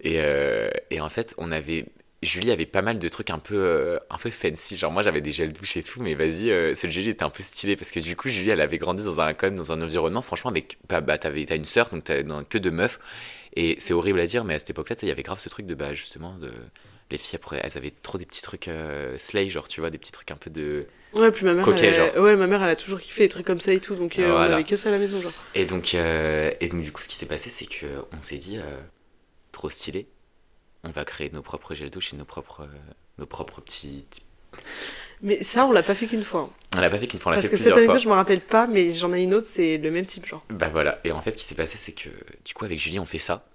Et, 0.00 0.20
euh, 0.20 0.70
et 0.90 1.02
en 1.02 1.10
fait, 1.10 1.34
on 1.36 1.52
avait. 1.52 1.84
Julie 2.22 2.52
avait 2.52 2.66
pas 2.66 2.82
mal 2.82 2.98
de 2.98 3.08
trucs 3.08 3.30
un 3.30 3.38
peu, 3.40 3.56
euh, 3.56 3.98
un 4.10 4.16
peu 4.18 4.30
fancy. 4.30 4.76
Genre, 4.76 4.92
moi 4.92 5.02
j'avais 5.02 5.20
des 5.20 5.32
gels 5.32 5.52
douche 5.52 5.76
et 5.76 5.82
tout, 5.82 6.00
mais 6.02 6.14
vas-y, 6.14 6.50
euh, 6.50 6.74
ce 6.74 6.88
Julie 6.88 7.08
était 7.10 7.24
un 7.24 7.30
peu 7.30 7.42
stylé 7.42 7.76
parce 7.76 7.90
que 7.90 8.00
du 8.00 8.14
coup, 8.16 8.28
Julie 8.28 8.50
elle 8.50 8.60
avait 8.60 8.78
grandi 8.78 9.04
dans 9.04 9.20
un, 9.20 9.34
même, 9.42 9.56
dans 9.56 9.72
un 9.72 9.82
environnement, 9.82 10.22
franchement, 10.22 10.50
avec. 10.50 10.78
Bah, 10.88 11.00
bah 11.00 11.18
t'avais, 11.18 11.44
t'as 11.46 11.56
une 11.56 11.64
sœur, 11.64 11.88
donc 11.90 12.04
t'as 12.04 12.22
que 12.48 12.58
de 12.58 12.70
meufs. 12.70 13.00
Et 13.56 13.76
c'est 13.78 13.94
horrible 13.94 14.20
à 14.20 14.26
dire, 14.26 14.44
mais 14.44 14.54
à 14.54 14.58
cette 14.58 14.70
époque-là, 14.70 14.96
il 15.02 15.08
y 15.08 15.10
avait 15.10 15.22
grave 15.22 15.40
ce 15.40 15.48
truc 15.48 15.66
de, 15.66 15.74
bah 15.74 15.94
justement, 15.94 16.36
de. 16.38 16.52
Les 17.10 17.18
filles 17.18 17.36
après, 17.36 17.60
elles 17.62 17.76
avaient 17.76 17.92
trop 18.02 18.16
des 18.18 18.24
petits 18.24 18.40
trucs 18.40 18.68
euh, 18.68 19.18
slay, 19.18 19.48
genre, 19.48 19.68
tu 19.68 19.80
vois, 19.80 19.90
des 19.90 19.98
petits 19.98 20.12
trucs 20.12 20.30
un 20.30 20.36
peu 20.36 20.48
de. 20.50 20.86
Ouais, 21.14 21.30
puis 21.30 21.44
ma 21.44 21.52
mère, 21.52 21.66
Coquet, 21.66 21.88
elle 21.88 22.00
a- 22.16 22.20
ouais, 22.22 22.36
ma 22.36 22.46
mère, 22.46 22.62
elle 22.62 22.70
a 22.70 22.76
toujours 22.76 23.00
kiffé 23.00 23.24
les 23.24 23.28
trucs 23.28 23.44
comme 23.46 23.60
ça 23.60 23.72
et 23.72 23.80
tout, 23.80 23.94
donc 23.94 24.18
euh, 24.18 24.26
on 24.28 24.30
Voilà. 24.32 24.54
avait 24.54 24.64
que 24.64 24.76
ça 24.76 24.88
à 24.88 24.92
la 24.92 24.98
maison, 24.98 25.20
genre. 25.20 25.32
Et 25.54 25.66
donc, 25.66 25.94
euh, 25.94 26.50
et 26.60 26.68
donc, 26.68 26.80
du 26.82 26.90
coup, 26.90 27.02
ce 27.02 27.08
qui 27.08 27.16
s'est 27.16 27.26
passé, 27.26 27.50
c'est 27.50 27.66
que 27.66 27.86
on 28.16 28.22
s'est 28.22 28.38
dit, 28.38 28.58
trop 29.52 29.70
stylé, 29.70 30.06
on 30.84 30.90
va 30.90 31.04
créer 31.04 31.30
nos 31.30 31.42
propres 31.42 31.74
gels 31.74 31.90
douche 31.90 32.12
et 32.12 32.16
nos 32.16 32.24
propres, 32.24 32.62
euh, 32.62 32.78
nos 33.18 33.26
propres 33.26 33.60
petits. 33.60 34.04
Mais 35.22 35.42
ça, 35.42 35.66
on 35.66 35.72
l'a 35.72 35.82
pas 35.82 35.94
fait 35.94 36.06
qu'une 36.06 36.24
fois. 36.24 36.50
On 36.76 36.80
l'a 36.80 36.90
pas 36.90 36.98
fait 36.98 37.06
qu'une 37.06 37.20
fois, 37.20 37.32
on 37.32 37.34
l'a 37.34 37.40
Parce 37.40 37.46
fait 37.46 37.52
que 37.52 37.56
cette 37.56 37.72
plusieurs 37.72 37.86
fois. 37.86 37.94
anecdote, 37.94 38.02
je 38.02 38.08
me 38.08 38.14
rappelle 38.14 38.40
pas, 38.40 38.66
mais 38.66 38.92
j'en 38.92 39.12
ai 39.12 39.22
une 39.22 39.34
autre, 39.34 39.46
c'est 39.48 39.78
le 39.78 39.90
même 39.90 40.06
type, 40.06 40.26
genre. 40.26 40.44
Bah 40.50 40.68
voilà. 40.68 41.00
Et 41.04 41.12
en 41.12 41.20
fait, 41.20 41.30
ce 41.30 41.36
qui 41.36 41.44
s'est 41.44 41.54
passé, 41.54 41.78
c'est 41.78 41.92
que 41.92 42.08
du 42.44 42.54
coup, 42.54 42.64
avec 42.64 42.78
Julie, 42.78 42.98
on 42.98 43.06
fait 43.06 43.20
ça. 43.20 43.46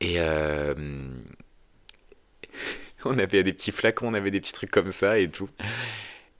Et 0.00 0.20
euh, 0.20 0.74
on 3.04 3.18
avait 3.18 3.42
des 3.42 3.52
petits 3.52 3.72
flacons, 3.72 4.08
on 4.08 4.14
avait 4.14 4.30
des 4.30 4.40
petits 4.40 4.52
trucs 4.52 4.70
comme 4.70 4.90
ça 4.90 5.18
et 5.18 5.28
tout. 5.28 5.48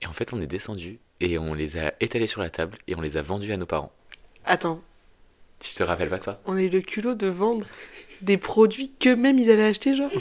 Et 0.01 0.07
en 0.07 0.13
fait, 0.13 0.33
on 0.33 0.41
est 0.41 0.47
descendu 0.47 0.99
et 1.19 1.37
on 1.37 1.53
les 1.53 1.77
a 1.77 1.93
étalés 1.99 2.27
sur 2.27 2.41
la 2.41 2.49
table 2.49 2.77
et 2.87 2.95
on 2.95 3.01
les 3.01 3.17
a 3.17 3.21
vendus 3.21 3.51
à 3.51 3.57
nos 3.57 3.65
parents. 3.65 3.91
Attends, 4.45 4.81
Tu 5.59 5.73
te 5.73 5.83
rappelles 5.83 6.09
pas 6.09 6.19
de 6.19 6.23
ça? 6.23 6.41
On 6.45 6.55
a 6.55 6.61
eu 6.61 6.69
le 6.69 6.81
culot 6.81 7.15
de 7.15 7.27
vendre 7.27 7.65
des 8.21 8.37
produits 8.37 8.91
qu'eux-mêmes 8.99 9.39
ils 9.39 9.49
avaient 9.51 9.65
achetés, 9.65 9.95
genre. 9.95 10.11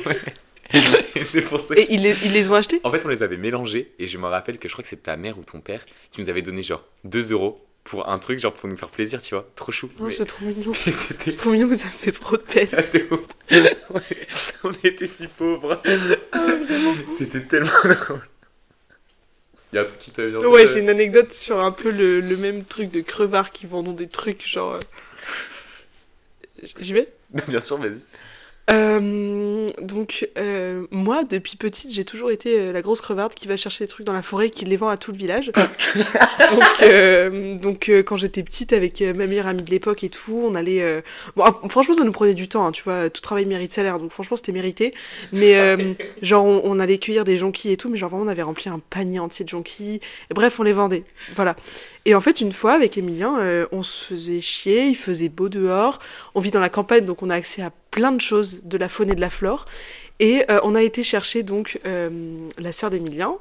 Et 1.15 1.25
c'est 1.25 1.43
pour 1.43 1.61
ça. 1.61 1.75
Et 1.79 1.87
ils 1.91 2.03
les, 2.03 2.15
ils 2.25 2.33
les 2.33 2.51
ont 2.51 2.55
achetés? 2.55 2.81
En 2.85 2.91
fait, 2.93 3.03
on 3.05 3.09
les 3.09 3.23
avait 3.23 3.39
mélangés 3.39 3.93
et 3.99 4.07
je 4.07 4.19
me 4.19 4.27
rappelle 4.27 4.59
que 4.59 4.69
je 4.69 4.75
crois 4.75 4.83
que 4.83 4.89
c'est 4.89 5.03
ta 5.03 5.17
mère 5.17 5.39
ou 5.39 5.43
ton 5.45 5.61
père 5.61 5.85
qui 6.11 6.21
nous 6.21 6.29
avait 6.29 6.43
donné 6.43 6.63
genre 6.63 6.85
2 7.05 7.33
euros 7.33 7.59
pour 7.85 8.09
un 8.11 8.19
truc, 8.19 8.39
genre 8.39 8.53
pour 8.53 8.69
nous 8.69 8.77
faire 8.77 8.91
plaisir, 8.91 9.23
tu 9.23 9.35
vois. 9.35 9.49
Trop 9.57 9.73
chou. 9.73 9.89
Oh, 9.99 10.05
Mais- 10.05 10.11
c'est 10.11 10.27
trop 10.27 10.45
mignon. 10.45 10.73
C'est 10.85 11.37
trop 11.39 11.51
mignon, 11.51 11.67
vous 11.69 11.73
avez 11.81 11.89
fait 11.91 12.13
trop 12.13 12.37
de 12.37 12.43
peine. 12.43 12.69
ouf. 13.11 13.21
on 14.65 14.73
était 14.85 15.07
si 15.07 15.27
pauvres. 15.27 15.81
C'était 17.17 17.41
tellement 17.45 17.71
drôle. 17.85 18.21
Il 19.73 19.77
y 19.77 19.79
a 19.79 19.83
un 19.83 19.85
truc 19.85 19.99
qui 19.99 20.11
t'a 20.11 20.27
Ouais, 20.27 20.67
j'ai 20.67 20.81
une 20.81 20.89
anecdote 20.91 21.33
sur 21.33 21.61
un 21.61 21.73
peu 21.73 21.91
le, 21.91 22.21
le 22.21 22.37
même 22.37 22.65
truc 22.65 22.91
de 22.91 23.01
crevards 23.01 23.51
qui 23.53 23.67
vendent 23.67 23.95
des 23.97 24.09
trucs 24.09 24.47
genre. 24.47 24.79
J'y 26.79 26.93
vais 26.93 27.13
euh, 27.37 27.41
Bien 27.49 27.61
sûr, 27.61 27.77
vas-y. 27.79 28.01
Euh, 28.71 29.67
donc, 29.81 30.29
euh, 30.37 30.87
moi, 30.91 31.25
depuis 31.25 31.57
petite, 31.57 31.91
j'ai 31.91 32.05
toujours 32.05 32.31
été 32.31 32.59
euh, 32.59 32.73
la 32.73 32.83
grosse 32.83 33.01
crevarde 33.01 33.35
qui 33.35 33.49
va 33.49 33.57
chercher 33.57 33.85
des 33.85 33.89
trucs 33.89 34.05
dans 34.05 34.13
la 34.13 34.23
forêt 34.23 34.49
et 34.49 34.51
qui 34.51 34.65
les 34.67 34.77
vend 34.77 34.89
à 34.89 34.99
tout 34.99 35.13
le 35.13 35.17
village. 35.17 35.53
donc, 36.83 37.63
donc 37.63 37.91
quand 38.05 38.17
j'étais 38.17 38.43
petite, 38.43 38.73
avec 38.73 39.01
ma 39.01 39.27
meilleure 39.27 39.47
amie 39.47 39.63
de 39.63 39.71
l'époque 39.71 40.05
et 40.05 40.11
tout, 40.11 40.43
on 40.45 40.55
allait. 40.55 41.03
Bon, 41.37 41.45
ah, 41.45 41.55
franchement, 41.69 41.95
ça 41.95 42.05
nous 42.05 42.13
prenait 42.13 42.35
du 42.35 42.49
temps, 42.49 42.67
hein, 42.67 42.73
tu 42.73 42.83
vois, 42.83 43.09
tout 43.09 43.23
travail 43.23 43.47
mérite 43.47 43.73
salaire, 43.73 43.99
donc 43.99 44.11
franchement, 44.11 44.37
c'était 44.37 44.53
mérité. 44.53 44.93
Mais 45.33 45.57
genre, 46.21 46.45
on, 46.45 46.61
on 46.65 46.79
allait 46.79 46.99
cueillir 46.99 47.25
des 47.25 47.37
jonquilles 47.37 47.73
et 47.73 47.77
tout, 47.77 47.89
mais 47.89 47.97
genre, 47.97 48.11
vraiment, 48.11 48.25
on 48.25 48.29
avait 48.29 48.43
rempli 48.43 48.69
un 48.69 48.81
panier 48.91 49.19
entier 49.19 49.45
de 49.45 49.51
jonquilles. 49.51 50.01
Et 50.31 50.35
bref, 50.35 50.61
on 50.61 50.63
les 50.63 50.73
vendait. 50.73 51.05
Voilà. 51.37 51.57
Et 52.09 52.15
en 52.15 52.23
fait, 52.23 52.41
une 52.41 52.53
fois, 52.53 52.73
avec 52.73 52.97
Emilien, 52.97 53.39
euh, 53.39 53.67
on 53.71 53.83
se 53.83 54.03
faisait 54.03 54.41
chier, 54.41 54.87
il 54.87 54.97
faisait 54.97 55.29
beau 55.29 55.51
dehors. 55.51 55.99
On 56.35 56.41
vit 56.41 56.51
dans 56.51 56.59
la 56.59 56.71
campagne, 56.71 57.05
donc 57.05 57.23
on 57.23 57.29
a 57.29 57.35
accès 57.35 57.61
à 57.61 57.71
plein 57.91 58.13
de 58.13 58.21
choses 58.23 58.63
de 58.65 58.79
la 58.79 58.89
faune 58.89 59.11
et 59.11 59.15
de 59.15 59.21
la 59.21 59.29
flore. 59.29 59.67
Et 60.19 60.43
euh, 60.51 60.59
on 60.63 60.75
a 60.75 60.83
été 60.83 61.03
chercher 61.03 61.43
donc 61.43 61.79
euh, 61.85 62.35
la 62.57 62.73
sœur 62.73 62.89
d'Emilien 62.89 63.35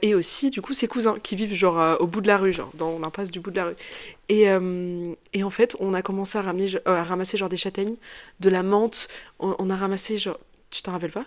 et 0.00 0.14
aussi 0.14 0.48
du 0.48 0.62
coup 0.62 0.72
ses 0.72 0.88
cousins 0.88 1.18
qui 1.22 1.36
vivent 1.36 1.52
genre 1.52 2.00
au 2.00 2.06
bout 2.06 2.22
de 2.22 2.28
la 2.28 2.38
rue, 2.38 2.52
genre 2.52 2.70
dans 2.74 2.98
l'impasse 2.98 3.30
du 3.30 3.40
bout 3.40 3.50
de 3.50 3.56
la 3.56 3.64
rue. 3.66 3.76
Et, 4.30 4.46
et 5.34 5.44
en 5.44 5.50
fait, 5.50 5.76
on 5.78 5.92
a 5.92 6.00
commencé 6.00 6.38
à, 6.38 6.42
ramener, 6.42 6.68
à 6.86 7.04
ramasser 7.04 7.36
genre 7.36 7.50
des 7.50 7.58
châtaignes, 7.58 7.96
de 8.40 8.48
la 8.48 8.62
menthe. 8.62 9.08
On, 9.38 9.54
on 9.58 9.68
a 9.68 9.76
ramassé 9.76 10.16
genre, 10.16 10.38
tu 10.70 10.82
t'en 10.82 10.92
rappelles 10.92 11.12
pas? 11.12 11.26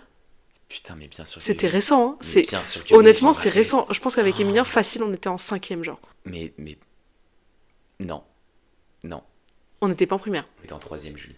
Putain, 0.70 0.94
mais 0.94 1.08
bien 1.08 1.24
sûr. 1.24 1.38
que 1.38 1.42
C'était 1.42 1.66
récent. 1.66 2.12
Hein 2.12 2.16
c'est 2.20 2.48
bien 2.48 2.62
sûr 2.62 2.84
que 2.84 2.94
oui, 2.94 3.00
honnêtement 3.00 3.32
c'est 3.32 3.48
récent. 3.48 3.88
Je 3.90 3.98
pense 3.98 4.14
qu'avec 4.14 4.36
Oh. 4.38 4.40
Emilien, 4.40 4.62
facile, 4.62 5.02
on 5.02 5.12
était 5.12 5.28
en 5.28 5.36
cinquième 5.36 5.82
genre. 5.82 6.00
Mais, 6.24 6.54
mais. 6.58 6.78
Non. 7.98 8.22
Non. 9.02 9.22
On 9.80 9.88
n'était 9.88 10.06
pas 10.06 10.14
en 10.14 10.20
primaire. 10.20 10.46
On 10.60 10.64
était 10.64 10.72
en 10.72 10.78
troisième, 10.78 11.16
Julie. 11.16 11.34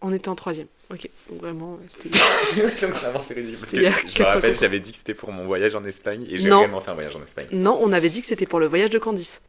On 0.00 0.10
était 0.10 0.30
en 0.30 0.34
troisième. 0.34 0.68
Ok, 0.90 1.08
donc 1.28 1.40
vraiment, 1.40 1.74
euh, 1.74 1.86
c'était. 1.88 2.18
Vraiment, 2.86 3.18
c'est 3.18 3.34
ridicule. 3.34 3.66
Je 3.68 3.84
me 3.84 4.06
400 4.14 4.34
rappelle, 4.34 4.58
j'avais 4.58 4.80
dit 4.80 4.92
que 4.92 4.98
c'était 4.98 5.14
pour 5.14 5.32
mon 5.32 5.44
voyage 5.46 5.74
en 5.74 5.84
Espagne 5.84 6.24
et 6.28 6.38
j'ai 6.38 6.48
vraiment 6.48 6.80
fait 6.80 6.90
un 6.90 6.94
voyage 6.94 7.16
en 7.16 7.22
Espagne. 7.22 7.48
Non, 7.52 7.78
on 7.82 7.92
avait 7.92 8.08
dit 8.08 8.20
que 8.22 8.26
c'était 8.26 8.46
pour 8.46 8.60
le 8.60 8.66
voyage 8.66 8.90
de 8.90 8.98
Candice. 8.98 9.42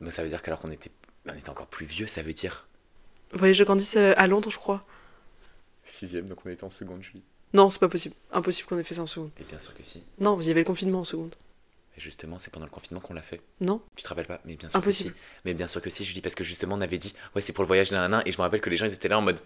Mais 0.00 0.10
ça 0.12 0.22
veut 0.22 0.28
dire 0.28 0.42
qu'alors 0.42 0.60
qu'on 0.60 0.70
était, 0.70 0.90
on 1.28 1.34
était 1.34 1.50
encore 1.50 1.66
plus 1.66 1.86
vieux, 1.86 2.06
ça 2.06 2.22
veut 2.22 2.32
dire 2.32 2.68
Voyage 3.32 3.58
de 3.58 3.64
Candice 3.64 3.96
euh, 3.96 4.12
à 4.16 4.26
Londres, 4.28 4.50
je 4.50 4.58
crois. 4.58 4.84
Sixième, 5.86 6.28
donc 6.28 6.38
on 6.44 6.50
était 6.50 6.64
en 6.64 6.70
seconde, 6.70 7.02
Julie. 7.02 7.22
Non, 7.52 7.70
c'est 7.70 7.78
pas 7.80 7.88
possible. 7.88 8.14
Impossible 8.32 8.68
qu'on 8.68 8.78
ait 8.78 8.84
fait 8.84 8.94
ça 8.94 9.02
en 9.02 9.06
seconde. 9.06 9.30
Et 9.40 9.44
bien 9.44 9.58
sûr 9.60 9.74
que 9.74 9.82
si. 9.84 10.02
Non, 10.18 10.40
il 10.40 10.46
y 10.46 10.50
avait 10.50 10.60
le 10.60 10.66
confinement 10.66 11.00
en 11.00 11.04
seconde. 11.04 11.34
Et 11.96 12.00
justement, 12.00 12.38
c'est 12.38 12.52
pendant 12.52 12.66
le 12.66 12.70
confinement 12.72 13.00
qu'on 13.00 13.14
l'a 13.14 13.22
fait. 13.22 13.40
Non 13.60 13.80
Tu 13.94 14.02
te 14.02 14.08
rappelles 14.08 14.26
pas? 14.26 14.40
Mais 14.44 14.56
bien 14.56 14.68
sûr 14.68 14.76
Impossible. 14.78 15.10
que 15.12 15.16
si. 15.16 15.22
Mais 15.44 15.54
bien 15.54 15.68
sûr 15.68 15.80
que 15.80 15.90
si, 15.90 16.04
Julie, 16.04 16.20
parce 16.20 16.34
que 16.34 16.42
justement, 16.42 16.74
on 16.74 16.80
avait 16.80 16.98
dit, 16.98 17.14
ouais, 17.36 17.40
c'est 17.40 17.52
pour 17.52 17.62
le 17.62 17.68
voyage 17.68 17.90
d'un 17.90 18.12
à 18.12 18.16
un, 18.18 18.22
et 18.26 18.32
je 18.32 18.38
me 18.38 18.42
rappelle 18.42 18.60
que 18.60 18.70
les 18.70 18.76
gens, 18.76 18.86
ils 18.86 18.92
étaient 18.94 19.06
là 19.06 19.18
en 19.18 19.22
mode, 19.22 19.38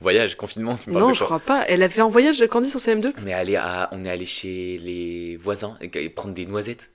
voyage, 0.00 0.36
confinement, 0.36 0.76
tu 0.76 0.88
me 0.90 0.94
parles 0.94 1.04
Non, 1.04 1.10
de 1.10 1.14
je 1.14 1.18
quoi 1.20 1.26
crois 1.26 1.40
pas. 1.40 1.64
Elle 1.68 1.84
a 1.84 1.88
fait 1.88 2.00
un 2.00 2.08
voyage 2.08 2.38
de 2.40 2.46
Candice 2.46 2.74
en 2.74 2.78
CM2 2.80 3.12
On 3.22 3.26
est 3.28 3.32
allé 3.32 3.54
à, 3.54 3.88
on 3.92 4.04
est 4.04 4.10
allé 4.10 4.26
chez 4.26 4.78
les 4.78 5.36
voisins 5.36 5.78
et, 5.80 5.90
et 6.04 6.10
prendre 6.10 6.34
des 6.34 6.46
noisettes. 6.46 6.90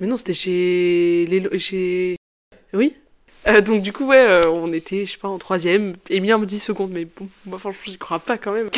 Mais 0.00 0.08
non, 0.08 0.16
c'était 0.16 0.34
chez 0.34 1.26
les. 1.28 1.38
lo- 1.40 1.56
Chez. 1.58 2.16
Oui? 2.72 2.96
Euh, 3.48 3.60
donc 3.60 3.82
du 3.82 3.92
coup, 3.92 4.06
ouais, 4.06 4.18
euh, 4.18 4.42
on 4.50 4.72
était, 4.72 5.06
je 5.06 5.12
sais 5.12 5.18
pas, 5.18 5.28
en 5.28 5.38
troisième. 5.38 5.92
Emilien 6.08 6.38
me 6.38 6.46
dit 6.46 6.58
seconde, 6.58 6.90
mais 6.92 7.04
bon, 7.06 7.28
moi 7.46 7.58
franchement, 7.58 7.82
j'y 7.86 7.98
crois 7.98 8.18
pas 8.18 8.38
quand 8.38 8.52
même. 8.52 8.70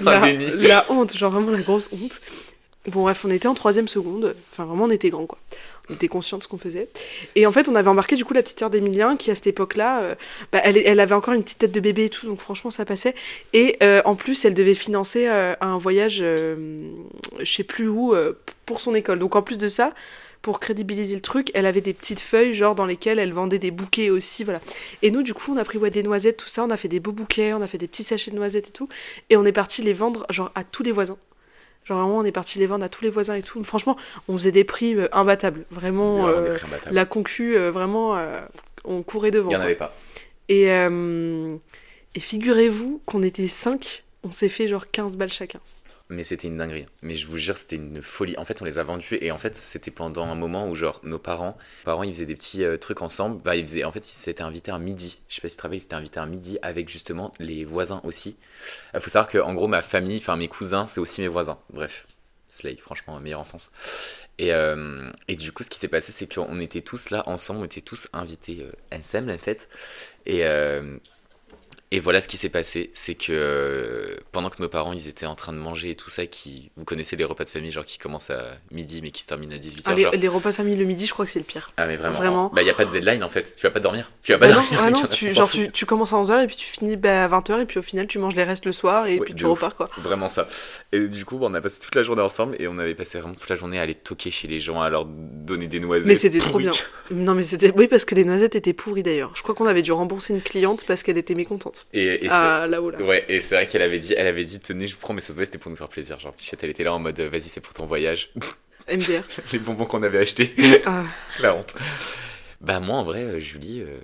la, 0.00 0.86
honte, 0.90 1.16
genre 1.16 1.32
vraiment 1.32 1.50
la 1.50 1.62
grosse 1.62 1.88
honte. 1.92 2.20
Bon 2.88 3.02
bref, 3.04 3.24
on 3.24 3.30
était 3.30 3.48
en 3.48 3.54
troisième 3.54 3.88
seconde. 3.88 4.36
Enfin 4.52 4.66
vraiment, 4.66 4.84
on 4.84 4.90
était 4.90 5.08
grands 5.08 5.24
quoi. 5.24 5.38
On 5.88 5.94
était 5.94 6.08
conscients 6.08 6.36
de 6.36 6.42
ce 6.42 6.48
qu'on 6.48 6.58
faisait. 6.58 6.90
Et 7.34 7.46
en 7.46 7.52
fait, 7.52 7.70
on 7.70 7.74
avait 7.74 7.88
embarqué 7.88 8.14
du 8.14 8.26
coup 8.26 8.34
la 8.34 8.42
petite 8.42 8.58
sœur 8.58 8.68
d'Emilien 8.68 9.16
qui 9.16 9.30
à 9.30 9.34
cette 9.34 9.46
époque-là, 9.46 10.02
euh, 10.02 10.14
bah, 10.52 10.60
elle, 10.62 10.76
elle 10.76 11.00
avait 11.00 11.14
encore 11.14 11.32
une 11.32 11.42
petite 11.42 11.58
tête 11.58 11.72
de 11.72 11.80
bébé 11.80 12.04
et 12.04 12.10
tout, 12.10 12.26
donc 12.26 12.40
franchement 12.40 12.70
ça 12.70 12.84
passait. 12.84 13.14
Et 13.54 13.78
en 14.04 14.16
plus, 14.16 14.44
elle 14.44 14.54
devait 14.54 14.74
financer 14.74 15.26
un 15.26 15.78
voyage, 15.78 16.18
je 16.18 16.94
sais 17.44 17.64
plus 17.64 17.88
où, 17.88 18.14
pour 18.66 18.80
son 18.80 18.94
école. 18.94 19.18
Donc 19.18 19.34
en 19.34 19.42
plus 19.42 19.56
de 19.56 19.68
ça, 19.68 19.94
pour 20.44 20.60
crédibiliser 20.60 21.14
le 21.14 21.22
truc, 21.22 21.50
elle 21.54 21.64
avait 21.64 21.80
des 21.80 21.94
petites 21.94 22.20
feuilles 22.20 22.52
genre 22.52 22.74
dans 22.74 22.84
lesquelles 22.84 23.18
elle 23.18 23.32
vendait 23.32 23.58
des 23.58 23.70
bouquets 23.70 24.10
aussi, 24.10 24.44
voilà. 24.44 24.60
Et 25.00 25.10
nous, 25.10 25.22
du 25.22 25.32
coup, 25.32 25.54
on 25.54 25.56
a 25.56 25.64
pris 25.64 25.78
ouais, 25.78 25.90
des 25.90 26.02
noisettes, 26.02 26.36
tout 26.36 26.48
ça, 26.48 26.62
on 26.64 26.70
a 26.70 26.76
fait 26.76 26.86
des 26.86 27.00
beaux 27.00 27.12
bouquets, 27.12 27.54
on 27.54 27.62
a 27.62 27.66
fait 27.66 27.78
des 27.78 27.88
petits 27.88 28.04
sachets 28.04 28.30
de 28.30 28.36
noisettes 28.36 28.68
et 28.68 28.70
tout, 28.70 28.86
et 29.30 29.38
on 29.38 29.46
est 29.46 29.52
parti 29.52 29.80
les 29.80 29.94
vendre 29.94 30.26
genre 30.28 30.52
à 30.54 30.62
tous 30.62 30.82
les 30.82 30.92
voisins. 30.92 31.16
Genre 31.86 31.98
vraiment, 31.98 32.18
on 32.18 32.24
est 32.26 32.32
parti 32.32 32.58
les 32.58 32.66
vendre 32.66 32.84
à 32.84 32.90
tous 32.90 33.04
les 33.04 33.10
voisins 33.10 33.36
et 33.36 33.42
tout. 33.42 33.64
Franchement, 33.64 33.96
on 34.28 34.36
faisait 34.36 34.52
des 34.52 34.64
prix 34.64 34.94
euh, 34.94 35.08
imbattables. 35.12 35.64
Vraiment, 35.70 36.28
euh, 36.28 36.58
imbattables. 36.62 36.94
la 36.94 37.06
concu, 37.06 37.56
euh, 37.56 37.70
vraiment, 37.70 38.14
euh, 38.14 38.42
on 38.84 39.02
courait 39.02 39.30
devant. 39.30 39.48
Il 39.48 39.54
y 39.54 39.56
en 39.56 39.60
quoi. 39.60 39.64
avait 39.64 39.76
pas. 39.76 39.96
Et, 40.50 40.64
et 40.66 42.20
figurez-vous 42.20 43.00
qu'on 43.06 43.22
était 43.22 43.48
5, 43.48 44.04
on 44.24 44.30
s'est 44.30 44.50
fait 44.50 44.68
genre 44.68 44.90
15 44.90 45.16
balles 45.16 45.32
chacun. 45.32 45.60
Mais 46.10 46.22
c'était 46.22 46.48
une 46.48 46.58
dinguerie. 46.58 46.86
Mais 47.02 47.14
je 47.14 47.26
vous 47.26 47.38
jure, 47.38 47.56
c'était 47.56 47.76
une 47.76 48.02
folie. 48.02 48.36
En 48.36 48.44
fait, 48.44 48.60
on 48.60 48.66
les 48.66 48.78
a 48.78 48.82
vendus 48.82 49.16
et 49.22 49.30
en 49.30 49.38
fait, 49.38 49.56
c'était 49.56 49.90
pendant 49.90 50.26
un 50.26 50.34
moment 50.34 50.68
où, 50.68 50.74
genre, 50.74 51.00
nos 51.02 51.18
parents, 51.18 51.56
nos 51.80 51.84
parents, 51.84 52.02
ils 52.02 52.12
faisaient 52.12 52.26
des 52.26 52.34
petits 52.34 52.62
euh, 52.62 52.76
trucs 52.76 53.00
ensemble. 53.00 53.40
Bah, 53.42 53.56
ils 53.56 53.66
faisaient, 53.66 53.84
en 53.84 53.92
fait, 53.92 54.06
ils 54.06 54.12
s'étaient 54.12 54.42
invités 54.42 54.70
un 54.70 54.78
midi. 54.78 55.18
Je 55.28 55.36
sais 55.36 55.40
pas 55.40 55.48
si 55.48 55.56
tu 55.56 55.58
te 55.58 55.62
rappelles, 55.62 55.78
ils 55.78 55.80
s'étaient 55.80 55.94
invités 55.94 56.20
un 56.20 56.26
midi 56.26 56.58
avec 56.60 56.90
justement 56.90 57.32
les 57.38 57.64
voisins 57.64 58.02
aussi. 58.04 58.36
Il 58.92 59.00
faut 59.00 59.08
savoir 59.08 59.30
que, 59.30 59.38
en 59.38 59.54
gros, 59.54 59.66
ma 59.66 59.80
famille, 59.80 60.18
enfin, 60.18 60.36
mes 60.36 60.48
cousins, 60.48 60.86
c'est 60.86 61.00
aussi 61.00 61.22
mes 61.22 61.28
voisins. 61.28 61.58
Bref, 61.72 62.06
Slay, 62.48 62.76
franchement, 62.76 63.18
meilleure 63.18 63.40
enfance. 63.40 63.72
Et, 64.38 64.52
euh, 64.52 65.10
et 65.28 65.36
du 65.36 65.52
coup, 65.52 65.62
ce 65.62 65.70
qui 65.70 65.78
s'est 65.78 65.88
passé, 65.88 66.12
c'est 66.12 66.32
qu'on 66.32 66.58
était 66.60 66.82
tous 66.82 67.08
là 67.10 67.22
ensemble, 67.26 67.60
on 67.60 67.64
était 67.64 67.80
tous 67.80 68.08
invités 68.12 68.58
euh, 68.60 68.96
ensemble, 68.96 69.30
en 69.30 69.38
fait. 69.38 69.70
Et, 70.26 70.44
et 71.94 72.00
voilà 72.00 72.20
ce 72.20 72.26
qui 72.26 72.36
s'est 72.36 72.48
passé, 72.48 72.90
c'est 72.92 73.14
que 73.14 73.30
euh, 73.30 74.16
pendant 74.32 74.50
que 74.50 74.60
nos 74.60 74.68
parents 74.68 74.92
ils 74.92 75.06
étaient 75.06 75.26
en 75.26 75.36
train 75.36 75.52
de 75.52 75.58
manger 75.58 75.90
et 75.90 75.94
tout 75.94 76.10
ça, 76.10 76.26
qui 76.26 76.72
vous 76.76 76.84
connaissez 76.84 77.14
les 77.14 77.22
repas 77.24 77.44
de 77.44 77.50
famille 77.50 77.70
genre 77.70 77.84
qui 77.84 77.98
commencent 77.98 78.30
à 78.30 78.56
midi 78.72 79.00
mais 79.00 79.12
qui 79.12 79.22
se 79.22 79.28
terminent 79.28 79.54
à 79.54 79.58
18h 79.58 79.82
Ah, 79.84 79.94
les, 80.16 80.26
repas 80.28 80.50
de 80.50 80.56
famille 80.56 80.74
le 80.74 80.84
midi, 80.84 81.06
je 81.06 81.12
crois 81.12 81.24
que 81.24 81.30
c'est 81.30 81.38
le 81.38 81.44
pire. 81.44 81.70
Ah 81.76 81.86
mais 81.86 81.96
vraiment. 81.96 82.16
Vraiment. 82.18 82.50
Bah 82.52 82.62
y 82.62 82.70
a 82.70 82.74
pas 82.74 82.84
de 82.84 82.90
deadline 82.90 83.22
en 83.22 83.28
fait, 83.28 83.54
tu 83.54 83.62
vas 83.64 83.70
pas 83.70 83.78
dormir. 83.78 84.10
Tu 84.24 84.32
vas 84.32 84.38
pas 84.38 84.48
Bah 84.48 84.54
non, 84.54 84.60
dormir. 84.62 84.80
ah 84.82 84.90
non, 84.90 85.02
on 85.04 85.06
tu, 85.14 85.30
genre 85.30 85.48
tu, 85.48 85.70
tu 85.70 85.86
commences 85.86 86.12
à 86.12 86.16
11h 86.16 86.42
et 86.42 86.46
puis 86.48 86.56
tu 86.56 86.66
finis 86.66 86.96
bah, 86.96 87.26
à 87.26 87.28
20h 87.28 87.60
et 87.60 87.66
puis 87.66 87.78
au 87.78 87.82
final 87.82 88.08
tu 88.08 88.18
manges 88.18 88.34
les 88.34 88.42
restes 88.42 88.66
le 88.66 88.72
soir 88.72 89.06
et 89.06 89.20
Ouais, 89.20 89.24
puis 89.26 89.34
tu 89.36 89.44
ouf. 89.44 89.60
repars 89.60 89.76
quoi. 89.76 89.88
Vraiment 89.98 90.28
ça. 90.28 90.48
Et 90.90 91.06
du 91.06 91.24
coup, 91.24 91.38
on 91.40 91.54
a 91.54 91.60
passé 91.60 91.78
toute 91.78 91.94
la 91.94 92.02
journée 92.02 92.22
ensemble 92.22 92.56
et 92.58 92.66
on 92.66 92.76
avait 92.78 92.96
passé 92.96 93.20
vraiment 93.20 93.34
toute 93.36 93.48
la 93.48 93.54
journée 93.54 93.78
à 93.78 93.82
aller 93.82 93.94
toquer 93.94 94.32
chez 94.32 94.48
les 94.48 94.58
gens, 94.58 94.80
à 94.82 94.90
leur 94.90 95.04
donner 95.04 95.68
des 95.68 95.78
noisettes. 95.78 96.08
Mais 96.08 96.16
c'était 96.16 96.38
trop 96.38 96.58
bien. 96.58 96.72
Non 97.12 97.34
mais 97.34 97.44
c'était... 97.44 97.72
Oui 97.76 97.86
parce 97.86 98.04
que 98.04 98.16
les 98.16 98.24
noisettes 98.24 98.56
étaient 98.56 98.72
pourries 98.72 99.04
d'ailleurs. 99.04 99.30
Je 99.36 99.42
crois 99.44 99.54
qu'on 99.54 99.66
avait 99.66 99.82
dû 99.82 99.92
rembourser 99.92 100.34
une 100.34 100.42
cliente 100.42 100.84
parce 100.86 101.04
qu'elle 101.04 101.18
était 101.18 101.36
mécontente. 101.36 101.83
Et, 101.92 102.24
et 102.24 102.28
Ah 102.30 102.66
là-haut 102.68 102.90
là. 102.90 103.00
Ouais, 103.02 103.24
et 103.28 103.38
c'est 103.40 103.54
vrai 103.54 103.66
qu'elle 103.66 103.82
avait 103.82 103.98
dit, 104.00 104.14
elle 104.16 104.26
avait 104.26 104.44
dit, 104.44 104.58
tenez, 104.60 104.86
je 104.86 104.94
vous 104.94 105.00
prends, 105.00 105.14
mais 105.14 105.20
ça 105.20 105.28
se 105.28 105.34
voyait, 105.34 105.46
c'était 105.46 105.58
pour 105.58 105.70
nous 105.70 105.76
faire 105.76 105.88
plaisir. 105.88 106.18
Genre, 106.18 106.32
Pichette, 106.32 106.64
elle 106.64 106.70
était 106.70 106.82
là 106.84 106.92
en 106.94 106.98
mode, 106.98 107.18
euh, 107.20 107.28
vas-y, 107.28 107.42
c'est 107.42 107.60
pour 107.60 107.74
ton 107.74 107.86
voyage. 107.86 108.30
MDR. 108.92 109.22
les 109.52 109.58
bonbons 109.58 109.84
qu'on 109.86 110.02
avait 110.02 110.18
achetés. 110.18 110.52
Ah, 110.86 111.04
La 111.40 111.54
honte. 111.56 111.74
Bah 112.60 112.80
moi 112.80 112.96
en 112.96 113.04
vrai, 113.04 113.22
euh, 113.22 113.38
Julie, 113.38 113.80
euh, 113.82 113.98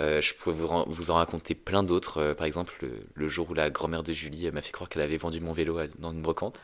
euh, 0.00 0.20
je 0.20 0.34
pourrais 0.34 0.54
vous, 0.54 0.84
vous 0.86 1.10
en 1.10 1.14
raconter 1.14 1.54
plein 1.54 1.82
d'autres. 1.82 2.18
Euh, 2.18 2.34
par 2.34 2.46
exemple, 2.46 2.74
le, 2.82 2.90
le 3.14 3.28
jour 3.28 3.50
où 3.50 3.54
la 3.54 3.70
grand-mère 3.70 4.02
de 4.02 4.12
Julie 4.12 4.50
m'a 4.52 4.60
fait 4.62 4.72
croire 4.72 4.88
qu'elle 4.88 5.02
avait 5.02 5.16
vendu 5.16 5.40
mon 5.40 5.52
vélo 5.52 5.78
à- 5.78 5.86
dans 5.98 6.12
une 6.12 6.22
brocante. 6.22 6.62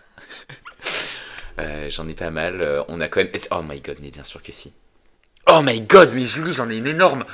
J'en 1.88 2.08
ai 2.08 2.14
pas 2.14 2.30
mal. 2.30 2.84
On 2.88 3.00
a 3.00 3.08
quand 3.08 3.20
même... 3.20 3.30
Oh 3.50 3.62
my 3.62 3.80
god, 3.80 3.98
mais 4.00 4.10
bien 4.10 4.24
sûr 4.24 4.42
que 4.42 4.52
si. 4.52 4.72
Oh 5.46 5.60
my 5.62 5.80
god, 5.82 6.12
mais 6.14 6.24
Julie, 6.24 6.52
j'en 6.52 6.70
ai 6.70 6.76
une 6.76 6.86
énorme. 6.86 7.24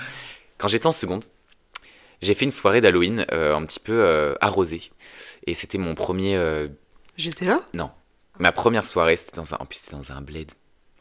Quand 0.58 0.68
j'étais 0.68 0.86
en 0.86 0.92
seconde, 0.92 1.24
j'ai 2.22 2.34
fait 2.34 2.44
une 2.44 2.50
soirée 2.50 2.80
d'Halloween 2.80 3.26
euh, 3.32 3.54
un 3.54 3.64
petit 3.64 3.80
peu 3.80 3.92
euh, 3.92 4.34
arrosée. 4.40 4.82
Et 5.46 5.54
c'était 5.54 5.78
mon 5.78 5.94
premier... 5.94 6.36
euh, 6.36 6.68
J'étais 7.16 7.44
là? 7.46 7.60
Ma 8.38 8.52
première 8.52 8.86
soirée, 8.86 9.16
c'était 9.16 9.36
dans 9.36 9.54
un... 9.54 9.58
En 9.60 9.66
plus, 9.66 9.78
c'était 9.80 9.96
dans 9.96 10.12
un 10.12 10.20
bled. 10.20 10.50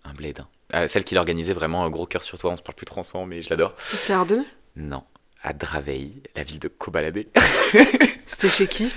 Un 0.03 0.13
bled. 0.13 0.39
hein. 0.39 0.47
Euh, 0.73 0.87
celle 0.87 1.03
qui 1.03 1.15
l'organisait 1.15 1.53
vraiment, 1.53 1.85
un 1.85 1.89
gros 1.89 2.05
cœur 2.05 2.23
sur 2.23 2.37
toi. 2.37 2.51
On 2.51 2.55
se 2.55 2.61
parle 2.61 2.75
plus 2.75 2.85
trop 2.85 2.99
en 2.99 3.03
ce 3.03 3.11
moment, 3.13 3.25
mais 3.25 3.41
je 3.41 3.49
l'adore. 3.49 3.73
C'était 3.77 4.13
à 4.13 4.19
Ardennais 4.19 4.45
Non, 4.75 5.03
à 5.43 5.53
Draveil, 5.53 6.21
la 6.35 6.43
ville 6.43 6.59
de 6.59 6.67
Cobaladé. 6.67 7.29
C'était 8.25 8.49
chez 8.49 8.67
qui? 8.67 8.91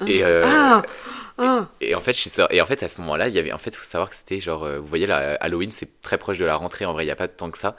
Ah. 0.00 0.04
Et, 0.08 0.24
euh, 0.24 0.42
Ah 0.46 0.82
Ah 1.38 1.68
Et 1.80 1.94
en 1.94 2.00
fait, 2.00 2.12
je 2.12 2.20
suis 2.28 2.30
et 2.50 2.60
en 2.60 2.66
fait, 2.66 2.82
à 2.82 2.88
ce 2.88 3.00
moment-là, 3.00 3.28
il 3.28 3.34
y 3.34 3.38
avait, 3.38 3.52
en 3.52 3.58
fait, 3.58 3.74
faut 3.76 3.84
savoir 3.84 4.10
que 4.10 4.16
c'était 4.16 4.40
genre, 4.40 4.64
euh, 4.64 4.78
vous 4.78 4.86
voyez, 4.86 5.06
là, 5.06 5.36
Halloween, 5.40 5.70
c'est 5.70 6.00
très 6.00 6.18
proche 6.18 6.38
de 6.38 6.44
la 6.44 6.56
rentrée. 6.56 6.84
En 6.84 6.92
vrai, 6.92 7.04
il 7.04 7.06
n'y 7.06 7.12
a 7.12 7.16
pas 7.16 7.28
tant 7.28 7.50
que 7.50 7.58
ça 7.58 7.76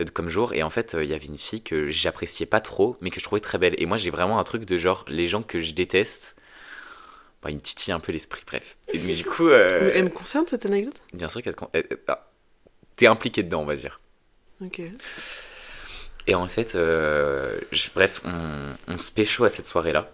euh, 0.00 0.04
comme 0.12 0.28
jour. 0.28 0.52
Et 0.54 0.62
en 0.64 0.70
fait, 0.70 0.94
euh, 0.94 1.04
il 1.04 1.10
y 1.10 1.14
avait 1.14 1.26
une 1.26 1.38
fille 1.38 1.62
que 1.62 1.88
j'appréciais 1.88 2.46
pas 2.46 2.60
trop, 2.60 2.96
mais 3.00 3.10
que 3.10 3.20
je 3.20 3.24
trouvais 3.24 3.40
très 3.40 3.58
belle. 3.58 3.74
Et 3.78 3.86
moi, 3.86 3.96
j'ai 3.96 4.10
vraiment 4.10 4.38
un 4.40 4.44
truc 4.44 4.64
de 4.64 4.78
genre, 4.78 5.04
les 5.08 5.28
gens 5.28 5.42
que 5.42 5.60
je 5.60 5.72
déteste. 5.72 6.36
Bah, 7.42 7.50
il 7.50 7.56
me 7.56 7.60
titille 7.60 7.92
un 7.92 8.00
peu 8.00 8.12
l'esprit, 8.12 8.42
bref. 8.46 8.76
Et 8.92 8.98
mais 8.98 9.14
du 9.14 9.24
coup, 9.24 9.48
euh, 9.48 9.92
Elle 9.94 10.04
me 10.04 10.08
concerne 10.10 10.46
cette 10.48 10.66
anecdote? 10.66 11.00
Bien 11.12 11.28
sûr 11.28 11.42
qu'elle 11.42 11.54
te 11.54 11.60
con- 11.60 11.70
euh, 11.76 11.82
euh, 11.92 11.96
ah, 12.08 12.26
t'es 12.96 13.06
impliqué 13.06 13.42
dedans, 13.42 13.62
on 13.62 13.66
va 13.66 13.76
dire. 13.76 14.00
Ok. 14.60 14.80
Et 16.26 16.34
en 16.34 16.46
fait, 16.48 16.74
euh, 16.74 17.58
je- 17.72 17.88
bref, 17.94 18.20
on, 18.24 18.92
on 18.92 18.96
se 18.96 19.12
pécho 19.12 19.44
à 19.44 19.50
cette 19.50 19.66
soirée-là. 19.66 20.10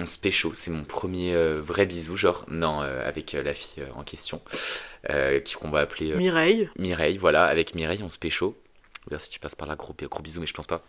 On 0.00 0.06
se 0.06 0.18
pécho. 0.18 0.52
C'est 0.54 0.70
mon 0.70 0.84
premier 0.84 1.34
euh, 1.34 1.60
vrai 1.60 1.86
bisou, 1.86 2.16
genre, 2.16 2.44
non, 2.48 2.82
euh, 2.82 3.06
avec 3.06 3.34
euh, 3.34 3.42
la 3.42 3.54
fille 3.54 3.82
euh, 3.82 3.88
en 3.94 4.02
question, 4.04 4.40
euh, 5.10 5.40
qui- 5.40 5.54
qu'on 5.54 5.70
va 5.70 5.80
appeler 5.80 6.12
euh, 6.12 6.16
Mireille. 6.16 6.70
Mireille. 6.78 7.16
Voilà, 7.18 7.44
avec 7.44 7.74
Mireille, 7.74 8.02
on 8.02 8.08
se 8.08 8.18
pécho. 8.18 8.60
D'ailleurs, 9.08 9.20
si 9.20 9.30
tu 9.30 9.38
passes 9.40 9.54
par 9.54 9.68
là, 9.68 9.76
gros, 9.76 9.94
gros 9.94 10.22
bisous, 10.22 10.40
mais 10.40 10.46
je 10.46 10.54
pense 10.54 10.66
pas. 10.66 10.82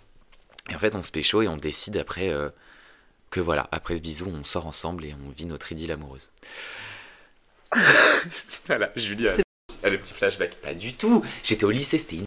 Et 0.70 0.76
en 0.76 0.80
fait, 0.80 0.96
on 0.96 1.02
se 1.02 1.12
pécho 1.12 1.42
et 1.42 1.48
on 1.48 1.58
décide 1.58 1.98
après 1.98 2.30
euh, 2.30 2.50
que 3.30 3.40
voilà, 3.40 3.68
après 3.72 3.96
ce 3.98 4.02
bisou, 4.02 4.26
on 4.28 4.44
sort 4.44 4.68
ensemble 4.68 5.06
et 5.06 5.16
on 5.26 5.30
vit 5.30 5.46
notre 5.46 5.72
idylle 5.72 5.92
amoureuse. 5.92 6.32
voilà, 8.68 8.92
Julie 8.96 9.28
a, 9.28 9.90
le 9.90 9.98
petit 9.98 10.14
flashback. 10.14 10.56
Pas 10.56 10.74
du 10.74 10.94
tout 10.94 11.24
J'étais 11.44 11.64
au 11.64 11.72
lycée, 11.72 12.00
c'était. 12.00 12.24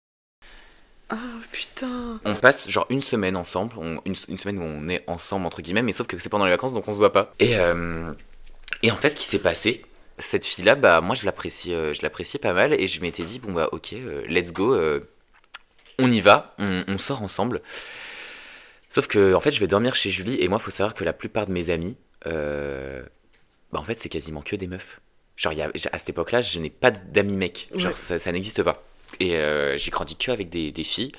On 2.24 2.34
passe 2.34 2.68
genre 2.68 2.86
une 2.90 3.02
semaine 3.02 3.36
ensemble, 3.36 3.74
on- 3.78 4.00
une, 4.04 4.14
une 4.28 4.38
semaine 4.38 4.58
où 4.58 4.62
on 4.62 4.88
est 4.88 5.04
ensemble 5.06 5.46
entre 5.46 5.62
guillemets, 5.62 5.82
mais 5.82 5.92
sauf 5.92 6.06
que 6.06 6.18
c'est 6.18 6.28
pendant 6.28 6.44
les 6.44 6.50
vacances 6.50 6.72
donc 6.72 6.86
on 6.88 6.92
se 6.92 6.98
voit 6.98 7.12
pas. 7.12 7.32
Et, 7.38 7.56
euh, 7.56 8.12
et 8.82 8.90
en 8.90 8.96
fait, 8.96 9.10
ce 9.10 9.16
qui 9.16 9.24
s'est 9.24 9.38
passé, 9.38 9.84
cette 10.18 10.44
fille-là, 10.44 10.74
bah 10.74 11.00
moi 11.00 11.14
je 11.14 11.24
l'apprécie, 11.24 11.74
euh, 11.74 11.92
je 11.94 12.02
l'appréciais 12.02 12.38
pas 12.38 12.52
mal 12.52 12.72
et 12.72 12.86
je 12.88 13.00
m'étais 13.00 13.24
dit 13.24 13.38
bon 13.38 13.52
bah 13.52 13.68
ok, 13.72 13.92
euh, 13.94 14.22
let's 14.28 14.52
go, 14.52 14.74
euh, 14.74 15.00
on 15.98 16.10
y 16.10 16.20
va, 16.20 16.54
on, 16.58 16.84
on 16.88 16.98
sort 16.98 17.22
ensemble. 17.22 17.60
Sauf 18.90 19.06
que 19.08 19.34
en 19.34 19.40
fait, 19.40 19.52
je 19.52 19.60
vais 19.60 19.66
dormir 19.66 19.94
chez 19.94 20.10
Julie 20.10 20.36
et 20.40 20.48
moi, 20.48 20.58
faut 20.58 20.70
savoir 20.70 20.94
que 20.94 21.04
la 21.04 21.12
plupart 21.12 21.46
de 21.46 21.52
mes 21.52 21.70
amis, 21.70 21.96
bah 22.24 23.00
en 23.80 23.84
fait, 23.84 23.98
c'est 23.98 24.08
quasiment 24.08 24.40
que 24.40 24.56
des 24.56 24.66
meufs. 24.68 25.00
Genre, 25.36 25.52
y 25.52 25.62
a- 25.62 25.70
à 25.92 25.98
cette 25.98 26.10
époque-là, 26.10 26.40
je 26.40 26.60
n'ai 26.60 26.70
pas 26.70 26.92
d'amis 26.92 27.36
mecs. 27.36 27.68
Genre, 27.76 27.90
Ouais. 27.92 27.98
ça, 27.98 28.18
ça 28.20 28.30
n'existe 28.30 28.62
pas. 28.62 28.84
Et 29.20 29.36
j'ai 29.76 29.90
grandi 29.90 30.16
que 30.16 30.30
avec 30.30 30.48
des, 30.48 30.70
des 30.72 30.84
filles. 30.84 31.12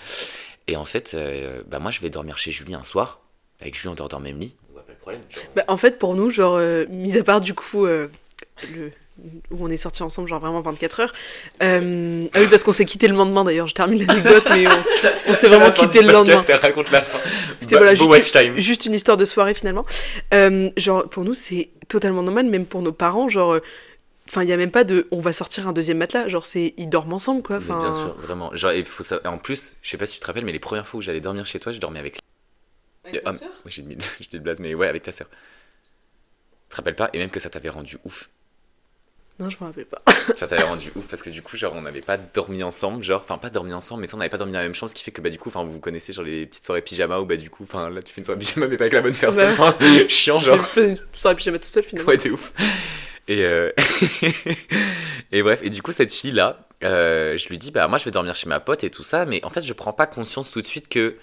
Et 0.68 0.76
en 0.76 0.86
fait, 0.86 1.12
euh, 1.14 1.62
bah 1.68 1.80
moi, 1.80 1.92
je 1.92 2.02
vais 2.02 2.10
dormir 2.10 2.38
chez 2.38 2.52
Julie 2.52 2.76
un 2.76 2.84
soir. 2.84 3.22
Avec 3.62 3.76
Julie, 3.76 3.90
on 3.90 3.96
dort 3.96 4.10
dans 4.10 4.18
le 4.20 4.24
même 4.26 4.40
lit. 4.40 4.56
On 4.70 4.74
voit 4.74 4.84
pas 4.84 4.92
le 4.94 4.98
problème. 4.98 5.22
genre. 5.30 5.44
Bah, 5.56 5.64
en 5.68 5.78
fait, 5.78 6.00
pour 6.00 6.16
nous, 6.16 6.30
genre, 6.32 6.56
euh, 6.58 6.86
mis 6.90 7.18
à 7.18 7.24
part 7.24 7.40
du 7.40 7.54
coup, 7.54 7.86
euh, 7.86 8.08
le... 8.76 8.92
où 9.52 9.58
on 9.66 9.70
est 9.70 9.78
sortis 9.78 10.04
ensemble, 10.04 10.28
genre 10.28 10.40
vraiment 10.42 10.62
24 10.62 11.00
heures. 11.02 11.14
euh, 11.64 12.26
Ah 12.34 12.40
oui, 12.40 12.48
parce 12.50 12.64
qu'on 12.64 12.72
s'est 12.74 12.84
quitté 12.86 13.08
le 13.08 13.16
lendemain 13.16 13.44
d'ailleurs, 13.44 13.68
je 13.68 13.76
termine 13.76 14.06
l'anecdote, 14.06 14.44
mais 14.50 14.66
on, 14.68 14.72
on 15.32 15.36
s'est 15.36 15.48
vraiment 15.48 15.72
quitté 15.72 16.02
le 16.02 16.12
lendemain. 16.12 16.44
elle 16.48 16.56
raconte 16.56 16.92
la 16.92 17.00
fin. 17.02 17.20
C'était 17.62 17.76
voilà, 17.78 17.92
beau 17.92 17.98
juste, 17.98 18.10
watch 18.10 18.32
time. 18.32 18.56
juste 18.58 18.86
une 18.86 18.94
histoire 18.96 19.18
de 19.18 19.26
soirée 19.26 19.54
finalement. 19.54 19.86
Euh, 20.34 20.70
genre, 20.78 21.08
pour 21.10 21.24
nous, 21.24 21.34
c'est 21.36 21.70
totalement 21.88 22.24
normal, 22.24 22.48
même 22.48 22.66
pour 22.66 22.82
nos 22.82 22.92
parents, 22.92 23.30
genre. 23.30 23.58
Euh, 24.28 24.30
Enfin, 24.30 24.44
il 24.44 24.50
y 24.50 24.54
a 24.54 24.58
même 24.58 24.72
pas 24.72 24.84
de 24.84 25.08
on 25.12 25.22
va 25.22 25.34
sortir 25.34 25.68
un 25.68 25.74
deuxième 25.74 25.98
matelas, 25.98 26.28
genre 26.30 26.46
c'est 26.46 26.74
ils 26.78 26.90
dorment 26.90 27.14
ensemble 27.14 27.42
quoi. 27.44 27.58
Enfin, 27.58 27.80
bien 27.80 27.94
sûr, 27.94 28.14
vraiment. 28.16 28.56
Genre, 28.56 28.72
il 28.74 28.86
faut 28.86 29.04
ça... 29.04 29.20
En 29.26 29.38
plus, 29.38 29.74
je 29.82 29.90
sais 29.90 29.98
pas 29.98 30.08
si 30.08 30.16
tu 30.16 30.20
te 30.20 30.26
rappelles, 30.26 30.46
mais 30.46 30.52
les 30.52 30.60
premières 30.60 30.88
fois 30.88 30.98
où 30.98 31.02
j'allais 31.02 31.22
dormir 31.22 31.46
chez 31.46 31.60
toi, 31.60 31.72
je 31.72 31.80
dormais 31.80 32.00
avec. 32.00 32.18
Ah, 33.26 33.32
Oui, 33.66 33.72
j'ai 33.72 33.84
dit, 33.84 33.96
j'ai 34.20 34.28
dit 34.28 34.36
le 34.38 34.42
blaze, 34.42 34.60
mais 34.60 34.74
ouais, 34.74 34.88
avec 34.88 35.04
ta 35.04 35.12
sœur. 35.12 35.28
Tu 35.30 36.70
te 36.70 36.76
rappelles 36.78 36.96
pas? 36.96 37.10
Et 37.14 37.20
même 37.20 37.30
que 37.30 37.40
ça 37.40 37.50
t'avait 37.52 37.70
rendu 37.70 37.98
ouf. 38.04 38.30
Non, 39.38 39.50
je 39.50 39.58
me 39.60 39.66
rappelle 39.66 39.86
pas. 39.86 40.02
Ça 40.36 40.48
t'avait 40.48 40.64
rendu 40.64 40.94
ouf 40.96 41.08
parce 41.10 41.22
que 41.22 41.30
du 41.30 41.42
coup, 41.42 41.58
genre, 41.58 41.74
on 41.76 41.82
n'avait 41.82 42.00
pas 42.02 42.16
dormi 42.18 42.64
ensemble, 42.64 43.04
genre, 43.04 43.22
enfin, 43.22 43.38
pas 43.38 43.50
dormi 43.50 43.74
ensemble, 43.74 44.02
mais 44.02 44.14
on 44.14 44.18
n'avait 44.18 44.30
pas 44.30 44.38
dormi 44.38 44.54
dans 44.54 44.60
la 44.60 44.64
même 44.66 44.74
chambre, 44.74 44.90
ce 44.90 44.96
qui 44.96 45.04
fait 45.04 45.12
que, 45.12 45.20
bah, 45.20 45.30
du 45.30 45.38
coup, 45.38 45.50
enfin, 45.50 45.66
vous 45.66 45.82
connaissez, 45.82 46.14
genre, 46.14 46.24
les 46.24 46.46
petites 46.46 46.64
soirées 46.64 46.82
pyjama 46.82 47.20
où, 47.20 47.26
bah, 47.26 47.36
du 47.36 47.50
coup, 47.50 47.64
enfin, 47.64 47.90
là, 47.90 48.02
tu 48.02 48.14
fais 48.14 48.22
une 48.22 48.26
soirée 48.26 48.40
pyjama, 48.40 48.68
mais 48.68 48.78
pas 48.78 48.86
avec 48.86 48.94
la 48.94 49.02
bonne 49.02 49.14
personne, 49.14 49.48
Ouais. 49.48 49.52
enfin, 49.52 49.76
chiant, 50.08 50.40
genre. 50.40 50.66
fait 50.66 50.92
une 50.92 50.98
soirée 51.12 51.36
pyjama 51.36 51.60
tout 51.60 51.66
seul 51.68 51.84
finalement. 51.84 52.10
Ouais, 52.10 52.18
t'es 52.18 52.30
ouf. 52.30 52.54
Et, 53.28 53.44
euh, 53.44 53.72
et 55.32 55.42
bref, 55.44 55.62
et 55.64 55.70
du 55.70 55.82
coup, 55.82 55.92
cette 55.92 56.12
fille-là, 56.14 56.60
euh, 56.84 57.38
je 57.38 57.48
lui 57.50 57.58
dis, 57.58 57.72
bah, 57.72 57.88
moi, 57.88 57.98
je 57.98 58.06
vais 58.06 58.12
dormir 58.12 58.36
chez 58.36 58.48
ma 58.50 58.60
pote 58.60 58.84
et 58.84 58.90
tout 58.90 59.04
ça, 59.04 59.26
mais 59.26 59.44
en 59.44 59.50
fait, 59.50 59.62
je 59.64 59.74
prends 59.74 59.94
pas 59.94 60.06
conscience 60.08 60.52
tout 60.52 60.62
de 60.62 60.68
suite 60.68 60.88
que, 60.90 61.16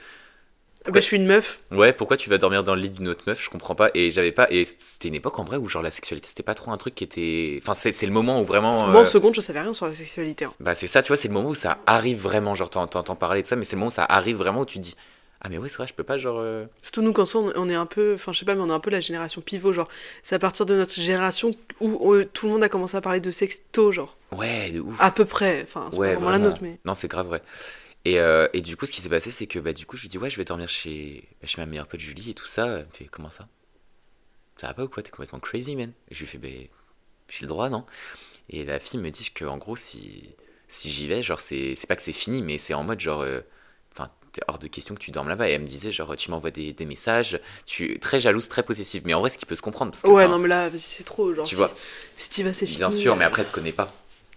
Bah, 0.86 0.92
je 0.96 1.00
suis 1.00 1.16
une 1.16 1.26
meuf. 1.26 1.60
ouais, 1.70 1.92
pourquoi 1.92 2.16
tu 2.16 2.28
vas 2.28 2.38
dormir 2.38 2.64
dans 2.64 2.74
le 2.74 2.80
lit 2.80 2.90
d'une 2.90 3.06
autre 3.06 3.22
meuf, 3.28 3.40
je 3.42 3.48
comprends 3.50 3.76
pas. 3.76 3.90
Et 3.94 4.10
j'avais 4.10 4.32
pas, 4.32 4.48
et 4.50 4.64
c'était 4.64 5.08
une 5.08 5.14
époque 5.14 5.38
en 5.38 5.44
vrai 5.44 5.56
où, 5.56 5.68
genre, 5.68 5.82
la 5.82 5.92
sexualité, 5.92 6.26
c'était 6.28 6.42
pas 6.42 6.54
trop 6.56 6.72
un 6.72 6.76
truc 6.76 6.96
qui 6.96 7.04
était. 7.04 7.60
Enfin, 7.62 7.74
c'est 7.74 8.04
le 8.06 8.12
moment 8.12 8.40
où 8.40 8.44
vraiment. 8.44 8.88
Moi 8.88 9.00
en 9.00 9.02
euh, 9.02 9.04
seconde, 9.04 9.34
je 9.36 9.40
savais 9.40 9.60
rien 9.60 9.72
sur 9.74 9.86
la 9.86 9.94
sexualité. 9.94 10.44
hein. 10.46 10.52
Bah, 10.58 10.74
c'est 10.74 10.88
ça, 10.88 11.00
tu 11.02 11.08
vois, 11.08 11.16
c'est 11.16 11.28
le 11.28 11.34
moment 11.34 11.50
où 11.50 11.54
ça 11.54 11.78
arrive 11.86 12.18
vraiment, 12.20 12.56
genre, 12.56 12.68
t'en- 12.70 12.88
t'entends 12.88 13.14
parler 13.14 13.42
de 13.42 13.46
ça, 13.46 13.54
mais 13.54 13.64
c'est 13.64 13.76
le 13.76 13.80
moment 13.80 13.88
où 13.88 13.90
ça 13.92 14.04
arrive 14.04 14.36
vraiment 14.36 14.62
où 14.62 14.66
tu 14.66 14.78
te 14.78 14.82
dis, 14.82 14.96
ah, 15.44 15.48
mais 15.48 15.58
ouais, 15.58 15.68
c'est 15.68 15.76
vrai, 15.76 15.86
je 15.88 15.94
peux 15.94 16.04
pas, 16.04 16.18
genre. 16.18 16.38
euh, 16.38 16.66
Surtout 16.82 17.02
nous, 17.02 17.12
quand 17.12 17.34
on 17.34 17.52
on 17.56 17.68
est 17.68 17.74
un 17.74 17.86
peu, 17.86 18.14
enfin 18.14 18.32
je 18.32 18.38
sais 18.38 18.44
pas, 18.44 18.54
mais 18.54 18.62
on 18.62 18.68
est 18.68 18.72
un 18.72 18.80
peu 18.80 18.90
la 18.90 19.00
génération 19.00 19.40
pivot, 19.40 19.72
genre 19.72 19.88
c'est 20.22 20.34
à 20.36 20.38
partir 20.38 20.66
de 20.66 20.74
notre 20.76 20.94
génération 20.94 21.50
où 21.80 22.12
euh, 22.14 22.24
tout 22.32 22.46
le 22.46 22.52
monde 22.52 22.62
a 22.62 22.68
commencé 22.68 22.96
à 22.96 23.00
parler 23.00 23.20
de 23.20 23.30
sexto, 23.30 23.90
genre 23.92 24.16
Ouais, 24.32 24.70
de 24.70 24.80
ouf. 24.80 25.00
à 25.00 25.10
peu 25.10 25.24
près, 25.24 25.62
enfin 25.64 25.90
c'est 25.92 25.98
Ouais, 25.98 26.14
pas 26.14 26.20
vraiment 26.20 26.30
la 26.30 26.38
nôtre, 26.38 26.58
mais 26.62 26.78
Non, 26.84 26.94
c'est 26.94 27.08
grave 27.08 27.26
vrai. 27.26 27.42
Et, 28.04 28.18
euh, 28.20 28.48
et 28.52 28.60
du 28.62 28.76
coup, 28.76 28.86
ce 28.86 28.92
qui 28.92 29.00
s'est 29.00 29.08
passé, 29.08 29.30
c'est 29.30 29.46
que 29.46 29.58
bah, 29.60 29.72
du 29.72 29.86
coup, 29.86 29.96
je 29.96 30.02
lui 30.02 30.08
dis, 30.08 30.18
ouais, 30.18 30.30
je 30.30 30.36
vais 30.36 30.44
dormir 30.44 30.68
chez, 30.68 31.28
bah, 31.40 31.46
chez 31.46 31.60
ma 31.60 31.66
meilleure 31.66 31.86
pote 31.88 32.00
Julie 32.00 32.30
et 32.30 32.34
tout 32.34 32.48
ça. 32.48 32.66
Elle 32.66 32.86
me 32.86 32.92
fait, 32.92 33.04
comment 33.06 33.30
ça? 33.30 33.48
Ça 34.56 34.68
va 34.68 34.74
pas 34.74 34.84
ou 34.84 34.88
quoi? 34.88 35.02
T'es 35.02 35.10
complètement 35.10 35.40
crazy, 35.40 35.76
man. 35.76 35.92
Et 36.10 36.14
je 36.14 36.20
lui 36.20 36.26
fais, 36.26 36.38
bah, 36.38 36.48
j'ai 37.28 37.42
le 37.42 37.46
droit, 37.48 37.68
non? 37.68 37.84
Et 38.50 38.64
la 38.64 38.80
fille 38.80 39.00
me 39.00 39.10
dit 39.10 39.30
que, 39.34 39.44
en 39.46 39.58
gros, 39.58 39.76
si, 39.76 40.30
si 40.68 40.90
j'y 40.90 41.08
vais, 41.08 41.22
genre, 41.22 41.40
c'est 41.40 41.74
c'est 41.76 41.86
pas 41.88 41.96
que 41.96 42.02
c'est 42.02 42.12
fini, 42.12 42.42
mais 42.42 42.58
c'est 42.58 42.74
en 42.74 42.84
mode, 42.84 43.00
genre, 43.00 43.22
euh, 43.22 43.40
t'es 44.32 44.40
hors 44.48 44.58
de 44.58 44.66
question 44.66 44.94
que 44.94 45.00
tu 45.00 45.10
dormes 45.10 45.28
là-bas. 45.28 45.48
Et 45.48 45.52
elle 45.52 45.60
me 45.60 45.66
disait, 45.66 45.92
genre, 45.92 46.16
tu 46.16 46.30
m'envoies 46.30 46.50
des, 46.50 46.72
des 46.72 46.86
messages, 46.86 47.40
tu 47.66 47.98
très 47.98 48.20
jalouse, 48.20 48.48
très 48.48 48.62
possessive. 48.62 49.02
Mais 49.04 49.14
en 49.14 49.20
vrai, 49.20 49.30
ce 49.30 49.38
qui 49.38 49.46
peut 49.46 49.56
se 49.56 49.62
comprendre, 49.62 49.92
parce 49.92 50.02
que, 50.02 50.08
ouais 50.08 50.28
non 50.28 50.38
mais 50.38 50.48
là 50.48 50.70
c'est 50.76 51.04
trop, 51.04 51.34
genre 51.34 51.46
tu 51.46 51.50
si, 51.50 51.54
vois. 51.56 51.70
si 52.16 52.30
t'y 52.30 52.42
vas 52.42 52.52
c'est 52.52 52.66
fini. 52.66 52.78
Bien 52.78 52.90
sûr, 52.90 53.16
mais 53.16 53.24
après, 53.24 53.42
elle 53.42 53.48
te 53.48 53.54
connaît 53.54 53.72
pas. 53.72 53.92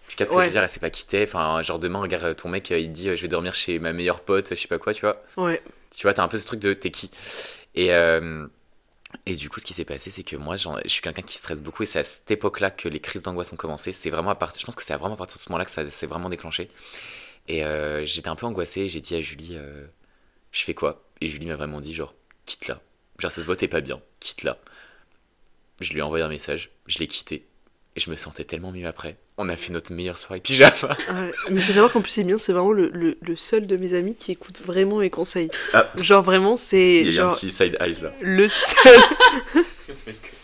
Tu 0.08 0.18
captes 0.18 0.30
ce 0.32 0.36
que 0.36 0.42
je 0.42 0.46
veux 0.46 0.52
dire, 0.52 0.64
elle 0.64 0.70
sait 0.70 0.80
pas 0.80 0.90
qui 0.90 1.06
t'es. 1.08 1.24
Enfin, 1.24 1.62
genre 1.62 1.80
demain, 1.80 2.00
regarde 2.00 2.36
ton 2.36 2.50
mec, 2.50 2.72
euh, 2.72 2.78
il 2.78 2.88
te 2.90 2.94
dit 2.94 3.10
euh, 3.10 3.16
je 3.16 3.22
vais 3.24 3.28
dormir 3.28 3.56
chez 3.56 3.80
ma 3.80 3.92
meilleure 3.92 4.20
pote, 4.20 4.50
je 4.52 4.56
sais 4.56 4.68
pas 4.68 4.78
quoi, 4.78 4.94
tu 4.94 5.02
vois. 5.02 5.24
Ouais. 5.38 5.62
Tu 5.96 6.04
vois, 6.04 6.14
t'as 6.14 6.24
un 6.24 6.28
peu 6.28 6.38
ce 6.38 6.46
truc 6.46 6.60
de 6.60 6.74
t'es 6.74 6.92
qui. 6.92 7.10
Et, 7.74 7.94
euh, 7.94 8.46
et 9.26 9.36
du 9.36 9.50
coup, 9.50 9.60
ce 9.60 9.66
qui 9.66 9.74
s'est 9.74 9.86
passé, 9.86 10.12
c'est 10.12 10.24
que 10.24 10.36
moi, 10.36 10.58
je 10.58 10.70
suis 10.88 11.02
quelqu'un 11.02 11.22
qui 11.22 11.38
stresse 11.38 11.62
beaucoup 11.62 11.84
et 11.84 11.86
c'est 11.86 12.00
à 12.00 12.04
cette 12.04 12.30
époque-là 12.30 12.70
que 12.70 12.88
les 12.88 13.00
crises 13.00 13.24
d'angoisse 13.24 13.52
ont 13.54 13.56
commencé. 13.56 13.94
C'est 13.94 14.10
vraiment 14.10 14.30
à 14.30 14.36
partir, 14.36 14.60
je 14.60 14.66
pense 14.66 14.76
que 14.76 14.84
c'est 14.84 14.96
vraiment 14.96 15.16
à 15.16 15.18
partir 15.18 15.38
de 15.38 15.42
ce 15.42 15.50
moment-là 15.50 15.66
que 15.66 15.72
ça 15.72 15.90
s'est 15.90 16.08
vraiment 16.08 16.30
déclenché. 16.30 16.70
Et 17.48 17.64
euh, 17.64 18.04
j'étais 18.06 18.28
un 18.30 18.36
peu 18.36 18.46
angoissé, 18.46 18.88
j'ai 18.90 19.02
dit 19.02 19.16
à 19.16 19.22
Julie, 19.22 19.52
euh, 19.54 19.86
je 20.52 20.64
fais 20.64 20.74
quoi? 20.74 21.04
Et 21.22 21.28
Julie 21.28 21.46
m'a 21.46 21.56
vraiment 21.56 21.80
dit, 21.80 21.94
genre, 21.94 22.14
quitte-la. 22.46 22.82
Genre, 23.20 23.32
ça 23.32 23.42
se 23.42 23.46
voit, 23.46 23.56
t'es 23.56 23.68
pas 23.68 23.82
bien, 23.82 24.02
quitte-la. 24.20 24.58
Je 25.82 25.92
lui 25.94 26.00
ai 26.00 26.02
envoyé 26.02 26.24
un 26.24 26.30
message, 26.30 26.72
je 26.88 26.98
l'ai 27.00 27.08
quitté. 27.08 27.46
Et 27.98 28.02
je 28.02 28.10
me 28.10 28.16
sentais 28.18 28.44
tellement 28.44 28.72
mieux 28.74 28.88
après. 28.88 29.16
On 29.38 29.48
a 29.48 29.56
fait 29.56 29.72
notre 29.72 29.94
meilleure 29.94 30.18
soirée 30.18 30.42
pyjama. 30.42 30.74
Ouais. 31.10 31.32
Mais 31.50 31.62
faut 31.62 31.72
savoir 31.72 31.92
qu'en 31.94 32.02
plus 32.02 32.12
c'est 32.12 32.24
bien, 32.26 32.38
c'est 32.38 32.52
vraiment 32.52 32.74
le, 32.74 32.90
le, 32.94 33.18
le 33.22 33.36
seul 33.38 33.68
de 33.68 33.78
mes 33.78 33.94
amis 33.94 34.16
qui 34.16 34.34
écoute 34.34 34.60
vraiment 34.62 34.98
mes 35.00 35.10
conseils. 35.10 35.50
Ah. 35.74 35.90
Genre 35.98 36.22
vraiment 36.22 36.58
c'est 36.58 37.02
Il 37.02 37.14
y 37.14 37.20
a 37.20 37.28
un 37.28 37.30
petit 37.32 37.52
side 37.52 37.78
eyes 37.80 38.02
là. 38.02 38.12
le 38.22 38.48
seul. 38.50 39.00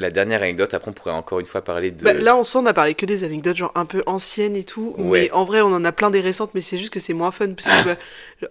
La 0.00 0.10
dernière 0.10 0.40
anecdote, 0.42 0.72
après 0.72 0.90
on 0.90 0.94
pourrait 0.94 1.10
encore 1.12 1.40
une 1.40 1.46
fois 1.46 1.60
parler 1.62 1.90
de. 1.90 2.02
Bah, 2.02 2.14
là 2.14 2.34
on 2.36 2.66
a 2.66 2.72
parlé 2.72 2.94
que 2.94 3.04
des 3.04 3.22
anecdotes 3.22 3.56
genre 3.56 3.72
un 3.74 3.84
peu 3.84 4.02
anciennes 4.06 4.56
et 4.56 4.64
tout, 4.64 4.94
Ouais. 4.96 5.24
mais 5.24 5.30
en 5.32 5.44
vrai 5.44 5.60
on 5.60 5.66
en 5.66 5.84
a 5.84 5.92
plein 5.92 6.10
des 6.10 6.20
récentes, 6.20 6.52
mais 6.54 6.62
c'est 6.62 6.78
juste 6.78 6.90
que 6.90 7.00
c'est 7.00 7.12
moins 7.12 7.30
fun 7.30 7.48
parce 7.52 7.68
que 7.84 7.88
bah, 8.40 8.48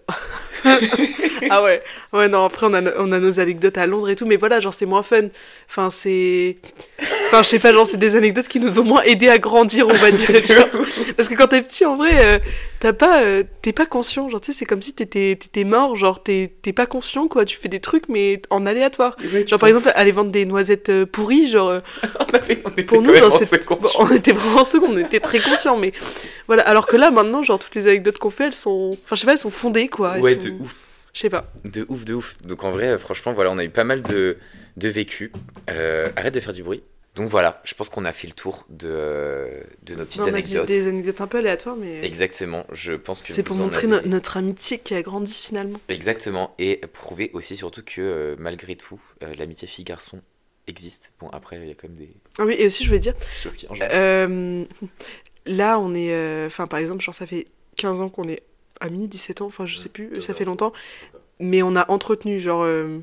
ah 1.50 1.64
ouais, 1.64 1.82
ouais 2.14 2.30
non 2.30 2.46
après 2.46 2.68
on 2.68 2.74
a, 2.76 2.82
on 3.00 3.12
a 3.12 3.20
nos 3.20 3.40
anecdotes 3.40 3.78
à 3.80 3.88
Londres 3.88 4.10
et 4.10 4.16
tout, 4.16 4.28
mais 4.28 4.36
voilà 4.38 4.60
genre 4.60 4.74
c'est 4.76 4.86
moins 4.86 5.02
fun. 5.04 5.30
Enfin 5.68 5.90
c'est, 5.90 6.58
enfin 7.28 7.42
je 7.42 7.48
sais 7.48 7.60
pas 7.60 7.74
genre 7.74 7.88
c'est 7.88 7.98
des 7.98 8.16
anecdotes 8.16 8.48
qui 8.48 8.60
nous 8.60 8.80
ont 8.80 8.84
moins 8.84 9.02
aidé 9.04 9.30
à 9.30 9.40
grandir 9.40 9.88
on 9.88 9.94
va 9.94 10.12
dire. 10.12 10.36
genre. 10.46 10.68
Parce 11.18 11.28
que 11.30 11.34
quand 11.34 11.48
t'es 11.48 11.62
petit 11.64 11.86
en 11.86 11.96
vrai 11.98 12.12
euh, 12.16 12.40
t'as 12.80 12.94
pas, 12.94 13.24
euh, 13.24 13.44
t'es 13.62 13.74
pas 13.74 13.86
conscient 13.86 14.30
genre 14.30 14.40
tu 14.42 14.52
sais 14.54 14.60
c'est 14.60 14.66
comme 14.66 14.82
si 14.82 14.94
t'étais 14.94 15.38
t'étais 15.40 15.64
mort 15.64 15.96
genre 15.96 16.24
t'es 16.24 16.54
t'es 16.62 16.74
pas 16.74 16.86
conscient 16.86 17.28
quoi, 17.28 17.46
tu 17.46 17.58
fais 17.58 17.68
des 17.70 17.80
trucs 17.80 18.08
mais 18.10 18.42
en 18.50 18.66
aléatoire. 18.66 19.16
Genre 19.48 19.60
par 19.60 19.68
exemple 19.70 19.90
aller 19.96 20.12
vendre 20.12 20.32
des 20.32 20.46
noisettes 20.46 20.90
euh, 20.90 21.06
pourries 21.06 21.48
genre. 21.48 21.70
euh, 21.70 21.80
on, 22.20 22.36
avait- 22.36 22.62
on 22.66 22.70
était 22.72 22.84
pour 22.84 23.02
nous, 23.02 23.14
genre, 23.16 23.32
c'est- 23.38 23.66
on 24.00 24.10
était 24.12 24.32
vraiment 24.32 24.62
en 24.62 24.64
seconde, 24.64 24.92
on 24.94 24.98
était 24.98 25.20
très 25.20 25.40
conscients, 25.40 25.78
mais 25.78 25.92
voilà. 26.48 26.64
Alors 26.68 26.88
que 26.88 26.96
là, 26.98 27.12
maintenant, 27.12 27.44
genre, 27.44 27.60
toutes 27.60 27.76
les 27.76 27.88
anecdotes 27.88 28.18
qu'on 28.18 28.30
fait, 28.32 28.46
elles 28.48 28.56
sont, 28.56 28.98
enfin, 29.06 29.16
je 29.16 29.22
sais 29.22 29.26
pas, 29.26 29.34
elles 29.34 29.38
sont 29.38 29.50
fondées, 29.52 29.88
quoi. 29.88 30.14
Elles 30.18 30.22
Ouais, 30.24 30.40
sont- 30.40 30.48
de 30.48 30.54
ouf. 30.62 30.76
Je 31.14 31.20
sais 31.22 31.30
pas. 31.30 31.52
De 31.66 31.86
ouf, 31.90 32.06
de 32.06 32.14
ouf. 32.14 32.36
Donc 32.46 32.64
en 32.64 32.72
vrai, 32.72 32.98
franchement, 33.00 33.34
voilà, 33.34 33.52
on 33.52 33.58
a 33.58 33.64
eu 33.64 33.70
pas 33.70 33.84
mal 33.84 34.04
de, 34.04 34.38
de 34.78 34.88
vécu. 34.90 35.32
Euh, 35.72 36.10
arrête 36.16 36.34
de 36.34 36.40
faire 36.40 36.54
du 36.54 36.62
bruit. 36.64 36.84
Donc 37.20 37.28
voilà, 37.28 37.60
je 37.66 37.74
pense 37.74 37.90
qu'on 37.90 38.06
a 38.06 38.14
fait 38.14 38.28
le 38.28 38.34
tour 38.34 38.66
de, 38.70 38.88
euh, 38.90 39.62
de 39.84 39.94
nos 39.94 40.06
petites 40.06 40.22
Non, 40.22 40.28
anecdotes. 40.28 40.68
des 40.68 40.88
anecdotes 40.88 41.20
un 41.20 41.28
peu 41.28 41.40
aléatoires, 41.40 41.76
mais 41.76 42.02
Exactement, 42.06 42.66
je 42.72 42.94
pense 42.94 43.22
que 43.22 43.34
c'est 43.34 43.44
pour 43.44 43.58
montrer 43.58 43.92
avez- 43.92 44.08
notre 44.08 44.38
amitié 44.38 44.80
qui 44.80 44.96
a 44.96 45.02
grandi 45.02 45.34
finalement. 45.34 45.82
Exactement, 45.90 46.56
et 46.60 46.78
prouver 46.94 47.30
aussi 47.34 47.58
surtout 47.58 47.84
que 47.84 48.00
euh, 48.00 48.36
malgré 48.40 48.78
tout, 48.78 49.02
euh, 49.24 49.34
l'amitié 49.38 49.68
fille-garçon 49.68 50.22
existe. 50.68 51.12
Bon, 51.20 51.28
après, 51.34 51.58
il 51.58 51.68
y 51.68 51.72
a 51.72 51.74
quand 51.74 51.90
même 51.90 51.98
des 51.98 52.10
Ah 52.38 52.46
oui, 52.46 52.56
et 52.58 52.68
aussi, 52.68 52.84
je 52.86 52.88
voulais 52.88 53.00
dire, 53.02 53.16
choses 53.44 53.58
qui 53.58 53.68
euh, 53.92 54.64
là, 55.46 55.78
on 55.78 55.94
est, 55.94 56.14
euh, 56.14 56.48
enfin, 56.48 56.68
par 56.68 56.80
exemple, 56.80 57.04
genre, 57.04 57.16
ça 57.16 57.28
fait 57.28 57.48
15 57.76 58.00
ans 58.00 58.08
qu'on 58.08 58.30
est 58.30 58.44
amis, 58.80 59.10
17 59.10 59.42
ans, 59.42 59.48
enfin, 59.48 59.66
je 59.66 59.78
sais 59.78 59.90
plus, 59.90 60.22
ça 60.22 60.34
fait 60.34 60.46
longtemps, 60.46 60.72
mais 61.42 61.64
on 61.64 61.76
a 61.76 61.92
entretenu, 61.92 62.40
genre, 62.40 62.64
euh, 62.64 63.00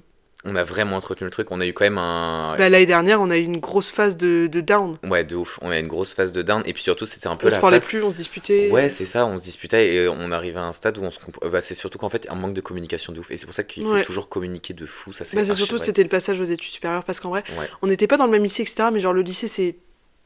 On 0.48 0.54
a 0.54 0.62
vraiment 0.62 0.96
entretenu 0.96 1.24
le 1.24 1.30
truc. 1.30 1.50
On 1.50 1.60
a 1.60 1.66
eu 1.66 1.72
quand 1.72 1.84
même 1.84 1.98
un. 1.98 2.54
Bah, 2.56 2.68
l'année 2.68 2.86
dernière, 2.86 3.20
on 3.20 3.30
a 3.30 3.36
eu 3.36 3.42
une 3.42 3.58
grosse 3.58 3.90
phase 3.90 4.16
de, 4.16 4.46
de 4.46 4.60
down. 4.60 4.96
Ouais, 5.04 5.24
de 5.24 5.34
ouf. 5.34 5.58
On 5.60 5.70
a 5.70 5.76
eu 5.76 5.80
une 5.80 5.88
grosse 5.88 6.12
phase 6.14 6.32
de 6.32 6.40
down. 6.42 6.62
Et 6.66 6.72
puis 6.72 6.82
surtout, 6.84 7.04
c'était 7.04 7.26
un 7.26 7.34
peu 7.36 7.46
On 7.46 7.50
la 7.50 7.56
se 7.56 7.60
parlait 7.60 7.80
phase. 7.80 7.88
plus, 7.88 8.02
on 8.02 8.10
se 8.10 8.16
disputait. 8.16 8.70
Ouais, 8.70 8.88
c'est 8.88 9.06
ça, 9.06 9.26
on 9.26 9.36
se 9.36 9.42
disputait 9.44 9.94
et 9.94 10.08
on 10.08 10.30
arrivait 10.30 10.58
à 10.60 10.64
un 10.64 10.72
stade 10.72 10.98
où 10.98 11.02
on 11.02 11.10
se 11.10 11.18
comp- 11.18 11.50
bah, 11.50 11.60
c'est 11.60 11.74
surtout 11.74 11.98
qu'en 11.98 12.08
fait, 12.08 12.26
un 12.30 12.36
manque 12.36 12.54
de 12.54 12.60
communication 12.60 13.12
de 13.12 13.18
ouf. 13.20 13.30
Et 13.32 13.36
c'est 13.36 13.46
pour 13.46 13.54
ça 13.54 13.64
qu'il 13.64 13.82
faut 13.82 13.92
Ouais. 13.92 14.02
toujours 14.04 14.28
communiquer 14.28 14.72
de 14.72 14.86
fou. 14.86 15.12
Ça, 15.12 15.24
c'est 15.24 15.36
Bah, 15.36 15.44
surtout, 15.52 15.78
c'était 15.78 16.02
le 16.04 16.08
passage 16.08 16.40
aux 16.40 16.44
études 16.44 16.72
supérieures 16.72 17.04
parce 17.04 17.18
qu'en 17.20 17.30
vrai, 17.30 17.42
Ouais. 17.58 17.68
on 17.82 17.88
n'était 17.88 18.06
pas 18.06 18.16
dans 18.16 18.26
le 18.26 18.32
même 18.32 18.44
lycée, 18.44 18.62
etc. 18.62 18.90
Mais 18.92 19.00
genre, 19.00 19.12
le 19.12 19.22
lycée, 19.22 19.48
c'est 19.48 19.76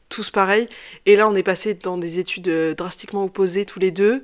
tous 0.09 0.29
pareil. 0.29 0.67
Et 1.05 1.15
là, 1.15 1.27
on 1.29 1.35
est 1.35 1.41
passé 1.43 1.73
dans 1.73 1.97
des 1.97 2.19
études 2.19 2.49
euh, 2.49 2.73
drastiquement 2.75 3.23
opposées 3.23 3.65
tous 3.65 3.79
les 3.79 3.91
deux. 3.91 4.21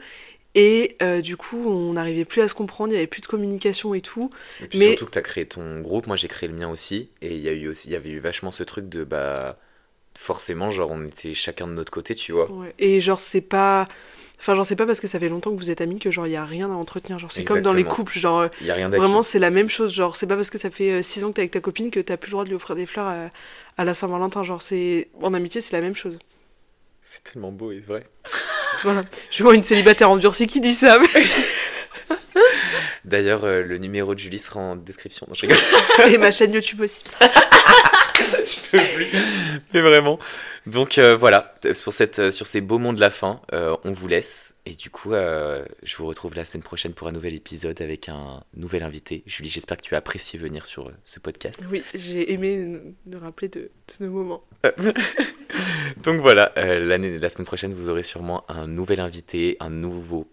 Et 0.60 0.98
euh, 1.04 1.22
du 1.22 1.38
coup, 1.38 1.70
on 1.70 1.94
n'arrivait 1.94 2.26
plus 2.26 2.42
à 2.42 2.48
se 2.48 2.56
comprendre, 2.56 2.90
il 2.90 2.94
n'y 2.96 2.98
avait 2.98 3.06
plus 3.08 3.22
de 3.22 3.28
communication 3.28 3.94
et 3.94 4.02
tout. 4.02 4.32
Et 4.62 4.68
puis 4.68 4.80
Mais- 4.80 4.88
surtout 4.90 5.06
que 5.06 5.12
tu 5.12 5.18
as 5.20 5.22
créé 5.22 5.46
ton 5.46 5.82
groupe, 5.82 6.08
moi 6.08 6.16
j'ai 6.16 6.28
créé 6.28 6.50
le 6.50 6.56
mien 6.56 6.68
aussi. 6.68 7.10
Et 7.22 7.36
il 7.36 7.42
y, 7.42 7.48
a 7.48 7.52
eu 7.52 7.68
aussi, 7.68 7.90
y 7.90 7.96
avait 7.96 8.10
eu 8.10 8.18
vachement 8.20 8.50
ce 8.52 8.64
truc 8.64 8.90
de 8.90 9.04
bah. 9.04 9.58
Forcément, 10.20 10.72
genre 10.72 10.90
on 10.90 11.06
était 11.06 11.36
chacun 11.36 11.68
de 11.68 11.74
notre 11.74 11.92
côté, 11.92 12.16
tu 12.16 12.32
vois. 12.32 12.52
Ouais. 12.52 12.74
Et 12.80 13.00
genre, 13.02 13.20
c'est 13.20 13.40
pas. 13.40 13.88
Enfin, 14.40 14.56
genre, 14.56 14.66
c'est 14.66 14.76
pas 14.76 14.88
parce 14.88 15.00
que 15.00 15.06
ça 15.08 15.20
fait 15.20 15.30
longtemps 15.30 15.52
que 15.52 15.58
vous 15.58 15.70
êtes 15.70 15.80
amis 15.80 16.00
que 16.00 16.10
genre, 16.10 16.26
il 16.26 16.32
y 16.32 16.36
a 16.36 16.44
rien 16.44 16.72
à 16.72 16.74
entretenir. 16.74 17.20
Genre, 17.20 17.32
c'est 17.32 17.44
comme 17.44 17.62
dans 17.62 17.74
les 17.74 17.84
couples. 17.84 18.18
Genre, 18.18 18.40
euh, 18.40 18.48
Il 18.62 18.66
y 18.66 18.72
a 18.72 18.74
rien 18.74 18.90
vraiment, 18.90 19.22
c'est 19.22 19.38
la 19.38 19.52
même 19.52 19.70
chose. 19.70 19.94
Genre, 19.94 20.16
c'est 20.16 20.26
pas 20.26 20.36
parce 20.36 20.50
que 20.50 20.58
ça 20.58 20.72
fait 20.72 21.04
6 21.04 21.24
ans 21.24 21.28
que 21.30 21.34
t'es 21.36 21.42
avec 21.42 21.52
ta 21.52 21.60
copine 21.60 21.92
que 21.92 22.00
t'as 22.00 22.18
plus 22.18 22.30
le 22.30 22.32
droit 22.32 22.44
de 22.46 22.50
lui 22.50 22.56
offrir 22.56 22.76
des 22.76 22.88
fleurs 22.88 23.06
à, 23.06 23.30
à 23.78 23.86
la 23.86 23.94
Saint-Valentin. 23.94 24.44
Genre, 24.44 24.64
c'est. 24.64 25.10
En 25.22 25.36
amitié, 25.36 25.62
c'est 25.62 25.74
la 25.74 25.82
même 25.82 25.96
chose. 25.96 26.18
C'est 27.00 27.24
tellement 27.24 27.52
beau 27.52 27.72
et 27.72 27.80
vrai. 27.80 28.04
Voilà. 28.84 29.04
Je 29.32 29.44
vois 29.44 29.56
une 29.56 29.64
célibataire 29.64 30.10
endurcie 30.10 30.48
qui 30.48 30.60
dit 30.62 30.74
ça. 30.74 31.00
mais- 31.00 31.24
D'ailleurs, 33.06 33.46
euh, 33.46 33.62
le 33.64 33.78
numéro 33.78 34.14
de 34.14 34.20
Julie 34.20 34.40
sera 34.40 34.60
en 34.60 34.76
description. 34.76 35.26
Non, 35.30 35.34
je 35.34 35.42
rigole. 35.42 35.58
Et 36.14 36.18
ma 36.18 36.32
chaîne 36.32 36.54
YouTube 36.54 36.82
aussi. 36.82 37.04
je 38.20 38.60
peux 38.70 38.84
plus. 38.96 39.08
Mais 39.74 39.82
vraiment. 39.82 40.20
Donc 40.66 40.98
euh, 40.98 41.16
voilà, 41.16 41.56
pour 41.86 41.94
cette, 41.94 42.20
euh, 42.20 42.32
sur 42.32 42.46
ces 42.46 42.60
beaux 42.60 42.78
mots 42.80 42.92
de 42.92 43.00
la 43.00 43.10
fin, 43.10 43.40
euh, 43.54 43.78
on 43.86 43.92
vous 43.92 44.10
laisse. 44.10 44.56
Et 44.66 44.72
du 44.72 44.90
coup, 44.90 45.12
je 45.14 45.96
vous 45.98 46.06
retrouve 46.06 46.36
la 46.36 46.44
semaine 46.44 46.64
prochaine 46.64 46.94
pour 46.94 47.08
un 47.08 47.14
nouvel 47.14 47.34
épisode 47.34 47.82
avec 47.82 48.10
un 48.10 48.44
nouvel 48.56 48.84
invité. 48.84 49.24
Julie, 49.26 49.50
j'espère 49.50 49.78
que 49.78 49.84
tu 49.84 49.96
as 49.96 50.00
apprécié 50.00 50.38
venir 50.38 50.66
sur 50.66 50.92
ce 51.06 51.22
podcast. 51.22 51.64
Oui, 51.72 51.84
j'ai 51.96 52.34
aimé 52.34 52.58
nous- 53.06 53.20
rappeler 53.20 53.48
de, 53.48 53.60
de 53.62 53.70
ce 53.98 54.04
moment. 54.04 54.44
Donc 56.04 56.22
voilà, 56.22 56.52
euh, 56.58 56.80
l'année, 56.80 57.18
la 57.18 57.30
semaine 57.30 57.46
prochaine, 57.46 57.74
vous 57.74 57.90
aurez 57.90 58.04
sûrement 58.04 58.44
un 58.50 58.68
nouvel 58.68 59.00
invité, 59.00 59.58
un 59.60 59.70
nouveau, 59.70 60.28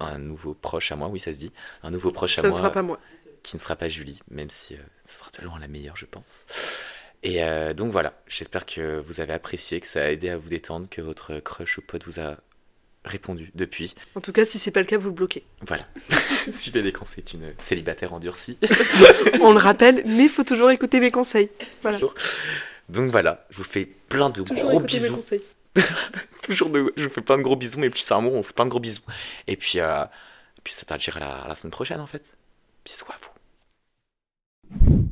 un 0.00 0.18
nouveau 0.18 0.54
proche 0.54 0.92
à 0.92 0.96
moi, 0.96 1.08
oui 1.08 1.20
ça 1.20 1.32
se 1.32 1.38
dit, 1.38 1.52
un 1.82 1.90
nouveau 1.90 2.10
proche 2.10 2.38
à 2.38 2.42
Ça 2.42 2.48
ne 2.48 2.52
moi 2.52 2.58
sera 2.58 2.72
pas 2.72 2.82
moi. 2.82 2.98
qui 3.42 3.56
ne 3.56 3.60
sera 3.60 3.76
pas 3.76 3.88
Julie, 3.88 4.20
même 4.30 4.50
si 4.50 4.74
euh, 4.74 4.78
ce 5.04 5.16
sera 5.16 5.30
tellement 5.30 5.58
la 5.58 5.68
meilleure, 5.68 5.96
je 5.96 6.06
pense. 6.06 6.46
Et 7.22 7.44
euh, 7.44 7.72
donc 7.72 7.92
voilà, 7.92 8.14
j'espère 8.26 8.66
que 8.66 8.98
vous 9.00 9.20
avez 9.20 9.32
apprécié, 9.32 9.80
que 9.80 9.86
ça 9.86 10.02
a 10.02 10.08
aidé 10.08 10.28
à 10.28 10.36
vous 10.36 10.48
détendre, 10.48 10.88
que 10.90 11.00
votre 11.00 11.38
crush 11.38 11.78
ou 11.78 11.82
pote 11.82 12.04
vous 12.04 12.18
a 12.20 12.36
répondu 13.04 13.50
depuis. 13.54 13.94
En 14.14 14.20
tout 14.20 14.32
cas, 14.32 14.44
si 14.44 14.58
c'est 14.58 14.70
pas 14.70 14.80
le 14.80 14.86
cas, 14.86 14.98
vous 14.98 15.08
le 15.08 15.14
bloquez. 15.14 15.44
Voilà. 15.66 15.86
Suivez 16.50 16.82
les 16.82 16.92
conseils 16.92 17.24
d'une 17.24 17.52
célibataire 17.58 18.12
endurcie. 18.12 18.58
On 19.40 19.52
le 19.52 19.58
rappelle, 19.58 20.02
mais 20.06 20.24
il 20.24 20.28
faut 20.28 20.44
toujours 20.44 20.70
écouter 20.70 21.00
mes 21.00 21.10
conseils. 21.10 21.48
Voilà. 21.82 21.98
Toujours. 21.98 22.14
Donc 22.92 23.10
voilà, 23.10 23.46
je 23.48 23.56
vous 23.56 23.64
fais 23.64 23.86
plein 23.86 24.28
de 24.28 24.42
Toujours 24.42 24.70
gros 24.70 24.80
bisous. 24.80 25.18
Toujours 26.42 26.68
de, 26.68 26.92
je 26.96 27.04
vous 27.04 27.10
fais 27.10 27.22
plein 27.22 27.38
de 27.38 27.42
gros 27.42 27.56
bisous, 27.56 27.80
mes 27.80 27.88
petits 27.88 28.12
amours, 28.12 28.34
on 28.34 28.36
vous 28.36 28.42
fait 28.42 28.52
plein 28.52 28.66
de 28.66 28.70
gros 28.70 28.80
bisous. 28.80 29.02
Et 29.46 29.56
puis, 29.56 29.80
euh, 29.80 30.04
puis 30.62 30.74
ça 30.74 30.84
t'a 30.84 30.96
à 30.96 31.44
à 31.44 31.48
la 31.48 31.54
semaine 31.54 31.70
prochaine 31.70 32.00
en 32.00 32.06
fait. 32.06 32.22
Bisous 32.84 33.06
à 33.08 33.16
vous. 33.20 35.11